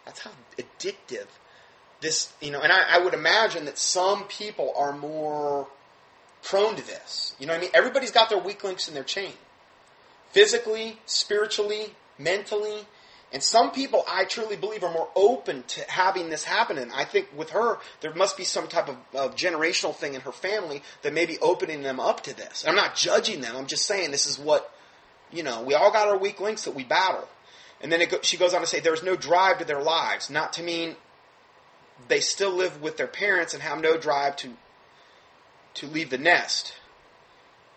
That's 0.06 0.22
how 0.22 0.32
addictive 0.58 1.28
this, 2.04 2.32
you 2.42 2.52
know, 2.52 2.62
and 2.62 2.72
I, 2.72 2.98
I 2.98 2.98
would 3.00 3.16
imagine 3.16 3.66
that 3.66 3.80
some 3.80 4.26
people 4.26 4.74
are 4.78 4.96
more 4.96 5.68
prone 6.44 6.76
to 6.76 6.86
this. 6.86 7.34
You 7.40 7.48
know 7.48 7.54
what 7.54 7.60
I 7.60 7.62
mean? 7.62 7.72
Everybody's 7.74 8.12
got 8.12 8.30
their 8.30 8.38
weak 8.38 8.64
links 8.64 8.88
in 8.88 8.94
their 8.94 9.04
chain. 9.04 9.34
Physically, 10.32 11.00
spiritually, 11.06 11.96
mentally. 12.20 12.86
And 13.32 13.42
some 13.42 13.72
people, 13.72 14.04
I 14.08 14.26
truly 14.26 14.56
believe, 14.56 14.84
are 14.84 14.92
more 14.92 15.10
open 15.16 15.64
to 15.70 15.90
having 15.90 16.30
this 16.30 16.44
happen. 16.44 16.78
And 16.78 16.92
I 16.92 17.06
think 17.06 17.30
with 17.36 17.52
her, 17.52 17.80
there 18.02 18.14
must 18.14 18.38
be 18.38 18.44
some 18.44 18.68
type 18.68 18.90
of, 18.90 18.98
of 19.16 19.36
generational 19.36 19.96
thing 19.96 20.14
in 20.14 20.22
her 20.22 20.32
family 20.32 20.84
that 21.02 21.14
may 21.14 21.26
be 21.26 21.40
opening 21.40 21.82
them 21.82 22.00
up 22.00 22.22
to 22.24 22.36
this. 22.36 22.64
I'm 22.68 22.76
not 22.76 22.96
judging 22.96 23.42
them. 23.42 23.56
I'm 23.56 23.66
just 23.66 23.86
saying 23.86 24.12
this 24.12 24.28
is 24.28 24.38
what, 24.38 24.72
you 25.32 25.42
know, 25.42 25.64
we 25.64 25.74
all 25.74 25.92
got 25.92 26.10
our 26.10 26.18
weak 26.18 26.40
links 26.40 26.66
that 26.66 26.76
we 26.76 26.84
battle. 26.84 27.28
And 27.82 27.92
then 27.92 28.08
go, 28.08 28.20
she 28.22 28.38
goes 28.38 28.54
on 28.54 28.62
to 28.62 28.68
say, 28.68 28.80
there's 28.80 29.04
no 29.04 29.16
drive 29.16 29.60
to 29.60 29.66
their 29.66 29.82
lives. 29.82 30.30
Not 30.30 30.54
to 30.54 30.64
mean 30.64 30.96
they 32.08 32.20
still 32.20 32.52
live 32.52 32.82
with 32.82 32.98
their 32.98 33.08
parents 33.08 33.54
and 33.54 33.64
have 33.64 33.82
no 33.82 33.98
drive 33.98 34.36
to 34.38 34.50
to 35.76 35.88
leave 35.88 36.10
the 36.10 36.18
nest. 36.18 36.76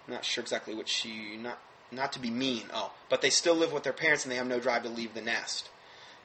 I'm 0.07 0.15
not 0.15 0.25
sure 0.25 0.43
exactly 0.43 0.75
what 0.75 0.89
she 0.89 1.37
not 1.37 1.59
not 1.91 2.13
to 2.15 2.19
be 2.19 2.31
mean. 2.31 2.65
Oh, 2.73 2.93
but 3.09 3.23
they 3.23 3.31
still 3.31 3.55
live 3.55 3.73
with 3.73 3.83
their 3.83 3.93
parents 3.93 4.25
and 4.25 4.33
they 4.33 4.37
have 4.37 4.47
no 4.47 4.61
drive 4.61 4.83
to 4.83 4.89
leave 4.89 5.15
the 5.15 5.23
nest. 5.23 5.69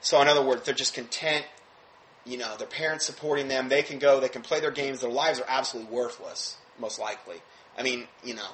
So 0.00 0.20
in 0.20 0.28
other 0.28 0.42
words, 0.42 0.64
they're 0.64 0.74
just 0.74 0.94
content. 0.94 1.46
You 2.24 2.38
know, 2.38 2.56
their 2.56 2.68
parents 2.68 3.04
supporting 3.04 3.48
them. 3.48 3.68
They 3.68 3.82
can 3.82 3.98
go. 3.98 4.20
They 4.20 4.28
can 4.28 4.42
play 4.42 4.60
their 4.60 4.70
games. 4.70 5.00
Their 5.00 5.10
lives 5.10 5.40
are 5.40 5.46
absolutely 5.48 5.92
worthless, 5.92 6.56
most 6.78 6.98
likely. 6.98 7.36
I 7.76 7.82
mean, 7.82 8.06
you 8.22 8.34
know, 8.34 8.50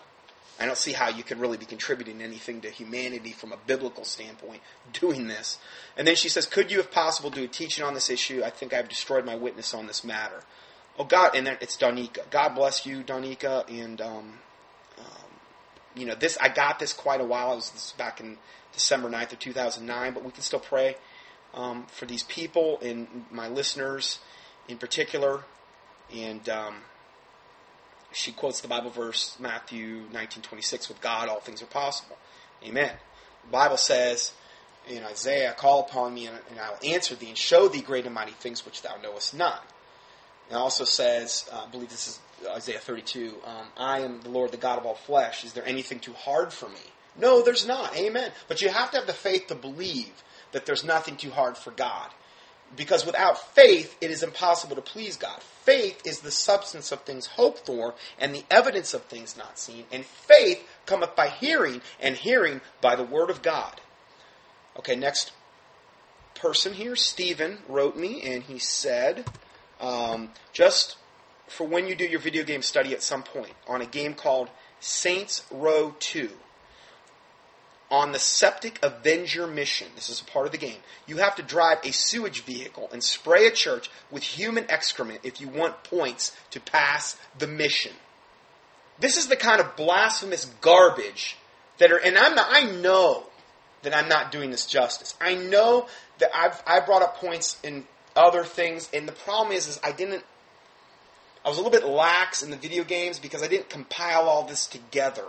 I 0.59 0.67
don't 0.67 0.77
see 0.77 0.93
how 0.93 1.09
you 1.09 1.23
could 1.23 1.39
really 1.39 1.57
be 1.57 1.67
contributing 1.67 2.21
anything 2.21 2.61
to 2.63 2.71
humanity 2.71 3.31
from 3.31 3.53
a 3.53 3.57
biblical 3.67 4.05
standpoint 4.05 4.61
doing 4.93 5.29
this. 5.29 5.59
And 5.97 6.07
then 6.07 6.17
she 6.17 6.29
says, 6.29 6.47
Could 6.47 6.73
you, 6.73 6.81
if 6.81 6.91
possible, 6.91 7.31
do 7.31 7.45
a 7.45 7.49
teaching 7.49 7.85
on 7.85 7.95
this 7.95 8.11
issue? 8.11 8.43
I 8.45 8.51
think 8.51 8.73
I've 8.73 8.89
destroyed 8.89 9.25
my 9.25 9.37
witness 9.37 9.73
on 9.73 9.87
this 9.87 10.03
matter. 10.03 10.43
Oh, 10.99 11.05
God, 11.05 11.37
and 11.37 11.47
then 11.47 11.59
it's 11.61 11.77
Donika. 11.77 12.29
God 12.31 12.57
bless 12.57 12.85
you, 12.85 13.05
Donika. 13.05 13.71
And, 13.71 14.01
um, 14.01 14.39
um, 14.99 15.31
you 15.95 16.07
know, 16.07 16.17
this, 16.17 16.37
I 16.41 16.49
got 16.49 16.81
this 16.81 16.93
quite 16.93 17.21
a 17.21 17.25
while. 17.25 17.53
I 17.53 17.55
was 17.55 17.71
this 17.71 17.95
back 17.97 18.21
in 18.21 18.37
December 18.73 19.09
9th 19.09 19.35
of 19.35 19.39
2009, 19.39 20.13
but 20.13 20.25
we 20.25 20.33
can 20.33 20.43
still 20.43 20.59
pray 20.59 20.97
um, 21.55 21.87
for 21.87 22.07
these 22.07 22.25
people 22.25 22.81
and 22.83 23.27
my 23.31 23.47
listeners 23.47 24.19
in 24.67 24.77
particular. 24.77 25.45
And, 26.13 26.49
um, 26.49 26.75
she 28.13 28.33
quotes 28.33 28.61
the 28.61 28.69
Bible 28.69 28.91
verse 28.91 29.37
Matthew 29.39 30.09
19:26 30.13 30.89
with 30.89 31.01
God 31.01 31.29
all 31.29 31.41
things 31.41 31.63
are 31.63 31.67
possible. 31.67 32.19
Amen. 32.65 32.97
The 33.45 33.51
Bible 33.51 33.77
says 33.77 34.33
in 34.87 35.05
Isaiah, 35.05 35.53
"Call 35.53 35.81
upon 35.81 36.15
me 36.15 36.27
and, 36.27 36.39
I 36.59 36.71
will 36.71 36.95
answer 36.95 37.15
thee 37.15 37.29
and 37.29 37.39
show 37.39 37.69
thee 37.69 37.83
great 37.83 38.07
and 38.07 38.15
mighty 38.15 38.33
things 38.33 38.65
which 38.65 38.83
thou 38.83 38.97
knowest 38.97 39.35
not." 39.35 39.65
It 40.51 40.55
also 40.55 40.85
says, 40.85 41.49
uh, 41.53 41.65
I 41.67 41.71
believe 41.71 41.91
this 41.91 42.09
is 42.09 42.21
Isaiah 42.47 42.79
32, 42.79 43.35
um, 43.45 43.69
I 43.77 44.01
am 44.01 44.23
the 44.23 44.31
Lord, 44.31 44.53
the 44.53 44.57
God 44.57 44.79
of 44.79 44.87
all 44.87 44.95
flesh. 44.95 45.45
Is 45.45 45.53
there 45.53 45.67
anything 45.67 46.01
too 46.01 46.15
hard 46.15 46.53
for 46.53 46.69
me? 46.69 46.93
No, 47.17 47.43
there's 47.43 47.67
not. 47.67 47.97
Amen. 47.97 48.33
But 48.47 48.63
you 48.63 48.69
have 48.69 48.91
to 48.93 48.99
have 48.99 49.07
the 49.07 49.13
faith 49.13 49.49
to 49.49 49.55
believe 49.55 50.23
that 50.53 50.65
there's 50.65 50.85
nothing 50.85 51.17
too 51.17 51.31
hard 51.31 51.59
for 51.59 51.71
God. 51.73 52.11
Because 52.77 53.07
without 53.07 53.55
faith, 53.55 53.97
it 54.01 54.11
is 54.11 54.23
impossible 54.23 54.77
to 54.77 54.83
please 54.83 55.17
God. 55.17 55.41
Faith 55.43 56.03
is 56.07 56.21
the 56.21 56.31
substance 56.31 56.93
of 56.93 57.03
things 57.03 57.27
hoped 57.27 57.67
for 57.67 57.95
and 58.19 58.35
the 58.35 58.45
evidence 58.51 58.95
of 58.95 59.03
things 59.05 59.37
not 59.37 59.59
seen. 59.59 59.85
And 59.91 60.05
faith 60.05 60.67
cometh 60.87 61.17
by 61.17 61.29
hearing, 61.29 61.81
and 62.01 62.17
hearing 62.17 62.61
by 62.81 62.95
the 62.97 63.05
word 63.05 63.31
of 63.31 63.43
God. 63.43 63.81
Okay, 64.79 64.97
next 64.97 65.33
person 66.35 66.75
here, 66.75 66.95
Stephen, 66.95 67.59
wrote 67.69 67.97
me, 67.97 68.23
and 68.23 68.43
he 68.45 68.59
said, 68.59 69.25
um, 69.81 70.31
just 70.53 70.97
for 71.49 71.67
when 71.67 71.87
you 71.87 71.95
do 71.95 72.05
your 72.05 72.21
video 72.21 72.45
game 72.45 72.63
study 72.63 72.93
at 72.93 73.03
some 73.03 73.23
point 73.23 73.55
on 73.67 73.81
a 73.81 73.87
game 73.87 74.15
called 74.15 74.51
Saints 74.81 75.45
Row 75.51 75.95
2 75.99 76.31
on 77.91 78.13
the 78.13 78.19
Septic 78.19 78.79
Avenger 78.83 79.47
mission, 79.47 79.89
this 79.95 80.11
is 80.11 80.21
a 80.21 80.25
part 80.25 80.47
of 80.47 80.53
the 80.53 80.59
game, 80.59 80.79
you 81.07 81.17
have 81.19 81.37
to 81.37 81.43
drive 81.43 81.79
a 81.85 81.93
sewage 81.93 82.43
vehicle 82.43 82.89
and 82.93 83.03
spray 83.03 83.47
a 83.47 83.51
church 83.51 83.91
with 84.11 84.23
human 84.23 84.71
excrement 84.71 85.21
if 85.23 85.41
you 85.41 85.49
want 85.49 85.85
points 85.85 86.37
to 86.51 86.61
pass 86.61 87.17
the 87.39 87.47
mission. 87.47 87.93
This 89.01 89.17
is 89.17 89.29
the 89.29 89.37
kind 89.37 89.61
of 89.61 89.77
blasphemous 89.77 90.45
garbage 90.61 91.37
that 91.79 91.91
are, 91.91 91.97
and 91.99 92.19
I'm 92.19 92.35
not, 92.35 92.49
I 92.51 92.65
know 92.65 93.25
that 93.83 93.97
I'm 93.97 94.09
not 94.09 94.33
doing 94.33 94.51
this 94.51 94.67
justice. 94.67 95.15
I 95.21 95.35
know 95.35 95.87
that 96.19 96.31
I've, 96.35 96.63
I 96.67 96.81
brought 96.81 97.03
up 97.03 97.17
points 97.17 97.59
in 97.63 97.87
other 98.17 98.45
things, 98.45 98.91
and 98.93 99.09
the 99.09 99.13
problem 99.13 99.57
is, 99.57 99.69
is 99.69 99.81
I 99.83 99.93
didn't, 99.93 100.25
I 101.45 101.49
was 101.49 101.57
a 101.57 101.63
little 101.63 101.79
bit 101.79 101.89
lax 101.89 102.43
in 102.43 102.51
the 102.51 102.57
video 102.57 102.85
games 102.85 103.19
because 103.19 103.43
I 103.43 103.47
didn't 103.47 103.71
compile 103.71 104.29
all 104.29 104.43
this 104.43 104.67
together 104.67 105.25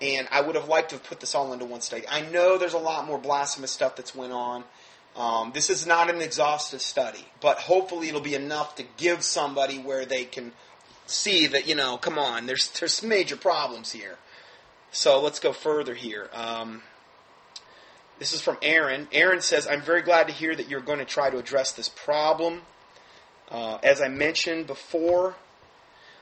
and 0.00 0.28
I 0.30 0.40
would 0.40 0.54
have 0.54 0.68
liked 0.68 0.90
to 0.90 0.96
have 0.96 1.04
put 1.04 1.20
this 1.20 1.34
all 1.34 1.52
into 1.52 1.64
one 1.64 1.80
study. 1.80 2.04
I 2.08 2.22
know 2.22 2.58
there's 2.58 2.74
a 2.74 2.78
lot 2.78 3.06
more 3.06 3.18
blasphemous 3.18 3.70
stuff 3.70 3.96
that's 3.96 4.14
went 4.14 4.32
on. 4.32 4.64
Um, 5.16 5.50
this 5.52 5.68
is 5.68 5.86
not 5.86 6.10
an 6.10 6.20
exhaustive 6.20 6.80
study, 6.80 7.26
but 7.40 7.58
hopefully 7.58 8.08
it'll 8.08 8.20
be 8.20 8.34
enough 8.34 8.76
to 8.76 8.84
give 8.96 9.24
somebody 9.24 9.78
where 9.78 10.04
they 10.04 10.24
can 10.24 10.52
see 11.06 11.46
that 11.48 11.66
you 11.66 11.74
know, 11.74 11.96
come 11.96 12.18
on, 12.18 12.46
there's 12.46 12.68
there's 12.78 13.02
major 13.02 13.36
problems 13.36 13.90
here. 13.92 14.16
So 14.92 15.20
let's 15.20 15.40
go 15.40 15.52
further 15.52 15.94
here. 15.94 16.30
Um, 16.32 16.82
this 18.18 18.32
is 18.32 18.40
from 18.40 18.58
Aaron. 18.62 19.08
Aaron 19.10 19.40
says, 19.40 19.66
"I'm 19.66 19.82
very 19.82 20.02
glad 20.02 20.28
to 20.28 20.32
hear 20.32 20.54
that 20.54 20.68
you're 20.68 20.80
going 20.80 20.98
to 20.98 21.04
try 21.04 21.30
to 21.30 21.38
address 21.38 21.72
this 21.72 21.88
problem. 21.88 22.62
Uh, 23.50 23.78
as 23.82 24.00
I 24.00 24.08
mentioned 24.08 24.66
before." 24.68 25.34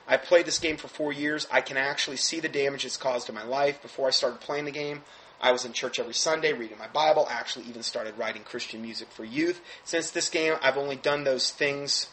I 0.08 0.16
played 0.16 0.46
this 0.46 0.58
game 0.58 0.76
for 0.76 0.88
four 0.88 1.12
years. 1.12 1.46
I 1.50 1.60
can 1.60 1.76
actually 1.76 2.16
see 2.16 2.40
the 2.40 2.48
damage 2.48 2.84
it's 2.84 2.96
caused 2.96 3.28
in 3.28 3.34
my 3.34 3.44
life. 3.44 3.82
Before 3.82 4.06
I 4.06 4.10
started 4.10 4.40
playing 4.40 4.64
the 4.64 4.70
game, 4.70 5.02
I 5.40 5.52
was 5.52 5.64
in 5.64 5.72
church 5.72 5.98
every 5.98 6.14
Sunday, 6.14 6.52
reading 6.52 6.78
my 6.78 6.88
Bible, 6.88 7.26
actually 7.30 7.66
even 7.66 7.82
started 7.82 8.16
writing 8.16 8.42
Christian 8.42 8.82
music 8.82 9.08
for 9.10 9.24
youth. 9.24 9.60
Since 9.84 10.10
this 10.10 10.30
game, 10.30 10.54
I've 10.62 10.76
only 10.76 10.96
done 10.96 11.24
those 11.24 11.50
things 11.50 12.08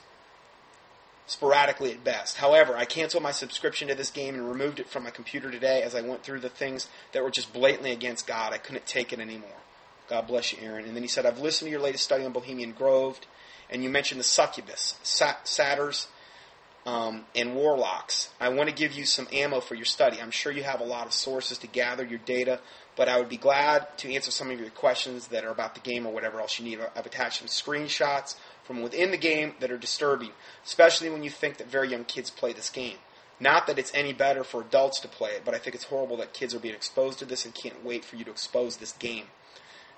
sporadically 1.25 1.91
at 1.91 2.03
best. 2.03 2.37
However, 2.37 2.75
I 2.75 2.85
canceled 2.85 3.23
my 3.23 3.31
subscription 3.31 3.87
to 3.87 3.95
this 3.95 4.09
game 4.09 4.35
and 4.35 4.49
removed 4.49 4.79
it 4.79 4.89
from 4.89 5.03
my 5.03 5.09
computer 5.09 5.49
today 5.49 5.81
as 5.81 5.95
I 5.95 6.01
went 6.01 6.23
through 6.23 6.41
the 6.41 6.49
things 6.49 6.89
that 7.13 7.23
were 7.23 7.31
just 7.31 7.53
blatantly 7.53 7.91
against 7.91 8.27
God. 8.27 8.53
I 8.53 8.57
couldn't 8.57 8.85
take 8.85 9.13
it 9.13 9.19
anymore. 9.19 9.49
God 10.09 10.27
bless 10.27 10.51
you, 10.51 10.59
Aaron. 10.61 10.85
And 10.85 10.95
then 10.95 11.03
he 11.03 11.07
said, 11.07 11.25
I've 11.25 11.39
listened 11.39 11.67
to 11.67 11.71
your 11.71 11.79
latest 11.79 12.03
study 12.03 12.25
on 12.25 12.33
Bohemian 12.33 12.73
Grove, 12.73 13.21
and 13.69 13.83
you 13.83 13.89
mentioned 13.89 14.19
the 14.19 14.25
succubus, 14.25 14.95
satyrs, 15.01 16.07
um, 16.85 17.25
and 17.35 17.55
warlocks. 17.55 18.29
I 18.39 18.49
want 18.49 18.69
to 18.69 18.75
give 18.75 18.93
you 18.93 19.05
some 19.05 19.27
ammo 19.31 19.59
for 19.59 19.75
your 19.75 19.85
study. 19.85 20.19
I'm 20.21 20.31
sure 20.31 20.51
you 20.51 20.63
have 20.63 20.81
a 20.81 20.85
lot 20.85 21.05
of 21.05 21.13
sources 21.13 21.57
to 21.59 21.67
gather 21.67 22.03
your 22.03 22.19
data, 22.19 22.59
but 22.95 23.07
I 23.07 23.17
would 23.17 23.29
be 23.29 23.37
glad 23.37 23.97
to 23.99 24.13
answer 24.13 24.31
some 24.31 24.51
of 24.51 24.59
your 24.59 24.69
questions 24.69 25.27
that 25.27 25.45
are 25.45 25.51
about 25.51 25.75
the 25.75 25.81
game 25.81 26.05
or 26.05 26.13
whatever 26.13 26.39
else 26.41 26.59
you 26.59 26.65
need. 26.65 26.79
I've 26.95 27.05
attached 27.05 27.39
some 27.39 27.47
screenshots 27.47 28.35
from 28.63 28.81
within 28.81 29.11
the 29.11 29.17
game 29.17 29.53
that 29.59 29.71
are 29.71 29.77
disturbing, 29.77 30.31
especially 30.65 31.09
when 31.09 31.23
you 31.23 31.29
think 31.29 31.57
that 31.57 31.67
very 31.67 31.89
young 31.89 32.03
kids 32.03 32.29
play 32.29 32.53
this 32.53 32.69
game. 32.69 32.97
Not 33.39 33.67
that 33.67 33.79
it's 33.79 33.91
any 33.93 34.13
better 34.13 34.43
for 34.43 34.61
adults 34.61 34.99
to 35.01 35.07
play 35.07 35.31
it, 35.31 35.41
but 35.43 35.53
I 35.53 35.57
think 35.57 35.75
it's 35.75 35.85
horrible 35.85 36.17
that 36.17 36.33
kids 36.33 36.53
are 36.53 36.59
being 36.59 36.75
exposed 36.75 37.19
to 37.19 37.25
this 37.25 37.45
and 37.45 37.53
can't 37.53 37.83
wait 37.83 38.05
for 38.05 38.15
you 38.15 38.23
to 38.25 38.31
expose 38.31 38.77
this 38.77 38.93
game. 38.93 39.25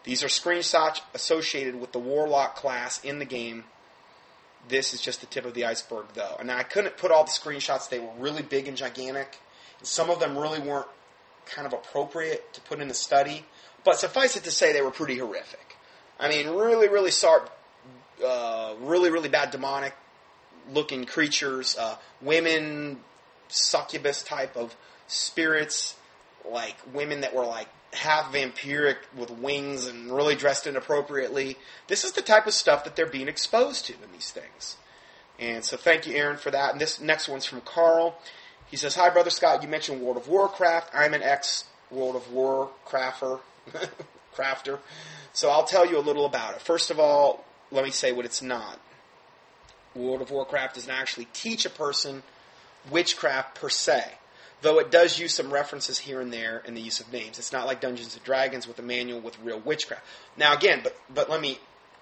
These 0.04 0.24
are 0.24 0.28
screenshots 0.28 1.02
associated 1.14 1.80
with 1.80 1.92
the 1.92 2.00
Warlock 2.00 2.56
class 2.56 3.04
in 3.04 3.20
the 3.20 3.26
game. 3.26 3.66
This 4.68 4.94
is 4.94 5.02
just 5.02 5.22
the 5.22 5.28
tip 5.28 5.46
of 5.46 5.54
the 5.54 5.66
iceberg, 5.66 6.06
though. 6.14 6.36
And 6.40 6.52
I 6.52 6.64
couldn't 6.64 6.98
put 6.98 7.12
all 7.12 7.24
the 7.24 7.32
screenshots, 7.32 7.90
they 7.90 8.00
were 8.00 8.12
really 8.18 8.42
big 8.42 8.68
and 8.68 8.76
gigantic. 8.76 9.40
And 9.80 9.88
some 9.88 10.10
of 10.10 10.20
them 10.20 10.38
really 10.38 10.60
weren't 10.60 10.88
kind 11.46 11.68
of 11.68 11.74
appropriate 11.74 12.54
to 12.54 12.62
put 12.62 12.80
in 12.80 12.90
a 12.90 12.94
study. 12.94 13.46
But 13.84 14.00
suffice 14.00 14.36
it 14.36 14.44
to 14.46 14.52
say, 14.52 14.74
they 14.74 14.82
were 14.82 14.92
pretty 14.92 15.18
horrific. 15.18 15.78
I 16.20 16.30
mean, 16.30 16.50
really, 16.50 16.88
really 16.88 17.12
sharp, 17.12 17.52
uh, 18.26 18.74
really, 18.80 19.12
really 19.12 19.30
bad 19.30 19.52
demonic 19.52 19.96
looking 20.72 21.06
creatures, 21.06 21.78
uh, 21.78 21.98
women, 22.22 23.00
succubus 23.50 24.24
type 24.24 24.56
of 24.56 24.76
spirits, 25.08 25.96
like 26.50 26.76
women 26.94 27.22
that 27.22 27.36
were 27.36 27.46
like 27.46 27.68
half 27.96 28.34
vampiric 28.34 28.98
with 29.16 29.30
wings 29.32 29.88
and 29.88 30.12
really 30.12 30.36
dressed 30.36 30.68
inappropriately. 30.68 31.58
This 31.88 32.04
is 32.04 32.12
the 32.12 32.22
type 32.22 32.48
of 32.48 32.54
stuff 32.54 32.84
that 32.84 32.96
they're 32.96 33.06
being 33.06 33.28
exposed 33.28 33.86
to 33.86 33.94
in 33.94 34.12
these 34.12 34.32
things. 34.32 34.78
And 35.40 35.64
so 35.64 35.78
thank 35.78 36.08
you, 36.08 36.16
Aaron, 36.16 36.38
for 36.38 36.52
that. 36.52 36.72
And 36.72 36.80
this 36.80 37.00
next 37.00 37.28
one's 37.28 37.46
from 37.46 37.62
Carl. 37.62 38.18
He 38.68 38.78
says, 38.78 38.96
Hi, 38.96 39.10
Brother 39.10 39.30
Scott. 39.30 39.62
You 39.62 39.68
mentioned 39.68 40.02
World 40.02 40.18
of 40.18 40.28
Warcraft. 40.28 40.92
I'm 40.94 41.14
an 41.14 41.24
ex 41.24 41.66
World 41.92 42.16
of 42.16 42.24
Warcrafter. 42.32 43.40
crafter. 44.36 44.80
So 45.34 45.50
I'll 45.50 45.66
tell 45.66 45.86
you 45.86 45.98
a 45.98 46.02
little 46.02 46.26
about 46.26 46.56
it. 46.56 46.62
First 46.62 46.92
of 46.92 47.00
all, 47.00 47.44
let 47.72 47.84
me 47.84 47.92
say 47.92 48.12
what 48.12 48.26
it's 48.26 48.42
not. 48.42 48.80
World 49.96 50.22
of 50.22 50.32
Warcraft 50.32 50.76
doesn't 50.76 50.92
actually 50.92 51.28
teach 51.34 51.66
a 51.66 51.70
person 51.70 52.24
witchcraft 52.90 53.56
per 53.56 53.70
se, 53.70 54.14
though 54.66 54.80
it 54.80 54.90
does 54.90 55.20
use 55.20 55.32
some 55.34 55.54
references 55.54 56.00
here 56.00 56.20
and 56.20 56.34
there 56.34 56.64
in 56.66 56.74
the 56.74 56.82
use 56.82 57.00
of 57.00 57.14
names. 57.14 57.38
It's 57.38 57.54
not 57.54 57.68
like 57.68 57.82
Dungeons 57.82 58.16
and 58.16 58.24
Dragons 58.24 58.68
with 58.68 58.80
a 58.80 58.82
manual 58.82 59.22
with 59.22 59.38
real 59.40 59.60
witchcraft. 59.60 60.04
Now, 60.38 60.54
again, 60.54 60.82
but 60.84 60.98
but 61.14 61.30
let 61.30 61.40
me 61.40 61.60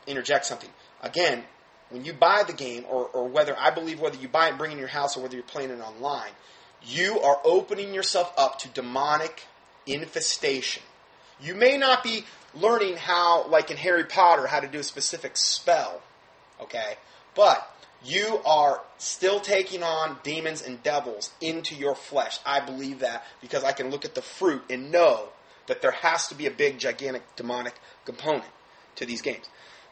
interject 0.08 0.46
something. 0.46 0.70
Again, 1.02 1.44
when 1.90 2.06
you 2.06 2.14
buy 2.14 2.44
the 2.48 2.54
game, 2.54 2.86
or, 2.90 3.06
or 3.08 3.28
whether 3.28 3.54
I 3.60 3.70
believe 3.70 4.00
whether 4.00 4.18
you 4.18 4.30
buy 4.30 4.48
it 4.48 4.50
and 4.52 4.58
bring 4.58 4.72
it 4.72 4.76
in 4.76 4.80
your 4.80 4.88
house 4.88 5.18
or 5.18 5.22
whether 5.22 5.36
you're 5.36 5.44
playing 5.44 5.72
it 5.72 5.82
online, 5.82 6.32
you 6.82 7.20
are 7.20 7.40
opening 7.44 7.94
yourself 7.94 8.34
up 8.38 8.60
to 8.60 8.70
demonic 8.70 9.44
infestation. 9.86 10.84
You 11.42 11.56
may 11.56 11.78
not 11.78 12.02
be 12.02 12.24
learning 12.56 12.96
how, 12.96 13.48
like 13.50 13.72
in 13.72 13.78
Harry 13.78 14.06
Potter, 14.06 14.48
how 14.48 14.62
to 14.62 14.68
do 14.68 14.80
a 14.80 14.84
specific 14.84 15.36
spell, 15.36 16.02
okay? 16.62 16.96
But 17.36 17.70
you 18.04 18.40
are 18.46 18.82
still 18.98 19.40
taking 19.40 19.84
on 19.84 20.18
demons 20.24 20.62
and 20.62 20.82
devils 20.84 21.32
into 21.42 21.76
your 21.76 21.96
flesh. 21.96 22.40
I 22.46 22.60
believe 22.60 23.00
that 23.00 23.26
because 23.42 23.64
I 23.64 23.72
can 23.72 23.90
look 23.90 24.06
at 24.06 24.16
the 24.16 24.22
fruit 24.22 24.64
and 24.70 24.92
know 24.92 25.30
that 25.68 25.82
there 25.82 25.92
has 25.92 26.28
to 26.28 26.36
be 26.36 26.46
a 26.46 26.52
big, 26.52 26.80
gigantic 26.80 27.24
demonic 27.36 27.74
component 28.06 28.52
to 28.96 29.06
these 29.06 29.22
games. 29.22 29.46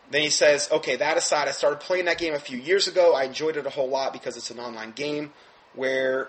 Then 0.10 0.22
he 0.22 0.30
says, 0.30 0.70
okay, 0.72 0.98
that 0.98 1.18
aside, 1.18 1.48
I 1.48 1.52
started 1.52 1.80
playing 1.80 2.06
that 2.06 2.18
game 2.18 2.34
a 2.34 2.40
few 2.40 2.58
years 2.58 2.88
ago. 2.88 3.16
I 3.16 3.24
enjoyed 3.24 3.56
it 3.56 3.66
a 3.66 3.70
whole 3.70 3.88
lot 3.88 4.12
because 4.12 4.36
it's 4.36 4.52
an 4.52 4.60
online 4.60 4.92
game 4.92 5.32
where 5.74 6.28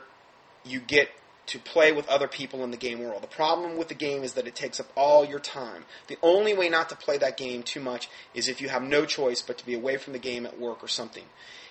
you 0.64 0.78
get 0.78 1.08
to 1.46 1.58
play 1.58 1.92
with 1.92 2.08
other 2.08 2.28
people 2.28 2.62
in 2.62 2.70
the 2.70 2.76
game 2.76 3.00
world. 3.00 3.22
The 3.22 3.26
problem 3.26 3.76
with 3.76 3.88
the 3.88 3.94
game 3.94 4.22
is 4.22 4.34
that 4.34 4.46
it 4.46 4.54
takes 4.54 4.78
up 4.78 4.86
all 4.96 5.24
your 5.24 5.40
time. 5.40 5.84
The 6.06 6.18
only 6.22 6.54
way 6.54 6.68
not 6.68 6.88
to 6.90 6.96
play 6.96 7.18
that 7.18 7.36
game 7.36 7.62
too 7.62 7.80
much 7.80 8.08
is 8.32 8.48
if 8.48 8.60
you 8.60 8.68
have 8.68 8.82
no 8.82 9.04
choice 9.04 9.42
but 9.42 9.58
to 9.58 9.66
be 9.66 9.74
away 9.74 9.96
from 9.96 10.12
the 10.12 10.18
game 10.18 10.46
at 10.46 10.60
work 10.60 10.82
or 10.82 10.88
something. 10.88 11.24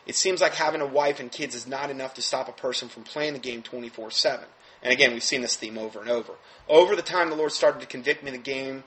It 0.05 0.15
seems 0.15 0.41
like 0.41 0.55
having 0.55 0.81
a 0.81 0.85
wife 0.85 1.19
and 1.19 1.31
kids 1.31 1.55
is 1.55 1.67
not 1.67 1.89
enough 1.89 2.15
to 2.15 2.21
stop 2.21 2.49
a 2.49 2.53
person 2.53 2.89
from 2.89 3.03
playing 3.03 3.33
the 3.33 3.39
game 3.39 3.61
24 3.61 4.11
7. 4.11 4.45
And 4.83 4.91
again, 4.91 5.13
we've 5.13 5.23
seen 5.23 5.41
this 5.41 5.55
theme 5.55 5.77
over 5.77 6.01
and 6.01 6.09
over. 6.09 6.33
Over 6.67 6.95
the 6.95 7.01
time, 7.01 7.29
the 7.29 7.35
Lord 7.35 7.51
started 7.51 7.81
to 7.81 7.87
convict 7.87 8.23
me 8.23 8.29
of 8.29 8.35
the 8.35 8.41
game, 8.41 8.83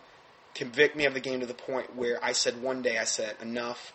convict 0.54 0.96
me 0.96 1.04
of 1.04 1.14
the 1.14 1.20
game 1.20 1.40
to 1.40 1.46
the 1.46 1.54
point 1.54 1.94
where 1.94 2.22
I 2.22 2.32
said 2.32 2.60
one 2.60 2.82
day, 2.82 2.98
I 2.98 3.04
said, 3.04 3.36
enough. 3.40 3.92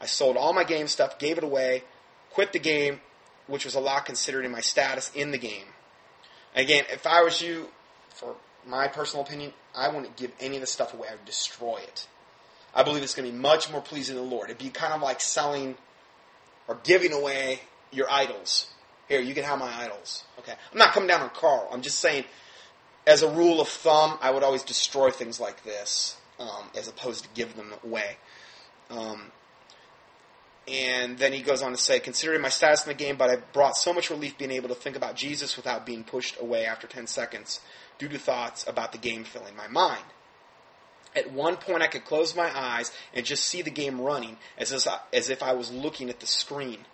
I 0.00 0.06
sold 0.06 0.36
all 0.36 0.52
my 0.52 0.64
game 0.64 0.88
stuff, 0.88 1.18
gave 1.18 1.38
it 1.38 1.44
away, 1.44 1.84
quit 2.30 2.52
the 2.52 2.58
game, 2.58 3.00
which 3.46 3.64
was 3.64 3.74
a 3.74 3.80
lot 3.80 4.06
considering 4.06 4.50
my 4.50 4.60
status 4.60 5.12
in 5.14 5.30
the 5.30 5.38
game. 5.38 5.66
Again, 6.54 6.84
if 6.90 7.06
I 7.06 7.22
was 7.22 7.40
you, 7.40 7.68
for 8.10 8.36
my 8.66 8.88
personal 8.88 9.24
opinion, 9.24 9.52
I 9.74 9.88
wouldn't 9.88 10.16
give 10.16 10.32
any 10.40 10.56
of 10.56 10.60
the 10.60 10.66
stuff 10.66 10.94
away. 10.94 11.08
I 11.08 11.12
would 11.12 11.24
destroy 11.24 11.78
it. 11.78 12.06
I 12.74 12.82
believe 12.82 13.02
it's 13.02 13.14
going 13.14 13.26
to 13.28 13.32
be 13.32 13.38
much 13.38 13.70
more 13.70 13.80
pleasing 13.80 14.16
to 14.16 14.20
the 14.20 14.26
Lord. 14.26 14.50
It'd 14.50 14.58
be 14.58 14.70
kind 14.70 14.92
of 14.92 15.00
like 15.00 15.20
selling 15.20 15.76
or 16.66 16.78
giving 16.82 17.12
away 17.12 17.60
your 17.92 18.10
idols. 18.10 18.68
Here, 19.08 19.20
you 19.20 19.34
can 19.34 19.44
have 19.44 19.58
my 19.58 19.72
idols. 19.72 20.24
Okay. 20.38 20.54
I'm 20.72 20.78
not 20.78 20.92
coming 20.92 21.08
down 21.08 21.20
on 21.20 21.30
Carl. 21.30 21.68
I'm 21.72 21.82
just 21.82 22.00
saying, 22.00 22.24
as 23.06 23.22
a 23.22 23.30
rule 23.30 23.60
of 23.60 23.68
thumb, 23.68 24.18
I 24.20 24.30
would 24.30 24.42
always 24.42 24.62
destroy 24.62 25.10
things 25.10 25.38
like 25.38 25.62
this 25.62 26.16
um, 26.38 26.70
as 26.76 26.88
opposed 26.88 27.24
to 27.24 27.28
give 27.34 27.56
them 27.56 27.72
away. 27.84 28.16
Um, 28.90 29.30
and 30.66 31.18
then 31.18 31.32
he 31.32 31.42
goes 31.42 31.60
on 31.60 31.72
to 31.72 31.76
say, 31.76 32.00
considering 32.00 32.40
my 32.40 32.48
status 32.48 32.84
in 32.84 32.88
the 32.88 32.94
game, 32.94 33.16
but 33.16 33.28
I've 33.28 33.52
brought 33.52 33.76
so 33.76 33.92
much 33.92 34.08
relief 34.08 34.38
being 34.38 34.50
able 34.50 34.68
to 34.68 34.74
think 34.74 34.96
about 34.96 35.14
Jesus 35.14 35.56
without 35.56 35.84
being 35.84 36.04
pushed 36.04 36.40
away 36.40 36.64
after 36.64 36.86
10 36.86 37.06
seconds 37.06 37.60
due 37.98 38.08
to 38.08 38.18
thoughts 38.18 38.66
about 38.66 38.92
the 38.92 38.98
game 38.98 39.24
filling 39.24 39.56
my 39.56 39.68
mind. 39.68 40.04
At 41.14 41.30
one 41.30 41.56
point, 41.56 41.82
I 41.82 41.86
could 41.86 42.04
close 42.04 42.34
my 42.34 42.50
eyes 42.58 42.92
and 43.12 43.26
just 43.26 43.44
see 43.44 43.62
the 43.62 43.70
game 43.70 44.00
running 44.00 44.38
as 44.58 44.72
if, 44.72 44.86
as 45.12 45.28
if 45.28 45.42
I 45.42 45.52
was 45.52 45.70
looking 45.70 46.08
at 46.08 46.20
the 46.20 46.26
screen. 46.26 46.86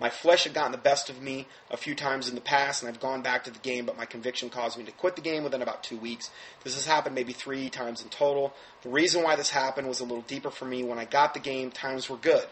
My 0.00 0.10
flesh 0.10 0.44
had 0.44 0.54
gotten 0.54 0.72
the 0.72 0.78
best 0.78 1.10
of 1.10 1.20
me 1.20 1.46
a 1.70 1.76
few 1.76 1.94
times 1.94 2.28
in 2.28 2.36
the 2.36 2.40
past, 2.40 2.82
and 2.82 2.88
I've 2.88 3.00
gone 3.00 3.20
back 3.20 3.44
to 3.44 3.50
the 3.50 3.58
game, 3.58 3.84
but 3.84 3.96
my 3.96 4.04
conviction 4.04 4.48
caused 4.48 4.78
me 4.78 4.84
to 4.84 4.92
quit 4.92 5.16
the 5.16 5.22
game 5.22 5.42
within 5.42 5.60
about 5.60 5.82
two 5.82 5.96
weeks. 5.96 6.30
This 6.62 6.74
has 6.74 6.86
happened 6.86 7.16
maybe 7.16 7.32
three 7.32 7.68
times 7.68 8.02
in 8.02 8.08
total. 8.08 8.54
The 8.82 8.90
reason 8.90 9.22
why 9.24 9.34
this 9.36 9.50
happened 9.50 9.88
was 9.88 10.00
a 10.00 10.04
little 10.04 10.22
deeper 10.22 10.50
for 10.50 10.64
me. 10.64 10.84
When 10.84 10.98
I 10.98 11.04
got 11.04 11.34
the 11.34 11.40
game, 11.40 11.70
times 11.70 12.08
were 12.08 12.16
good. 12.16 12.46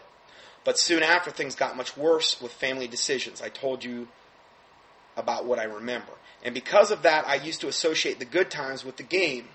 But 0.67 0.77
soon 0.77 1.01
after, 1.01 1.31
things 1.31 1.55
got 1.55 1.77
much 1.77 1.95
worse 1.95 2.41
with 2.41 2.51
family 2.51 2.89
decisions. 2.89 3.41
I 3.41 3.47
told 3.47 3.85
you 3.85 4.09
about 5.15 5.45
what 5.45 5.59
I 5.59 5.63
remember. 5.63 6.11
And 6.43 6.53
because 6.53 6.91
of 6.91 7.03
that, 7.03 7.25
I 7.25 7.35
used 7.35 7.61
to 7.61 7.69
associate 7.69 8.19
the 8.19 8.25
good 8.25 8.51
times 8.51 8.83
with 8.83 8.97
the 8.97 9.03
game, 9.03 9.45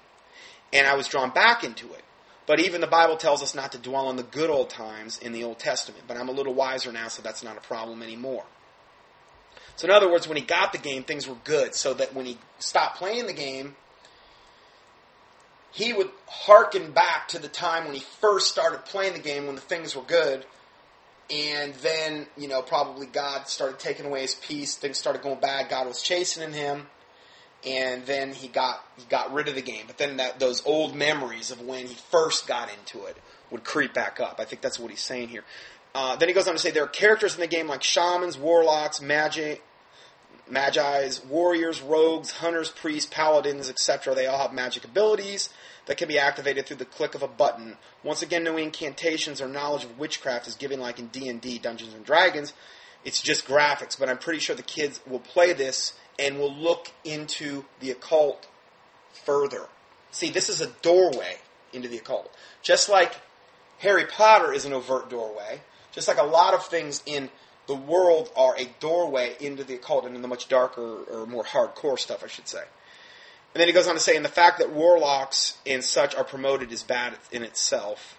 and 0.73 0.87
I 0.87 0.97
was 0.97 1.09
drawn 1.09 1.29
back 1.29 1.65
into 1.65 1.85
it. 1.93 2.03
But 2.47 2.61
even 2.61 2.81
the 2.81 2.87
Bible 2.87 3.19
tells 3.19 3.43
us 3.43 3.55
not 3.55 3.73
to 3.73 3.79
dwell 3.79 4.07
on 4.07 4.17
the 4.17 4.23
good 4.23 4.49
old 4.49 4.71
times 4.71 5.19
in 5.19 5.33
the 5.33 5.45
Old 5.45 5.59
Testament. 5.59 6.05
But 6.09 6.17
I'm 6.17 6.31
a 6.31 6.33
little 6.33 6.55
wiser 6.55 6.91
now, 6.91 7.09
so 7.09 7.21
that's 7.21 7.43
not 7.43 7.59
a 7.59 7.61
problem 7.61 8.03
anymore. 8.03 8.47
So, 9.77 9.85
in 9.89 9.91
other 9.91 10.11
words, 10.11 10.27
when 10.27 10.39
he 10.39 10.43
got 10.43 10.73
the 10.73 10.79
game, 10.79 11.05
things 11.05 11.29
were 11.29 11.37
good. 11.45 11.75
So 11.75 11.93
that 11.93 12.15
when 12.15 12.25
he 12.25 12.39
stopped 12.59 12.97
playing 12.97 13.27
the 13.27 13.35
game, 13.35 13.77
he 15.73 15.93
would 15.93 16.09
hearken 16.27 16.93
back 16.93 17.29
to 17.29 17.39
the 17.39 17.49
time 17.49 17.85
when 17.85 17.93
he 17.93 18.01
first 18.01 18.51
started 18.51 18.87
playing 18.87 19.13
the 19.13 19.19
game 19.19 19.45
when 19.45 19.57
the 19.57 19.61
things 19.61 19.95
were 19.95 20.05
good 20.05 20.47
and 21.31 21.75
then 21.77 22.27
you 22.37 22.49
know 22.49 22.63
probably 22.63 23.07
God 23.07 23.49
started 23.49 23.79
taking 23.79 24.07
away 24.07 24.23
his 24.23 24.35
peace. 24.35 24.77
Things 24.77 24.99
started 24.99 25.23
going 25.23 25.41
bad. 25.41 25.69
God 25.69 25.87
was 25.87 26.03
chastening 26.03 26.53
him, 26.53 26.87
and 27.67 28.05
then 28.07 28.33
he 28.33 28.49
got 28.49 28.85
he 28.97 29.05
got 29.09 29.33
rid 29.33 29.49
of 29.49 29.55
the 29.55 29.63
game. 29.63 29.85
But 29.87 29.99
then 29.99 30.17
that 30.19 30.39
those 30.41 30.65
old 30.67 30.95
memories 30.95 31.51
of 31.51 31.61
when 31.61 31.87
he 31.87 31.95
first 31.95 32.47
got 32.47 32.71
into 32.73 33.07
it 33.07 33.17
would 33.51 33.65
creep 33.65 33.95
back 33.95 34.21
up. 34.21 34.37
I 34.39 34.45
think 34.45 34.63
that's 34.63 34.79
what 34.79 34.91
he's 34.91 35.03
saying 35.03 35.29
here. 35.29 35.45
Uh, 35.95 36.17
then 36.17 36.29
he 36.29 36.35
goes 36.35 36.49
on 36.49 36.55
to 36.55 36.59
say 36.59 36.71
there 36.71 36.85
are 36.85 36.89
characters 36.89 37.35
in 37.35 37.41
the 37.41 37.47
game 37.47 37.69
like 37.69 37.83
shamans, 37.83 38.39
warlocks, 38.39 39.03
magic, 39.03 39.63
magi's, 40.49 41.23
warriors, 41.25 41.83
rogues, 41.83 42.31
hunters, 42.31 42.71
priests, 42.71 43.11
paladins, 43.13 43.69
etc. 43.69 44.15
They 44.15 44.27
all 44.27 44.39
have 44.39 44.53
magic 44.53 44.85
abilities 44.85 45.51
that 45.87 45.97
can 45.97 46.09
be 46.09 46.19
activated 46.19 46.67
through 46.67 46.77
the 46.77 46.85
click 46.85 47.15
of 47.15 47.23
a 47.23 47.29
button. 47.29 47.77
Once 48.03 48.23
again, 48.23 48.45
no 48.45 48.57
incantations 48.57 49.41
or 49.41 49.49
knowledge 49.49 49.85
of 49.85 49.99
witchcraft 49.99 50.47
is 50.47 50.55
given 50.55 50.81
like 50.81 50.99
in 50.99 51.09
D&D, 51.09 51.59
Dungeons 51.59 51.95
and 51.95 52.05
Dragons. 52.05 52.53
It's 53.05 53.21
just 53.21 53.47
graphics, 53.47 53.99
but 53.99 54.09
I'm 54.09 54.19
pretty 54.19 54.39
sure 54.39 54.55
the 54.55 54.63
kids 54.63 55.01
will 55.07 55.19
play 55.19 55.53
this 55.53 55.95
and 56.19 56.39
will 56.39 56.55
look 56.55 56.91
into 57.05 57.65
the 57.81 57.91
occult 57.91 58.47
further. 59.25 59.67
See, 60.13 60.31
this 60.31 60.49
is 60.49 60.61
a 60.61 60.69
doorway 60.83 61.39
into 61.73 61.89
the 61.89 61.97
occult. 61.99 62.33
Just 62.63 62.89
like 62.89 63.17
Harry 63.79 64.05
Potter 64.05 64.53
is 64.53 64.65
an 64.65 64.73
overt 64.73 65.11
doorway, 65.11 65.63
just 65.91 66.07
like 66.07 66.19
a 66.19 66.25
lot 66.25 66.55
of 66.55 66.65
things 66.67 67.03
in 67.07 67.31
the 67.67 67.75
world 67.75 68.31
are 68.37 68.57
a 68.59 68.69
doorway 68.81 69.37
into 69.41 69.65
the 69.65 69.75
occult 69.75 70.05
and 70.05 70.15
into 70.15 70.23
the 70.23 70.29
much 70.29 70.49
darker 70.49 71.03
or 71.05 71.27
more 71.27 71.45
hardcore 71.45 71.99
stuff, 71.99 72.23
I 72.23 72.29
should 72.29 72.49
say. 72.49 72.63
And 73.55 73.61
then 73.61 73.69
he 73.69 73.75
goes 73.75 73.87
on 73.87 73.95
to 73.95 74.01
say, 74.01 74.17
and 74.17 74.25
the 74.25 74.31
fact 74.31 74.59
that 74.59 74.73
warlocks 74.73 75.59
and 75.67 75.85
such 75.85 76.15
are 76.15 76.25
promoted 76.25 76.73
is 76.73 76.83
bad 76.83 77.15
in 77.31 77.43
itself. 77.43 78.17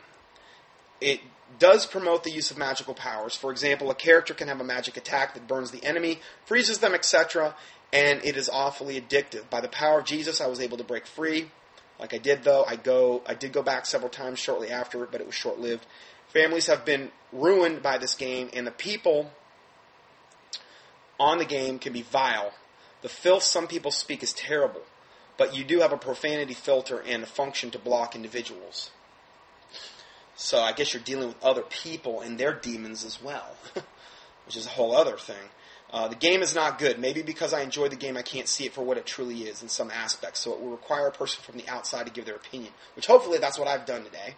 It 1.01 1.21
does 1.59 1.85
promote 1.85 2.23
the 2.23 2.31
use 2.31 2.51
of 2.51 2.57
magical 2.57 2.93
powers. 2.93 3.35
For 3.35 3.51
example, 3.51 3.89
a 3.89 3.95
character 3.95 4.33
can 4.33 4.47
have 4.47 4.61
a 4.61 4.63
magic 4.63 4.95
attack 4.95 5.33
that 5.33 5.47
burns 5.47 5.71
the 5.71 5.83
enemy, 5.83 6.19
freezes 6.45 6.79
them, 6.79 6.93
etc., 6.93 7.55
and 7.91 8.23
it 8.23 8.37
is 8.37 8.49
awfully 8.49 8.99
addictive. 8.99 9.49
By 9.49 9.61
the 9.61 9.67
power 9.67 9.99
of 9.99 10.05
Jesus, 10.05 10.41
I 10.41 10.47
was 10.47 10.59
able 10.59 10.77
to 10.77 10.83
break 10.83 11.05
free. 11.05 11.51
Like 11.99 12.13
I 12.13 12.17
did, 12.17 12.43
though, 12.43 12.63
I 12.67 12.75
go, 12.75 13.21
I 13.27 13.35
did 13.35 13.53
go 13.53 13.61
back 13.61 13.85
several 13.85 14.09
times 14.09 14.39
shortly 14.39 14.69
after, 14.69 15.05
but 15.05 15.21
it 15.21 15.27
was 15.27 15.35
short-lived. 15.35 15.85
Families 16.29 16.67
have 16.67 16.85
been 16.85 17.11
ruined 17.31 17.83
by 17.83 17.99
this 17.99 18.15
game, 18.15 18.49
and 18.53 18.65
the 18.65 18.71
people 18.71 19.31
on 21.19 21.37
the 21.37 21.45
game 21.45 21.77
can 21.77 21.93
be 21.93 22.01
vile. 22.01 22.53
The 23.03 23.09
filth 23.09 23.43
some 23.43 23.67
people 23.67 23.91
speak 23.91 24.23
is 24.23 24.33
terrible, 24.33 24.81
but 25.37 25.55
you 25.55 25.63
do 25.63 25.79
have 25.79 25.91
a 25.91 25.97
profanity 25.97 26.53
filter 26.53 27.01
and 27.05 27.23
a 27.23 27.27
function 27.27 27.71
to 27.71 27.79
block 27.79 28.15
individuals. 28.15 28.91
So 30.35 30.59
I 30.59 30.71
guess 30.73 30.93
you're 30.93 31.03
dealing 31.03 31.27
with 31.27 31.43
other 31.43 31.61
people 31.61 32.21
and 32.21 32.37
their 32.37 32.53
demons 32.53 33.03
as 33.05 33.21
well, 33.21 33.55
which 34.45 34.57
is 34.57 34.65
a 34.65 34.69
whole 34.69 34.95
other 34.95 35.17
thing. 35.17 35.49
Uh, 35.91 36.07
the 36.07 36.15
game 36.15 36.41
is 36.41 36.55
not 36.55 36.79
good. 36.79 36.97
Maybe 36.97 37.21
because 37.21 37.53
I 37.53 37.61
enjoy 37.61 37.87
the 37.87 37.95
game, 37.95 38.17
I 38.17 38.23
can't 38.23 38.47
see 38.47 38.65
it 38.65 38.73
for 38.73 38.83
what 38.83 38.97
it 38.97 39.05
truly 39.05 39.43
is 39.43 39.61
in 39.61 39.69
some 39.69 39.91
aspects. 39.91 40.39
So 40.39 40.53
it 40.53 40.59
will 40.59 40.71
require 40.71 41.07
a 41.07 41.11
person 41.11 41.43
from 41.43 41.57
the 41.57 41.69
outside 41.69 42.07
to 42.07 42.11
give 42.11 42.25
their 42.25 42.35
opinion, 42.35 42.73
which 42.95 43.05
hopefully 43.05 43.37
that's 43.37 43.59
what 43.59 43.67
I've 43.67 43.85
done 43.85 44.03
today. 44.03 44.35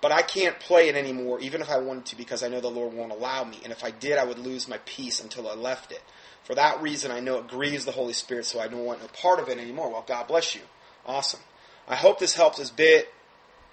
But 0.00 0.12
I 0.12 0.22
can't 0.22 0.60
play 0.60 0.88
it 0.88 0.94
anymore, 0.94 1.40
even 1.40 1.60
if 1.60 1.70
I 1.70 1.78
wanted 1.78 2.06
to, 2.06 2.16
because 2.16 2.44
I 2.44 2.48
know 2.48 2.60
the 2.60 2.68
Lord 2.68 2.94
won't 2.94 3.10
allow 3.10 3.42
me. 3.42 3.58
And 3.64 3.72
if 3.72 3.82
I 3.82 3.90
did, 3.90 4.18
I 4.18 4.24
would 4.24 4.38
lose 4.38 4.68
my 4.68 4.78
peace 4.84 5.20
until 5.20 5.48
I 5.48 5.54
left 5.54 5.90
it. 5.90 6.02
For 6.46 6.54
that 6.54 6.80
reason, 6.80 7.10
I 7.10 7.18
know 7.18 7.38
it 7.38 7.48
grieves 7.48 7.84
the 7.84 7.92
Holy 7.92 8.12
Spirit, 8.12 8.46
so 8.46 8.60
I 8.60 8.68
don't 8.68 8.84
want 8.84 9.02
a 9.02 9.08
part 9.08 9.40
of 9.40 9.48
it 9.48 9.58
anymore. 9.58 9.90
Well, 9.90 10.04
God 10.06 10.28
bless 10.28 10.54
you. 10.54 10.60
Awesome. 11.04 11.40
I 11.88 11.96
hope 11.96 12.20
this 12.20 12.36
helps 12.36 12.60
as 12.60 12.70
bit 12.70 13.08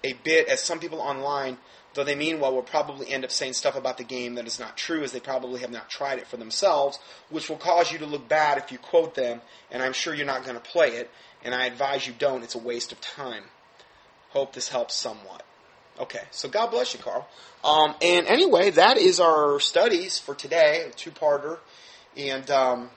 a 0.04 0.12
bit 0.22 0.48
as 0.48 0.60
some 0.60 0.80
people 0.80 1.00
online, 1.00 1.56
though 1.94 2.04
they 2.04 2.14
mean 2.14 2.38
well, 2.38 2.52
will 2.52 2.62
probably 2.62 3.10
end 3.10 3.24
up 3.24 3.30
saying 3.30 3.54
stuff 3.54 3.74
about 3.74 3.96
the 3.96 4.04
game 4.04 4.34
that 4.34 4.46
is 4.46 4.60
not 4.60 4.76
true, 4.76 5.02
as 5.02 5.12
they 5.12 5.20
probably 5.20 5.60
have 5.60 5.70
not 5.70 5.88
tried 5.88 6.18
it 6.18 6.26
for 6.26 6.36
themselves, 6.36 6.98
which 7.30 7.48
will 7.48 7.56
cause 7.56 7.90
you 7.90 7.98
to 7.98 8.06
look 8.06 8.28
bad 8.28 8.58
if 8.58 8.70
you 8.70 8.78
quote 8.78 9.14
them, 9.14 9.40
and 9.70 9.82
I'm 9.82 9.94
sure 9.94 10.14
you're 10.14 10.26
not 10.26 10.44
going 10.44 10.56
to 10.56 10.60
play 10.60 10.88
it, 10.88 11.10
and 11.42 11.54
I 11.54 11.66
advise 11.66 12.06
you 12.06 12.12
don't. 12.18 12.42
It's 12.42 12.54
a 12.54 12.58
waste 12.58 12.92
of 12.92 13.00
time. 13.00 13.44
Hope 14.30 14.52
this 14.52 14.68
helps 14.68 14.94
somewhat. 14.94 15.42
Okay, 15.98 16.22
so 16.32 16.48
God 16.48 16.72
bless 16.72 16.92
you, 16.92 17.00
Carl. 17.00 17.26
Um, 17.62 17.94
and 18.02 18.26
anyway, 18.26 18.70
that 18.70 18.98
is 18.98 19.20
our 19.20 19.60
studies 19.60 20.18
for 20.18 20.34
today, 20.34 20.86
a 20.88 20.92
two-parter, 20.92 21.58
and 22.16 22.50
um, 22.50 22.90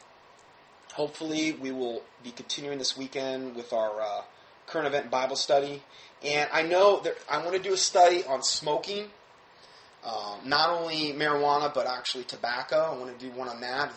hopefully 0.94 1.54
we 1.54 1.72
will 1.72 2.02
be 2.24 2.32
continuing 2.32 2.78
this 2.78 2.98
weekend 2.98 3.56
with 3.56 3.74
our 3.74 4.02
uh, 4.02 4.22
current 4.68 4.88
event 4.88 5.10
Bible 5.10 5.36
study. 5.36 5.84
And 6.24 6.50
I 6.52 6.64
know 6.64 7.00
that 7.02 7.16
I 7.30 7.44
want 7.44 7.56
to 7.56 7.62
do 7.62 7.74
a 7.74 7.78
study 7.78 8.24
on 8.26 8.42
smoking, 8.42 9.06
um, 10.04 10.40
not 10.46 10.70
only 10.70 11.14
marijuana 11.14 11.74
but 11.74 11.88
actually 11.88 12.24
tobacco. 12.24 12.78
I 12.78 12.98
want 12.98 13.18
to 13.18 13.26
do 13.26 13.32
one 13.32 13.48
on 13.48 13.62
that. 13.62 13.92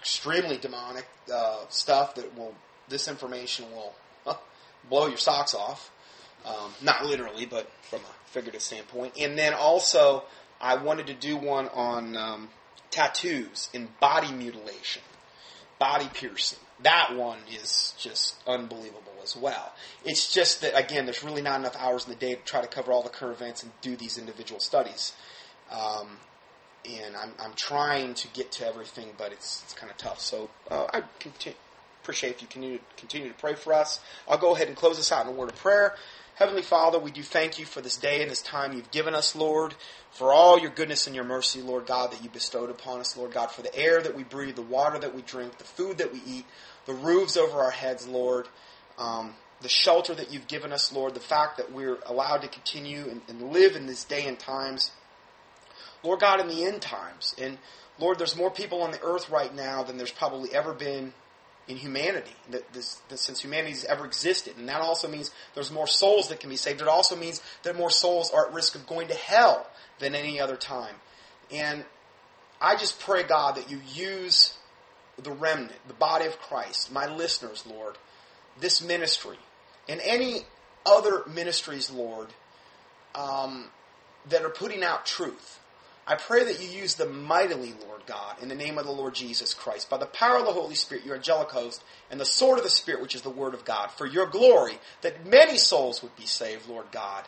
Extremely 0.00 0.58
demonic 0.58 1.06
uh, 1.32 1.60
stuff 1.68 2.14
that 2.16 2.36
will. 2.36 2.54
This 2.88 3.08
information 3.08 3.66
will 3.70 3.94
blow 4.90 5.06
your 5.06 5.16
socks 5.16 5.54
off. 5.54 5.90
Um, 6.44 6.72
not 6.82 7.06
literally, 7.06 7.46
but 7.46 7.70
from 7.82 8.00
a 8.00 8.28
figurative 8.30 8.62
standpoint. 8.62 9.14
And 9.18 9.38
then 9.38 9.54
also, 9.54 10.24
I 10.60 10.76
wanted 10.76 11.06
to 11.06 11.14
do 11.14 11.36
one 11.36 11.68
on 11.68 12.16
um, 12.16 12.48
tattoos 12.92 13.68
and 13.74 13.98
body 13.98 14.30
mutilation, 14.30 15.02
body 15.80 16.08
piercing. 16.14 16.60
That 16.82 17.16
one 17.16 17.38
is 17.50 17.94
just 17.98 18.36
unbelievable 18.46 19.14
as 19.22 19.36
well. 19.36 19.72
It's 20.04 20.32
just 20.32 20.60
that, 20.60 20.78
again, 20.78 21.06
there's 21.06 21.24
really 21.24 21.42
not 21.42 21.58
enough 21.58 21.76
hours 21.76 22.04
in 22.04 22.10
the 22.10 22.18
day 22.18 22.34
to 22.34 22.40
try 22.42 22.60
to 22.60 22.68
cover 22.68 22.92
all 22.92 23.02
the 23.02 23.08
current 23.08 23.36
events 23.36 23.62
and 23.62 23.72
do 23.80 23.96
these 23.96 24.18
individual 24.18 24.60
studies. 24.60 25.12
Um, 25.70 26.18
and 26.84 27.16
I'm, 27.16 27.32
I'm 27.40 27.54
trying 27.54 28.14
to 28.14 28.28
get 28.28 28.50
to 28.52 28.66
everything, 28.66 29.10
but 29.16 29.32
it's, 29.32 29.62
it's 29.64 29.74
kind 29.74 29.90
of 29.90 29.96
tough. 29.96 30.20
So 30.20 30.50
uh, 30.70 30.86
I 30.92 31.02
continue, 31.20 31.56
appreciate 32.02 32.30
if 32.34 32.42
you 32.42 32.48
continue, 32.48 32.78
continue 32.96 33.28
to 33.28 33.34
pray 33.34 33.54
for 33.54 33.72
us. 33.72 34.00
I'll 34.28 34.38
go 34.38 34.54
ahead 34.54 34.66
and 34.66 34.76
close 34.76 34.96
this 34.96 35.12
out 35.12 35.26
in 35.26 35.32
a 35.32 35.34
word 35.34 35.50
of 35.50 35.56
prayer. 35.56 35.94
Heavenly 36.36 36.62
Father, 36.62 36.98
we 36.98 37.10
do 37.10 37.22
thank 37.22 37.58
you 37.58 37.66
for 37.66 37.82
this 37.82 37.98
day 37.98 38.22
and 38.22 38.30
this 38.30 38.40
time 38.40 38.72
you've 38.72 38.90
given 38.90 39.14
us, 39.14 39.36
Lord, 39.36 39.74
for 40.10 40.32
all 40.32 40.58
your 40.58 40.70
goodness 40.70 41.06
and 41.06 41.14
your 41.14 41.26
mercy, 41.26 41.60
Lord 41.60 41.86
God, 41.86 42.10
that 42.10 42.24
you 42.24 42.30
bestowed 42.30 42.70
upon 42.70 43.00
us, 43.00 43.18
Lord 43.18 43.32
God, 43.32 43.50
for 43.50 43.60
the 43.60 43.74
air 43.76 44.00
that 44.00 44.16
we 44.16 44.24
breathe, 44.24 44.56
the 44.56 44.62
water 44.62 44.98
that 44.98 45.14
we 45.14 45.20
drink, 45.22 45.58
the 45.58 45.64
food 45.64 45.98
that 45.98 46.10
we 46.10 46.22
eat, 46.26 46.46
the 46.86 46.94
roofs 46.94 47.36
over 47.36 47.58
our 47.58 47.70
heads, 47.70 48.08
Lord, 48.08 48.48
um, 48.96 49.34
the 49.60 49.68
shelter 49.68 50.14
that 50.14 50.32
you've 50.32 50.48
given 50.48 50.72
us, 50.72 50.90
Lord, 50.90 51.12
the 51.12 51.20
fact 51.20 51.58
that 51.58 51.70
we're 51.70 51.98
allowed 52.06 52.38
to 52.38 52.48
continue 52.48 53.08
and, 53.10 53.20
and 53.28 53.52
live 53.52 53.76
in 53.76 53.86
this 53.86 54.02
day 54.02 54.26
and 54.26 54.38
times. 54.38 54.90
Lord 56.02 56.20
God, 56.20 56.40
in 56.40 56.48
the 56.48 56.64
end 56.64 56.80
times. 56.80 57.34
And 57.38 57.58
Lord, 57.98 58.18
there's 58.18 58.36
more 58.36 58.50
people 58.50 58.82
on 58.82 58.90
the 58.90 59.02
earth 59.02 59.28
right 59.28 59.54
now 59.54 59.82
than 59.82 59.98
there's 59.98 60.10
probably 60.10 60.54
ever 60.54 60.72
been 60.72 61.12
in 61.68 61.76
humanity 61.76 62.34
that, 62.50 62.72
this, 62.72 63.00
that 63.08 63.18
since 63.18 63.40
humanity's 63.40 63.84
ever 63.84 64.04
existed. 64.04 64.56
And 64.56 64.68
that 64.68 64.80
also 64.80 65.08
means 65.08 65.30
there's 65.54 65.70
more 65.70 65.86
souls 65.86 66.28
that 66.28 66.40
can 66.40 66.50
be 66.50 66.56
saved. 66.56 66.80
It 66.80 66.88
also 66.88 67.16
means 67.16 67.40
that 67.62 67.76
more 67.76 67.90
souls 67.90 68.30
are 68.32 68.48
at 68.48 68.52
risk 68.52 68.74
of 68.74 68.86
going 68.86 69.08
to 69.08 69.14
hell 69.14 69.68
than 69.98 70.14
any 70.14 70.40
other 70.40 70.56
time. 70.56 70.94
And 71.52 71.84
I 72.60 72.76
just 72.76 73.00
pray, 73.00 73.22
God, 73.22 73.56
that 73.56 73.70
you 73.70 73.80
use 73.94 74.56
the 75.22 75.32
remnant, 75.32 75.78
the 75.86 75.94
body 75.94 76.26
of 76.26 76.38
Christ, 76.38 76.92
my 76.92 77.06
listeners, 77.06 77.64
Lord, 77.68 77.98
this 78.58 78.82
ministry, 78.82 79.38
and 79.88 80.00
any 80.02 80.42
other 80.86 81.22
ministries, 81.28 81.90
Lord, 81.90 82.28
um, 83.14 83.66
that 84.28 84.42
are 84.42 84.50
putting 84.50 84.82
out 84.82 85.06
truth. 85.06 85.60
I 86.06 86.16
pray 86.16 86.44
that 86.44 86.60
you 86.60 86.68
use 86.68 86.96
them 86.96 87.22
mightily, 87.22 87.74
Lord 87.86 88.02
God, 88.06 88.42
in 88.42 88.48
the 88.48 88.56
name 88.56 88.76
of 88.76 88.86
the 88.86 88.92
Lord 88.92 89.14
Jesus 89.14 89.54
Christ, 89.54 89.88
by 89.88 89.98
the 89.98 90.06
power 90.06 90.38
of 90.38 90.46
the 90.46 90.52
Holy 90.52 90.74
Spirit, 90.74 91.04
your 91.04 91.14
angelic 91.14 91.50
host, 91.50 91.82
and 92.10 92.20
the 92.20 92.24
sword 92.24 92.58
of 92.58 92.64
the 92.64 92.70
Spirit, 92.70 93.00
which 93.00 93.14
is 93.14 93.22
the 93.22 93.30
Word 93.30 93.54
of 93.54 93.64
God, 93.64 93.90
for 93.92 94.06
your 94.06 94.26
glory, 94.26 94.78
that 95.02 95.24
many 95.26 95.56
souls 95.56 96.02
would 96.02 96.16
be 96.16 96.26
saved, 96.26 96.68
Lord 96.68 96.86
God. 96.90 97.24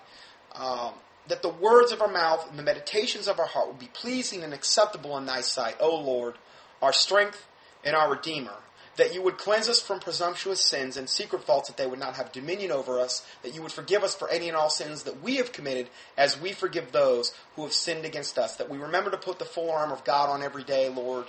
Um, 0.55 0.95
that 1.29 1.43
the 1.43 1.49
words 1.49 1.93
of 1.93 2.03
our 2.03 2.11
mouth 2.11 2.49
and 2.51 2.59
the 2.59 2.63
meditations 2.63 3.29
of 3.29 3.39
our 3.39 3.47
heart 3.47 3.69
would 3.69 3.79
be 3.79 3.89
pleasing 3.93 4.43
and 4.43 4.53
acceptable 4.53 5.17
in 5.17 5.25
thy 5.25 5.41
sight, 5.41 5.77
O 5.81 5.97
Lord, 5.97 6.35
our 6.83 6.93
strength 6.93 7.47
and 7.83 7.97
our 7.97 8.11
Redeemer 8.11 8.64
that 8.97 9.15
you 9.15 9.23
would 9.23 9.39
cleanse 9.39 9.69
us 9.69 9.81
from 9.81 9.99
presumptuous 10.01 10.65
sins 10.65 10.97
and 10.97 11.09
secret 11.09 11.43
faults 11.43 11.69
that 11.69 11.77
they 11.77 11.87
would 11.87 11.99
not 11.99 12.15
have 12.15 12.33
dominion 12.33 12.71
over 12.71 13.01
us, 13.01 13.27
that 13.43 13.55
you 13.55 13.63
would 13.63 13.73
forgive 13.73 14.05
us 14.05 14.15
for 14.15 14.29
any 14.31 14.49
and 14.49 14.57
all 14.57 14.71
sins 14.71 15.03
that 15.03 15.23
we 15.23 15.37
have 15.37 15.53
committed 15.53 15.89
as 16.17 16.41
we 16.41 16.53
forgive 16.53 16.93
those 16.93 17.33
who 17.57 17.63
have 17.63 17.73
sinned 17.73 18.05
against 18.05 18.39
us, 18.39 18.57
that 18.57 18.71
we 18.71 18.79
remember 18.79 19.11
to 19.11 19.17
put 19.17 19.39
the 19.39 19.45
full 19.45 19.71
armor 19.71 19.95
of 19.95 20.05
God 20.05 20.31
on 20.31 20.43
every 20.43 20.65
day, 20.65 20.89
Lord, 20.89 21.27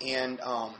and 0.00 0.40
um, 0.40 0.74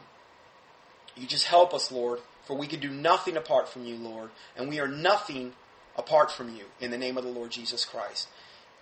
you 1.16 1.26
just 1.26 1.46
help 1.46 1.74
us, 1.74 1.90
Lord, 1.90 2.20
for 2.44 2.56
we 2.56 2.66
can 2.66 2.80
do 2.80 2.90
nothing 2.90 3.36
apart 3.36 3.68
from 3.68 3.84
you, 3.84 3.96
Lord, 3.96 4.30
and 4.56 4.68
we 4.68 4.80
are 4.80 4.88
nothing 4.88 5.52
apart 5.96 6.30
from 6.30 6.54
you 6.54 6.64
in 6.80 6.90
the 6.90 6.98
name 6.98 7.16
of 7.16 7.24
the 7.24 7.30
Lord 7.30 7.50
Jesus 7.50 7.84
Christ. 7.84 8.28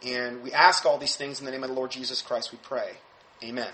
And 0.07 0.43
we 0.43 0.53
ask 0.53 0.87
all 0.87 0.97
these 0.99 1.17
things 1.17 1.41
in 1.41 1.47
the 1.47 1.53
name 1.53 1.63
of 1.63 1.69
the 1.69 1.75
Lord 1.75 1.91
Jesus 1.91 2.23
Christ, 2.23 2.53
we 2.53 2.59
pray. 2.63 2.93
Amen. 3.43 3.71